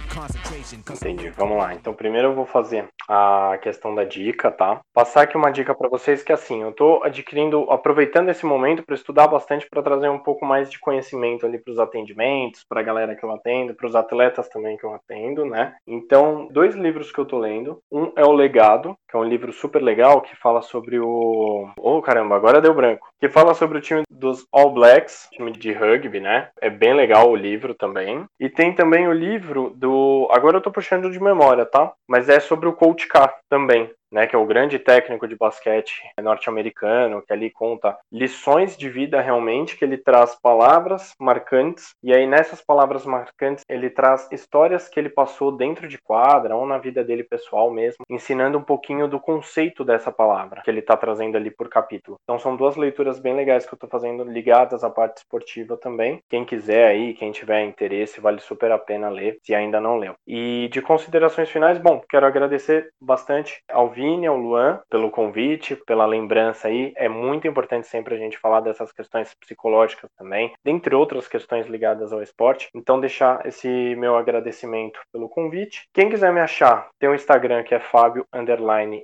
Entendi, 0.88 1.28
vamos 1.30 1.58
lá. 1.58 1.74
Então 1.74 1.92
primeiro 1.92 2.28
eu 2.28 2.34
vou 2.34 2.46
fazer 2.46 2.86
a 3.08 3.58
questão 3.62 3.94
da 3.94 4.04
dica, 4.04 4.50
tá? 4.50 4.80
Passar 4.92 5.22
aqui 5.22 5.36
uma 5.36 5.50
dica 5.50 5.74
para 5.74 5.88
vocês 5.88 6.22
que 6.22 6.32
assim, 6.32 6.62
eu 6.62 6.72
tô 6.72 7.02
adquirindo, 7.02 7.70
aproveitando 7.70 8.28
esse 8.28 8.46
momento 8.46 8.82
para 8.84 8.94
estudar 8.94 9.26
bastante 9.26 9.66
para 9.68 9.82
trazer 9.82 10.08
um 10.08 10.18
pouco 10.18 10.46
mais 10.46 10.70
de 10.70 10.78
conhecimento 10.78 11.44
ali 11.44 11.58
para 11.58 11.72
os 11.72 11.78
atendimentos, 11.78 12.64
para 12.68 12.80
a 12.80 12.84
galera 12.84 13.14
que 13.14 13.24
eu 13.24 13.32
atendo, 13.32 13.74
para 13.74 13.86
os 13.86 13.96
atletas 13.96 14.48
também 14.48 14.76
que 14.76 14.84
eu 14.84 14.94
atendo, 14.94 15.44
né? 15.44 15.74
Então, 15.86 16.48
dois 16.50 16.74
livros 16.74 17.10
que 17.10 17.18
eu 17.18 17.26
tô 17.26 17.38
lendo. 17.38 17.78
Um 17.90 18.12
é 18.16 18.24
O 18.24 18.32
Legado, 18.32 18.96
que 19.08 19.16
é 19.16 19.20
um 19.20 19.24
livro 19.24 19.52
super 19.52 19.82
legal 19.82 20.20
que 20.20 20.36
fala 20.36 20.62
sobre 20.62 20.98
o 20.98 21.68
Oh, 21.78 22.00
caramba, 22.00 22.36
agora 22.36 22.60
deu 22.60 22.74
branco. 22.74 23.08
Que 23.20 23.28
fala 23.28 23.54
sobre 23.54 23.78
o 23.78 23.80
time 23.80 24.02
dos 24.10 24.46
All 24.52 24.72
Blacks, 24.72 25.28
time 25.32 25.50
de 25.52 25.72
rugby, 25.72 26.20
né? 26.20 26.48
É 26.60 26.70
bem 26.70 26.94
legal 26.94 27.30
o 27.30 27.36
livro 27.36 27.74
também. 27.74 28.24
E 28.40 28.48
tem 28.48 28.74
também 28.74 29.06
o 29.08 29.12
livro 29.12 29.72
do, 29.76 30.03
agora 30.30 30.56
eu 30.56 30.60
tô 30.60 30.70
puxando 30.70 31.10
de 31.10 31.20
memória, 31.20 31.64
tá? 31.64 31.92
Mas 32.08 32.28
é 32.28 32.40
sobre 32.40 32.68
o 32.68 32.72
Coach 32.72 33.06
K 33.08 33.34
também 33.48 33.90
né, 34.12 34.26
que 34.26 34.36
é 34.36 34.38
o 34.38 34.46
grande 34.46 34.78
técnico 34.78 35.26
de 35.26 35.36
basquete 35.36 36.02
norte-americano, 36.22 37.22
que 37.22 37.32
ali 37.32 37.50
conta 37.50 37.96
lições 38.12 38.76
de 38.76 38.88
vida 38.88 39.20
realmente, 39.20 39.76
que 39.76 39.84
ele 39.84 39.98
traz 39.98 40.38
palavras 40.40 41.12
marcantes, 41.18 41.94
e 42.02 42.12
aí 42.12 42.26
nessas 42.26 42.60
palavras 42.60 43.04
marcantes 43.04 43.64
ele 43.68 43.90
traz 43.90 44.28
histórias 44.30 44.88
que 44.88 44.98
ele 44.98 45.08
passou 45.08 45.52
dentro 45.52 45.88
de 45.88 45.98
quadra 45.98 46.56
ou 46.56 46.66
na 46.66 46.78
vida 46.78 47.02
dele 47.02 47.24
pessoal 47.24 47.70
mesmo, 47.70 48.04
ensinando 48.08 48.58
um 48.58 48.62
pouquinho 48.62 49.08
do 49.08 49.18
conceito 49.18 49.84
dessa 49.84 50.12
palavra 50.12 50.62
que 50.62 50.70
ele 50.70 50.80
está 50.80 50.96
trazendo 50.96 51.36
ali 51.36 51.50
por 51.50 51.68
capítulo. 51.68 52.16
Então 52.22 52.38
são 52.38 52.56
duas 52.56 52.76
leituras 52.76 53.18
bem 53.18 53.34
legais 53.34 53.66
que 53.66 53.74
eu 53.74 53.76
estou 53.76 53.90
fazendo 53.90 54.24
ligadas 54.24 54.84
à 54.84 54.90
parte 54.90 55.18
esportiva 55.18 55.76
também. 55.76 56.20
Quem 56.28 56.44
quiser 56.44 56.88
aí, 56.88 57.14
quem 57.14 57.32
tiver 57.32 57.64
interesse, 57.64 58.20
vale 58.20 58.40
super 58.40 58.70
a 58.70 58.78
pena 58.78 59.08
ler, 59.08 59.38
se 59.42 59.54
ainda 59.54 59.80
não 59.80 59.96
leu. 59.96 60.14
E 60.26 60.68
de 60.70 60.80
considerações 60.80 61.50
finais, 61.50 61.78
bom, 61.78 62.02
quero 62.08 62.26
agradecer 62.26 62.90
bastante 63.00 63.60
ao 63.70 63.90
Vini, 63.90 64.03
ao 64.26 64.36
Luan, 64.36 64.80
pelo 64.90 65.10
convite, 65.10 65.76
pela 65.76 66.04
lembrança 66.06 66.68
aí. 66.68 66.92
É 66.96 67.08
muito 67.08 67.48
importante 67.48 67.86
sempre 67.86 68.14
a 68.14 68.18
gente 68.18 68.38
falar 68.38 68.60
dessas 68.60 68.92
questões 68.92 69.34
psicológicas 69.34 70.10
também, 70.18 70.52
dentre 70.64 70.94
outras 70.94 71.26
questões 71.26 71.66
ligadas 71.66 72.12
ao 72.12 72.22
esporte. 72.22 72.68
Então, 72.74 73.00
deixar 73.00 73.44
esse 73.46 73.68
meu 73.96 74.16
agradecimento 74.16 75.00
pelo 75.12 75.28
convite. 75.28 75.88
Quem 75.92 76.10
quiser 76.10 76.32
me 76.32 76.40
achar, 76.40 76.88
tem 76.98 77.08
um 77.08 77.14
Instagram 77.14 77.62
que 77.62 77.74
é 77.74 77.80
Fábio 77.80 78.26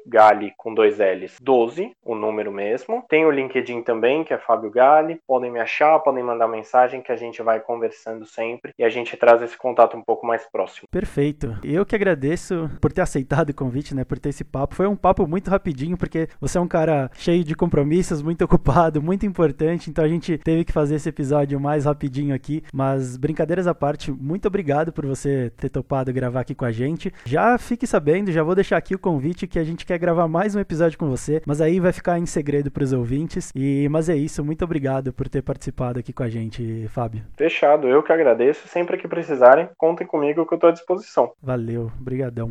Gali 0.07 0.53
com 0.57 0.75
dois 0.75 0.99
L's 0.99 1.37
12, 1.41 1.93
o 2.05 2.15
número 2.15 2.53
mesmo. 2.53 3.05
Tem 3.09 3.25
o 3.25 3.31
LinkedIn 3.31 3.83
também, 3.83 4.25
que 4.25 4.35
é 4.35 4.39
Fábio 4.39 4.71
Gali. 4.71 5.21
Podem 5.27 5.51
me 5.51 5.61
achar, 5.61 5.99
podem 6.01 6.23
mandar 6.23 6.49
mensagem 6.49 7.01
que 7.01 7.13
a 7.13 7.17
gente 7.17 7.43
vai 7.43 7.61
conversando 7.61 8.27
sempre 8.27 8.73
e 8.79 8.85
a 8.85 8.89
gente 8.89 9.17
traz 9.17 9.43
esse 9.43 9.57
contato 9.57 9.97
um 9.97 10.03
pouco 10.03 10.27
mais 10.27 10.47
próximo. 10.51 10.87
Perfeito. 10.91 11.57
Eu 11.63 11.87
que 11.87 11.95
agradeço 11.95 12.71
por 12.81 12.93
ter 12.93 13.03
aceitado 13.03 13.51
o 13.51 13.55
convite, 13.55 13.95
né, 13.95 14.05
por 14.05 14.19
ter 14.19 14.31
esse 14.31 14.45
papo. 14.45 14.75
Foi 14.81 14.87
um 14.87 14.97
papo 14.97 15.27
muito 15.27 15.51
rapidinho, 15.51 15.95
porque 15.95 16.27
você 16.41 16.57
é 16.57 16.61
um 16.61 16.67
cara 16.67 17.11
cheio 17.13 17.45
de 17.45 17.55
compromissos, 17.55 18.23
muito 18.23 18.41
ocupado, 18.47 19.03
muito 19.03 19.27
importante, 19.27 19.91
então 19.91 20.03
a 20.03 20.09
gente 20.09 20.39
teve 20.39 20.65
que 20.65 20.73
fazer 20.73 20.95
esse 20.95 21.07
episódio 21.07 21.61
mais 21.61 21.85
rapidinho 21.85 22.35
aqui. 22.35 22.65
Mas 22.73 23.19
brincadeiras 23.19 23.67
à 23.67 23.75
parte, 23.75 24.11
muito 24.11 24.49
obrigado 24.49 24.91
por 24.91 25.05
você 25.05 25.53
ter 25.55 25.69
topado 25.69 26.11
gravar 26.15 26.41
aqui 26.41 26.55
com 26.55 26.65
a 26.65 26.73
gente. 26.73 27.13
Já 27.27 27.59
fique 27.59 27.87
sabendo, 27.87 28.33
já 28.33 28.43
vou 28.43 28.55
deixar 28.55 28.79
aqui 28.79 28.95
o 28.95 28.99
convite 28.99 29.47
que 29.47 29.59
a 29.59 29.65
gente 29.65 29.85
quer 29.85 29.99
gravar 29.99 30.27
mais 30.27 30.55
um 30.57 30.61
episódio 30.61 30.99
com 30.99 31.11
você, 31.11 31.43
mas 31.45 31.61
aí 31.61 31.79
vai 31.79 31.93
ficar 31.93 32.19
em 32.19 32.25
segredo 32.25 32.71
para 32.71 32.83
os 32.83 32.95
ouvintes. 32.95 33.53
E 33.55 33.87
mas 33.91 34.09
é 34.09 34.17
isso, 34.17 34.43
muito 34.43 34.65
obrigado 34.65 35.13
por 35.13 35.29
ter 35.29 35.43
participado 35.43 35.99
aqui 35.99 36.11
com 36.11 36.23
a 36.23 36.31
gente, 36.31 36.89
Fábio. 36.89 37.23
Fechado, 37.37 37.87
eu 37.87 38.03
que 38.03 38.15
agradeço. 38.15 38.67
Sempre 38.67 38.97
que 38.97 39.07
precisarem, 39.07 39.69
contem 39.77 40.07
comigo 40.07 40.47
que 40.47 40.55
eu 40.55 40.57
estou 40.57 40.71
à 40.71 40.73
disposição. 40.73 41.33
Valeu, 41.43 41.93
brigadão. 42.01 42.51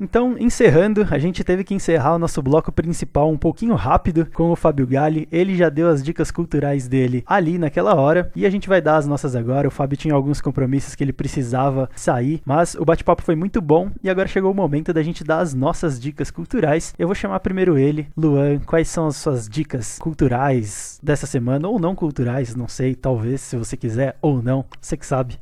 Então, 0.00 0.36
encerrando, 0.38 1.06
a 1.10 1.18
gente 1.18 1.44
teve 1.44 1.64
que 1.64 1.74
encerrar 1.74 2.14
o 2.14 2.18
nosso 2.18 2.42
bloco 2.42 2.72
principal 2.72 3.30
um 3.30 3.38
pouquinho 3.38 3.74
rápido 3.74 4.26
com 4.32 4.50
o 4.50 4.56
Fábio 4.56 4.86
Galli. 4.86 5.28
Ele 5.30 5.56
já 5.56 5.68
deu 5.68 5.88
as 5.88 6.02
dicas 6.02 6.30
culturais 6.30 6.88
dele 6.88 7.22
ali 7.26 7.58
naquela 7.58 7.94
hora 7.94 8.30
e 8.34 8.44
a 8.46 8.50
gente 8.50 8.68
vai 8.68 8.80
dar 8.80 8.96
as 8.96 9.06
nossas 9.06 9.36
agora. 9.36 9.68
O 9.68 9.70
Fábio 9.70 9.96
tinha 9.96 10.14
alguns 10.14 10.40
compromissos 10.40 10.94
que 10.94 11.04
ele 11.04 11.12
precisava 11.12 11.88
sair, 11.94 12.42
mas 12.44 12.74
o 12.74 12.84
bate-papo 12.84 13.22
foi 13.22 13.36
muito 13.36 13.60
bom 13.60 13.90
e 14.02 14.10
agora 14.10 14.28
chegou 14.28 14.50
o 14.50 14.54
momento 14.54 14.92
da 14.92 15.02
gente 15.02 15.24
dar 15.24 15.38
as 15.38 15.54
nossas 15.54 16.00
dicas 16.00 16.30
culturais. 16.30 16.94
Eu 16.98 17.08
vou 17.08 17.14
chamar 17.14 17.40
primeiro 17.40 17.78
ele, 17.78 18.08
Luan. 18.16 18.58
Quais 18.60 18.88
são 18.88 19.06
as 19.06 19.16
suas 19.16 19.48
dicas 19.48 19.98
culturais 19.98 20.98
dessa 21.02 21.26
semana 21.26 21.68
ou 21.68 21.78
não 21.78 21.94
culturais? 21.94 22.54
Não 22.54 22.68
sei, 22.68 22.94
talvez 22.94 23.40
se 23.40 23.56
você 23.56 23.76
quiser 23.76 24.16
ou 24.20 24.42
não, 24.42 24.64
você 24.80 24.96
que 24.96 25.06
sabe. 25.06 25.38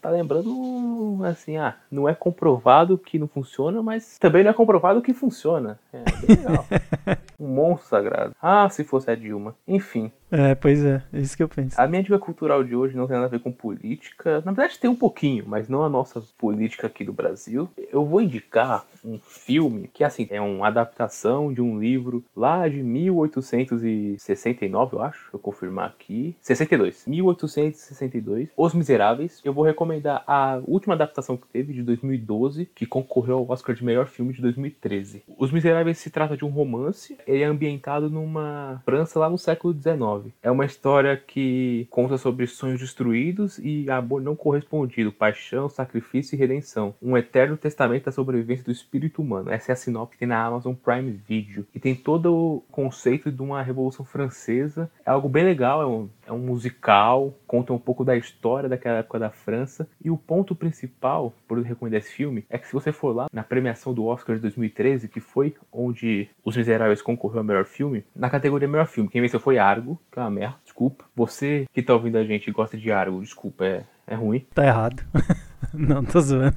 Tá 0.00 0.10
lembrando, 0.10 1.18
assim, 1.24 1.56
ah, 1.56 1.74
não 1.90 2.06
é 2.06 2.14
comprovado 2.14 2.98
que 2.98 3.18
não 3.18 3.26
funciona, 3.26 3.82
mas 3.82 4.18
também 4.18 4.44
não 4.44 4.50
é 4.50 4.54
comprovado 4.54 5.00
que 5.00 5.14
funciona. 5.14 5.78
É 5.90 6.04
bem 6.26 6.36
legal. 6.36 6.66
um 7.40 7.48
monstro 7.48 7.88
sagrado. 7.88 8.36
Ah, 8.40 8.68
se 8.68 8.84
fosse 8.84 9.10
a 9.10 9.14
Dilma. 9.14 9.56
Enfim. 9.66 10.12
É, 10.30 10.54
pois 10.54 10.84
é, 10.84 11.02
é 11.12 11.20
isso 11.20 11.36
que 11.36 11.42
eu 11.42 11.48
penso. 11.48 11.80
A 11.80 11.86
minha 11.86 12.02
dica 12.02 12.18
cultural 12.18 12.64
de 12.64 12.74
hoje 12.74 12.96
não 12.96 13.06
tem 13.06 13.14
nada 13.14 13.26
a 13.26 13.30
ver 13.30 13.40
com 13.40 13.52
política. 13.52 14.42
Na 14.44 14.52
verdade, 14.52 14.78
tem 14.78 14.90
um 14.90 14.96
pouquinho, 14.96 15.44
mas 15.46 15.68
não 15.68 15.84
a 15.84 15.88
nossa 15.88 16.22
política 16.36 16.86
aqui 16.86 17.04
do 17.04 17.12
Brasil. 17.12 17.68
Eu 17.92 18.04
vou 18.04 18.20
indicar 18.20 18.84
um 19.04 19.18
filme 19.20 19.88
que, 19.92 20.02
assim, 20.02 20.26
é 20.30 20.40
uma 20.40 20.68
adaptação 20.68 21.52
de 21.52 21.60
um 21.60 21.78
livro 21.78 22.24
lá 22.34 22.66
de 22.68 22.82
1869, 22.82 24.96
eu 24.96 25.02
acho. 25.02 25.28
Vou 25.30 25.40
confirmar 25.40 25.88
aqui. 25.88 26.34
62. 26.40 27.04
1862. 27.06 28.48
Os 28.56 28.74
Miseráveis. 28.74 29.40
Eu 29.44 29.52
vou 29.52 29.64
recomendar 29.64 30.24
a 30.26 30.60
última 30.66 30.94
adaptação 30.94 31.36
que 31.36 31.46
teve, 31.48 31.72
de 31.72 31.82
2012, 31.82 32.66
que 32.74 32.86
concorreu 32.86 33.38
ao 33.38 33.50
Oscar 33.50 33.74
de 33.74 33.84
melhor 33.84 34.06
filme 34.06 34.32
de 34.32 34.40
2013. 34.40 35.22
Os 35.38 35.52
Miseráveis 35.52 35.98
se 35.98 36.10
trata 36.10 36.36
de 36.36 36.44
um 36.44 36.50
romance. 36.50 37.16
Ele 37.26 37.42
é 37.42 37.46
ambientado 37.46 38.08
numa 38.08 38.80
França 38.84 39.18
lá 39.18 39.28
no 39.28 39.38
século 39.38 39.74
XIX. 39.74 40.13
É 40.42 40.50
uma 40.50 40.64
história 40.64 41.16
que 41.16 41.86
conta 41.90 42.16
sobre 42.16 42.46
sonhos 42.46 42.80
destruídos 42.80 43.58
e 43.58 43.90
amor 43.90 44.22
não 44.22 44.36
correspondido, 44.36 45.12
paixão, 45.12 45.68
sacrifício 45.68 46.34
e 46.34 46.38
redenção. 46.38 46.94
Um 47.02 47.16
eterno 47.16 47.56
testamento 47.56 48.04
da 48.04 48.12
sobrevivência 48.12 48.64
do 48.64 48.70
espírito 48.70 49.22
humano. 49.22 49.50
Essa 49.50 49.72
é 49.72 49.74
a 49.74 49.76
sinopse 49.76 50.12
que 50.12 50.18
tem 50.18 50.28
na 50.28 50.44
Amazon 50.44 50.74
Prime 50.74 51.10
Video. 51.12 51.66
E 51.74 51.80
tem 51.80 51.94
todo 51.94 52.34
o 52.34 52.60
conceito 52.70 53.30
de 53.30 53.42
uma 53.42 53.62
revolução 53.62 54.04
francesa. 54.04 54.90
É 55.04 55.10
algo 55.10 55.28
bem 55.28 55.44
legal, 55.44 55.82
é 55.82 55.86
um, 55.86 56.08
é 56.26 56.32
um 56.32 56.38
musical, 56.38 57.34
conta 57.46 57.72
um 57.72 57.78
pouco 57.78 58.04
da 58.04 58.16
história 58.16 58.68
daquela 58.68 58.98
época 58.98 59.18
da 59.18 59.30
França. 59.30 59.88
E 60.02 60.10
o 60.10 60.16
ponto 60.16 60.54
principal, 60.54 61.32
por 61.46 61.58
eu 61.58 61.64
recomendar 61.64 62.00
esse 62.00 62.12
filme, 62.12 62.44
é 62.48 62.58
que 62.58 62.66
se 62.66 62.72
você 62.72 62.92
for 62.92 63.14
lá 63.14 63.26
na 63.32 63.42
premiação 63.42 63.92
do 63.94 64.04
Oscar 64.04 64.36
de 64.36 64.42
2013, 64.42 65.08
que 65.08 65.20
foi 65.20 65.54
onde 65.72 66.28
Os 66.44 66.56
Miseráveis 66.56 67.02
concorreu 67.02 67.38
ao 67.38 67.44
melhor 67.44 67.64
filme, 67.64 68.04
na 68.14 68.30
categoria 68.30 68.68
melhor 68.68 68.86
filme, 68.86 69.10
quem 69.10 69.20
venceu 69.20 69.40
foi 69.40 69.58
Argo, 69.58 70.00
uma 70.22 70.30
merda, 70.30 70.56
desculpa. 70.64 71.04
Você 71.14 71.66
que 71.72 71.82
tá 71.82 71.94
ouvindo 71.94 72.18
a 72.18 72.24
gente 72.24 72.48
e 72.48 72.52
gosta 72.52 72.76
de 72.76 72.90
Argo, 72.90 73.20
desculpa, 73.20 73.64
é, 73.64 73.84
é 74.06 74.14
ruim. 74.14 74.46
Tá 74.54 74.66
errado. 74.66 75.02
Não, 75.74 76.04
tô 76.04 76.20
zoando. 76.20 76.56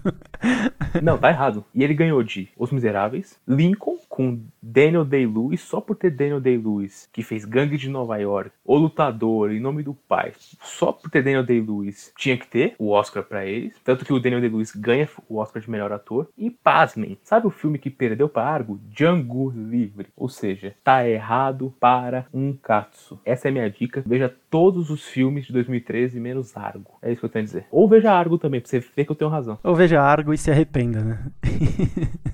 Não, 1.02 1.18
tá 1.18 1.30
errado. 1.30 1.66
E 1.74 1.84
ele 1.84 1.94
ganhou 1.94 2.22
de 2.24 2.50
Os 2.58 2.72
Miseráveis, 2.72 3.40
Lincoln, 3.48 3.98
com 4.10 4.40
Daniel 4.62 5.06
Day-Lewis, 5.06 5.62
só 5.62 5.80
por 5.80 5.96
ter 5.96 6.10
Daniel 6.10 6.42
Day-Lewis, 6.42 7.08
que 7.14 7.24
fez 7.24 7.46
Gangue 7.46 7.78
de 7.78 7.90
Nova 7.90 8.18
York, 8.18 8.52
O 8.66 8.76
Lutador, 8.78 9.52
Em 9.52 9.60
Nome 9.60 9.84
do 9.84 9.94
Pai, 9.94 10.34
só 10.62 10.92
por 10.92 11.10
ter 11.10 11.22
Daniel 11.22 11.44
Day-Lewis, 11.44 12.12
tinha 12.18 12.38
que 12.38 12.48
ter 12.48 12.76
o 12.80 12.90
Oscar 12.90 13.24
para 13.24 13.46
eles. 13.46 13.76
Tanto 13.84 14.06
que 14.06 14.14
o 14.14 14.20
Daniel 14.20 14.42
Day-Lewis 14.42 14.76
ganha 14.76 15.08
o 15.30 15.38
Oscar 15.38 15.62
de 15.62 15.70
melhor 15.70 15.92
ator. 15.92 16.28
E 16.38 16.50
pasmem, 16.50 17.18
sabe 17.24 17.48
o 17.48 17.52
filme 17.52 17.78
que 17.78 17.90
perdeu 17.90 18.28
para 18.28 18.48
Argo? 18.48 18.80
Django 18.90 19.54
Livre. 19.56 20.08
Ou 20.16 20.30
seja, 20.30 20.74
tá 20.84 21.08
errado 21.08 21.74
para 21.80 22.26
um 22.34 22.54
katsu. 22.54 23.20
Essa 23.24 23.48
é 23.48 23.50
a 23.50 23.54
minha 23.54 23.70
dica. 23.70 24.04
Veja 24.06 24.34
todos 24.50 24.90
os 24.90 25.06
filmes 25.06 25.46
de 25.46 25.54
2013 25.54 26.20
menos 26.20 26.56
Argo. 26.58 26.98
É 27.02 27.12
isso 27.12 27.20
que 27.20 27.26
eu 27.26 27.30
tenho 27.30 27.44
a 27.44 27.46
dizer. 27.46 27.66
Ou 27.72 27.88
veja 27.88 28.12
Argo 28.12 28.38
também, 28.38 28.60
pra 28.60 28.70
você 28.70 28.82
ver 28.98 29.06
que 29.06 29.12
eu 29.12 29.16
tenho 29.16 29.30
razão. 29.30 29.60
Ou 29.64 29.76
veja 29.76 30.02
Argo 30.02 30.34
e 30.34 30.38
se 30.38 30.50
arrependa, 30.50 31.02
né? 31.02 31.20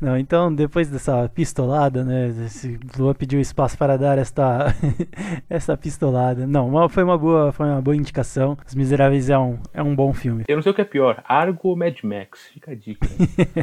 Não, 0.00 0.18
então 0.18 0.52
depois 0.52 0.88
dessa 0.88 1.28
pistolada, 1.28 2.02
né? 2.02 2.28
Esse 2.46 2.80
Luan 2.98 3.14
pediu 3.14 3.40
espaço 3.40 3.78
para 3.78 3.96
dar 3.96 4.18
esta 4.18 4.74
essa 5.48 5.76
pistolada. 5.76 6.46
Não, 6.46 6.88
foi 6.88 7.04
uma 7.04 7.16
boa, 7.16 7.52
foi 7.52 7.66
uma 7.66 7.80
boa 7.80 7.94
indicação. 7.94 8.58
Os 8.66 8.74
Miseráveis 8.74 9.30
é 9.30 9.38
um, 9.38 9.58
é 9.72 9.80
um 9.80 9.94
bom 9.94 10.12
filme. 10.12 10.44
Eu 10.48 10.56
não 10.56 10.62
sei 10.62 10.72
o 10.72 10.74
que 10.74 10.80
é 10.80 10.84
pior, 10.84 11.22
Argo 11.28 11.68
ou 11.68 11.76
Mad 11.76 11.96
Max. 12.02 12.48
Fica 12.52 12.72
a 12.72 12.74
dica. 12.74 13.06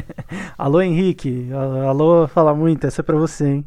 alô 0.56 0.80
Henrique, 0.80 1.50
alô, 1.52 2.26
fala 2.28 2.54
muito, 2.54 2.86
essa 2.86 3.02
é 3.02 3.04
para 3.04 3.18
você, 3.18 3.46
hein? 3.46 3.66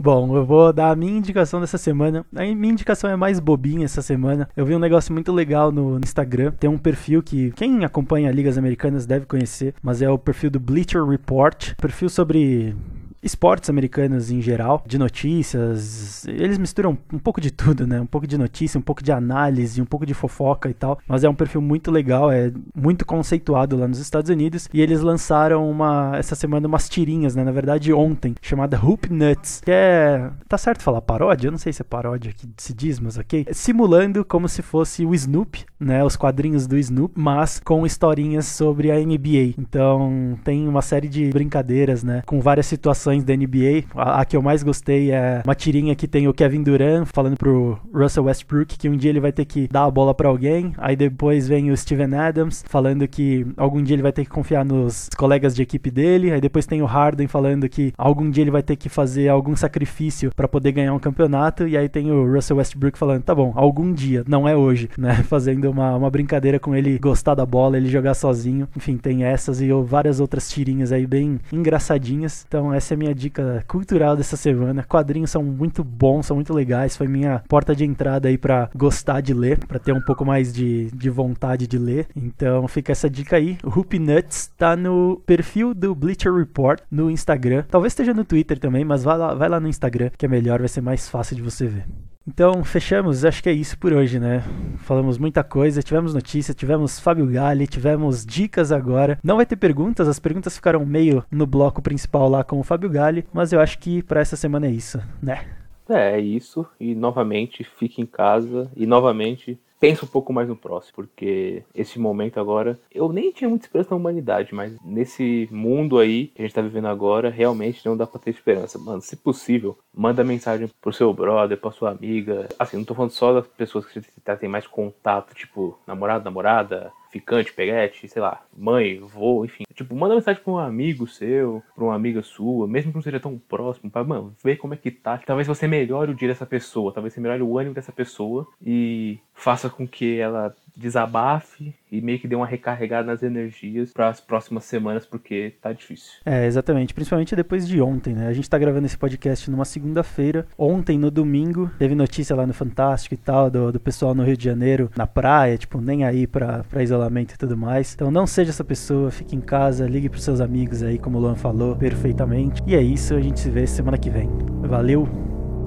Bom, 0.00 0.36
eu 0.36 0.46
vou 0.46 0.72
dar 0.72 0.92
a 0.92 0.96
minha 0.96 1.18
indicação 1.18 1.60
dessa 1.60 1.76
semana. 1.76 2.24
A 2.32 2.42
minha 2.42 2.72
indicação 2.72 3.10
é 3.10 3.16
mais 3.16 3.40
bobinha 3.40 3.84
essa 3.84 4.00
semana. 4.00 4.48
Eu 4.56 4.64
vi 4.64 4.72
um 4.72 4.78
negócio 4.78 5.12
muito 5.12 5.32
legal 5.32 5.72
no 5.72 5.98
Instagram. 5.98 6.52
Tem 6.52 6.70
um 6.70 6.78
perfil 6.78 7.20
que 7.20 7.50
quem 7.56 7.84
acompanha 7.84 8.30
ligas 8.30 8.56
americanas 8.56 9.06
deve 9.06 9.26
conhecer, 9.26 9.74
mas 9.82 10.00
é 10.00 10.08
o 10.08 10.16
perfil 10.16 10.50
do 10.50 10.60
Bleacher 10.60 11.04
Report. 11.04 11.74
Perfil 11.74 12.08
sobre 12.08 12.76
esportes 13.22 13.68
americanos 13.68 14.30
em 14.30 14.40
geral, 14.40 14.82
de 14.86 14.98
notícias. 14.98 16.24
Eles 16.26 16.58
misturam 16.58 16.96
um 17.12 17.18
pouco 17.18 17.40
de 17.40 17.50
tudo, 17.50 17.86
né? 17.86 18.00
Um 18.00 18.06
pouco 18.06 18.26
de 18.26 18.38
notícia, 18.38 18.78
um 18.78 18.82
pouco 18.82 19.02
de 19.02 19.12
análise, 19.12 19.80
um 19.82 19.84
pouco 19.84 20.06
de 20.06 20.14
fofoca 20.14 20.68
e 20.68 20.74
tal. 20.74 20.98
Mas 21.06 21.24
é 21.24 21.28
um 21.28 21.34
perfil 21.34 21.60
muito 21.60 21.90
legal, 21.90 22.30
é 22.30 22.52
muito 22.74 23.04
conceituado 23.04 23.76
lá 23.76 23.88
nos 23.88 23.98
Estados 23.98 24.30
Unidos. 24.30 24.68
E 24.72 24.80
eles 24.80 25.00
lançaram 25.00 25.68
uma 25.68 26.12
essa 26.16 26.34
semana 26.34 26.66
umas 26.66 26.88
tirinhas, 26.88 27.34
né? 27.34 27.44
Na 27.44 27.52
verdade, 27.52 27.92
ontem, 27.92 28.34
chamada 28.40 28.78
Hoop 28.82 29.12
Nuts, 29.12 29.60
que 29.64 29.70
é. 29.70 30.30
Tá 30.48 30.56
certo 30.56 30.82
falar 30.82 31.02
paródia? 31.02 31.48
Eu 31.48 31.52
não 31.52 31.58
sei 31.58 31.72
se 31.72 31.82
é 31.82 31.84
paródia 31.84 32.32
que 32.32 32.48
se 32.56 32.72
diz, 32.72 33.00
mas 33.00 33.18
ok. 33.18 33.46
Simulando 33.52 34.24
como 34.24 34.48
se 34.48 34.62
fosse 34.62 35.04
o 35.04 35.14
Snoop, 35.14 35.64
né? 35.78 36.04
Os 36.04 36.16
quadrinhos 36.16 36.66
do 36.66 36.76
Snoop, 36.78 37.14
mas 37.16 37.60
com 37.60 37.84
historinhas 37.84 38.46
sobre 38.46 38.90
a 38.90 38.96
NBA. 38.96 39.54
Então 39.58 40.38
tem 40.44 40.68
uma 40.68 40.82
série 40.82 41.08
de 41.08 41.30
brincadeiras, 41.30 42.02
né? 42.04 42.22
Com 42.26 42.40
várias 42.40 42.66
situações 42.66 43.07
da 43.24 43.36
NBA. 43.36 43.84
A, 43.94 44.20
a, 44.20 44.24
que 44.24 44.36
eu 44.36 44.42
mais 44.42 44.62
gostei 44.62 45.10
é 45.10 45.42
uma 45.44 45.54
tirinha 45.54 45.94
que 45.94 46.06
tem 46.06 46.28
o 46.28 46.34
Kevin 46.34 46.62
Durant 46.62 47.06
falando 47.06 47.36
pro 47.36 47.78
Russell 47.92 48.24
Westbrook 48.24 48.78
que 48.78 48.88
um 48.88 48.96
dia 48.96 49.10
ele 49.10 49.20
vai 49.20 49.32
ter 49.32 49.44
que 49.44 49.68
dar 49.68 49.84
a 49.84 49.90
bola 49.90 50.14
para 50.14 50.28
alguém. 50.28 50.72
Aí 50.78 50.96
depois 50.96 51.48
vem 51.48 51.70
o 51.70 51.76
Steven 51.76 52.14
Adams 52.14 52.64
falando 52.68 53.06
que 53.08 53.46
algum 53.56 53.82
dia 53.82 53.94
ele 53.94 54.02
vai 54.02 54.12
ter 54.12 54.24
que 54.24 54.30
confiar 54.30 54.64
nos 54.64 55.08
colegas 55.16 55.54
de 55.54 55.62
equipe 55.62 55.90
dele. 55.90 56.32
Aí 56.32 56.40
depois 56.40 56.66
tem 56.66 56.82
o 56.82 56.86
Harden 56.86 57.26
falando 57.26 57.68
que 57.68 57.92
algum 57.96 58.30
dia 58.30 58.42
ele 58.42 58.50
vai 58.50 58.62
ter 58.62 58.76
que 58.76 58.88
fazer 58.88 59.28
algum 59.28 59.56
sacrifício 59.56 60.30
para 60.34 60.48
poder 60.48 60.72
ganhar 60.72 60.92
um 60.92 60.98
campeonato. 60.98 61.66
E 61.66 61.76
aí 61.76 61.88
tem 61.88 62.10
o 62.10 62.32
Russell 62.32 62.56
Westbrook 62.58 62.98
falando: 62.98 63.22
tá 63.22 63.34
bom, 63.34 63.52
algum 63.54 63.92
dia, 63.92 64.24
não 64.26 64.48
é 64.48 64.56
hoje, 64.56 64.88
né? 64.98 65.14
Fazendo 65.22 65.70
uma, 65.70 65.96
uma 65.96 66.10
brincadeira 66.10 66.58
com 66.58 66.74
ele 66.74 66.98
gostar 66.98 67.34
da 67.34 67.46
bola, 67.46 67.76
ele 67.76 67.88
jogar 67.88 68.14
sozinho. 68.14 68.68
Enfim, 68.76 68.96
tem 68.96 69.24
essas 69.24 69.60
e 69.60 69.68
várias 69.84 70.20
outras 70.20 70.50
tirinhas 70.50 70.92
aí 70.92 71.06
bem 71.06 71.38
engraçadinhas. 71.52 72.44
Então, 72.46 72.72
essa 72.72 72.94
é 72.94 72.96
minha 72.98 73.14
dica 73.14 73.64
cultural 73.66 74.16
dessa 74.16 74.36
semana. 74.36 74.82
Quadrinhos 74.82 75.30
são 75.30 75.42
muito 75.42 75.82
bons, 75.82 76.26
são 76.26 76.36
muito 76.36 76.52
legais. 76.52 76.96
Foi 76.96 77.06
minha 77.06 77.42
porta 77.48 77.74
de 77.74 77.84
entrada 77.84 78.28
aí 78.28 78.36
para 78.36 78.68
gostar 78.74 79.20
de 79.20 79.32
ler, 79.32 79.58
para 79.66 79.78
ter 79.78 79.92
um 79.92 80.00
pouco 80.00 80.24
mais 80.24 80.52
de, 80.52 80.90
de 80.90 81.08
vontade 81.08 81.66
de 81.66 81.78
ler. 81.78 82.08
Então 82.14 82.66
fica 82.68 82.92
essa 82.92 83.08
dica 83.08 83.36
aí. 83.36 83.56
O 83.64 83.98
Nuts 83.98 84.52
tá 84.56 84.76
no 84.76 85.22
perfil 85.24 85.72
do 85.72 85.94
Bleacher 85.94 86.34
Report 86.34 86.80
no 86.90 87.10
Instagram. 87.10 87.64
Talvez 87.70 87.92
esteja 87.92 88.12
no 88.12 88.24
Twitter 88.24 88.58
também, 88.58 88.84
mas 88.84 89.04
vai 89.04 89.16
lá, 89.16 89.34
vai 89.34 89.48
lá 89.48 89.60
no 89.60 89.68
Instagram 89.68 90.10
que 90.16 90.26
é 90.26 90.28
melhor, 90.28 90.58
vai 90.58 90.68
ser 90.68 90.80
mais 90.80 91.08
fácil 91.08 91.36
de 91.36 91.42
você 91.42 91.66
ver. 91.66 91.84
Então, 92.28 92.62
fechamos. 92.62 93.24
Acho 93.24 93.42
que 93.42 93.48
é 93.48 93.52
isso 93.52 93.78
por 93.78 93.90
hoje, 93.90 94.20
né? 94.20 94.44
Falamos 94.80 95.16
muita 95.16 95.42
coisa, 95.42 95.82
tivemos 95.82 96.12
notícias, 96.12 96.54
tivemos 96.54 97.00
Fábio 97.00 97.26
Gali, 97.26 97.66
tivemos 97.66 98.24
dicas 98.24 98.70
agora. 98.70 99.18
Não 99.24 99.36
vai 99.36 99.46
ter 99.46 99.56
perguntas, 99.56 100.06
as 100.06 100.18
perguntas 100.18 100.54
ficaram 100.54 100.84
meio 100.84 101.24
no 101.30 101.46
bloco 101.46 101.80
principal 101.80 102.28
lá 102.28 102.44
com 102.44 102.60
o 102.60 102.62
Fábio 102.62 102.90
Gali, 102.90 103.24
mas 103.32 103.50
eu 103.50 103.60
acho 103.60 103.78
que 103.78 104.02
para 104.02 104.20
essa 104.20 104.36
semana 104.36 104.66
é 104.66 104.70
isso, 104.70 105.00
né? 105.22 105.46
É, 105.88 106.16
é 106.16 106.20
isso. 106.20 106.66
E 106.78 106.94
novamente, 106.94 107.64
fique 107.78 108.02
em 108.02 108.06
casa. 108.06 108.70
E 108.76 108.84
novamente, 108.84 109.58
pensa 109.80 110.04
um 110.04 110.08
pouco 110.08 110.32
mais 110.32 110.48
no 110.48 110.56
próximo, 110.56 110.94
porque 110.96 111.62
esse 111.74 111.98
momento 111.98 112.38
agora, 112.40 112.78
eu 112.92 113.12
nem 113.12 113.32
tinha 113.32 113.48
muita 113.48 113.66
esperança 113.66 113.90
na 113.90 113.96
humanidade, 113.96 114.54
mas 114.54 114.76
nesse 114.84 115.48
mundo 115.50 115.98
aí 115.98 116.28
que 116.28 116.42
a 116.42 116.44
gente 116.44 116.54
tá 116.54 116.62
vivendo 116.62 116.88
agora, 116.88 117.30
realmente 117.30 117.84
não 117.86 117.96
dá 117.96 118.06
pra 118.06 118.20
ter 118.20 118.30
esperança. 118.30 118.78
Mano, 118.78 119.00
se 119.00 119.16
possível, 119.16 119.78
manda 119.94 120.24
mensagem 120.24 120.68
pro 120.80 120.92
seu 120.92 121.12
brother, 121.12 121.58
pra 121.58 121.70
sua 121.70 121.90
amiga. 121.90 122.48
Assim, 122.58 122.76
não 122.76 122.84
tô 122.84 122.94
falando 122.94 123.10
só 123.10 123.32
das 123.32 123.46
pessoas 123.46 123.86
que 123.86 124.00
você 124.00 124.36
tem 124.36 124.48
mais 124.48 124.66
contato, 124.66 125.34
tipo, 125.34 125.78
namorado, 125.86 126.24
namorada, 126.24 126.92
ficante, 127.10 127.52
peguete, 127.52 128.08
sei 128.08 128.20
lá, 128.22 128.42
mãe, 128.56 128.98
vô, 128.98 129.44
enfim. 129.44 129.64
Tipo, 129.74 129.94
manda 129.94 130.14
mensagem 130.14 130.42
pra 130.42 130.52
um 130.52 130.58
amigo 130.58 131.06
seu, 131.06 131.62
pra 131.74 131.84
uma 131.84 131.94
amiga 131.94 132.22
sua, 132.22 132.66
mesmo 132.66 132.90
que 132.90 132.96
não 132.96 133.02
seja 133.02 133.20
tão 133.20 133.38
próximo, 133.38 133.90
pra, 133.90 134.04
mano, 134.04 134.34
ver 134.42 134.56
como 134.56 134.74
é 134.74 134.76
que 134.76 134.90
tá. 134.90 135.18
Talvez 135.18 135.46
você 135.46 135.66
melhore 135.66 136.10
o 136.10 136.14
dia 136.14 136.28
dessa 136.28 136.46
pessoa, 136.46 136.92
talvez 136.92 137.14
você 137.14 137.20
melhore 137.20 137.42
o 137.42 137.58
ânimo 137.58 137.74
dessa 137.74 137.92
pessoa 137.92 138.46
e 138.64 139.18
faça 139.34 139.70
com 139.70 139.86
que 139.86 140.18
ela 140.18 140.54
desabafe 140.76 141.74
e 141.90 142.00
meio 142.00 142.18
que 142.18 142.28
dê 142.28 142.34
uma 142.34 142.46
recarregada 142.46 143.06
nas 143.06 143.22
energias 143.22 143.92
para 143.92 144.08
as 144.08 144.20
próximas 144.20 144.64
semanas, 144.64 145.06
porque 145.06 145.54
tá 145.60 145.72
difícil. 145.72 146.12
É, 146.24 146.46
exatamente. 146.46 146.94
Principalmente 146.94 147.34
depois 147.34 147.66
de 147.66 147.80
ontem, 147.80 148.14
né? 148.14 148.28
A 148.28 148.32
gente 148.32 148.48
tá 148.48 148.58
gravando 148.58 148.86
esse 148.86 148.96
podcast 148.96 149.50
numa 149.50 149.64
segunda-feira. 149.64 150.46
Ontem, 150.56 150.98
no 150.98 151.10
domingo, 151.10 151.70
teve 151.78 151.94
notícia 151.94 152.34
lá 152.36 152.46
no 152.46 152.52
Fantástico 152.52 153.14
e 153.14 153.18
tal, 153.18 153.50
do, 153.50 153.72
do 153.72 153.80
pessoal 153.80 154.14
no 154.14 154.24
Rio 154.24 154.36
de 154.36 154.44
Janeiro, 154.44 154.90
na 154.96 155.06
praia, 155.06 155.56
tipo, 155.56 155.80
nem 155.80 156.04
aí 156.04 156.26
pra, 156.26 156.64
pra 156.64 156.82
isolamento 156.82 157.34
e 157.34 157.38
tudo 157.38 157.56
mais. 157.56 157.94
Então 157.94 158.10
não 158.10 158.26
seja 158.26 158.50
essa 158.50 158.64
pessoa, 158.64 159.10
fique 159.10 159.34
em 159.34 159.40
casa, 159.40 159.86
ligue 159.86 160.08
pros 160.08 160.24
seus 160.24 160.40
amigos 160.40 160.82
aí, 160.82 160.98
como 160.98 161.18
o 161.18 161.20
Luan 161.20 161.36
falou, 161.36 161.76
perfeitamente. 161.76 162.62
E 162.66 162.74
é 162.74 162.82
isso, 162.82 163.14
a 163.14 163.20
gente 163.20 163.40
se 163.40 163.50
vê 163.50 163.66
semana 163.66 163.98
que 163.98 164.10
vem. 164.10 164.28
Valeu! 164.62 165.08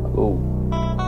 Falou! 0.04 1.01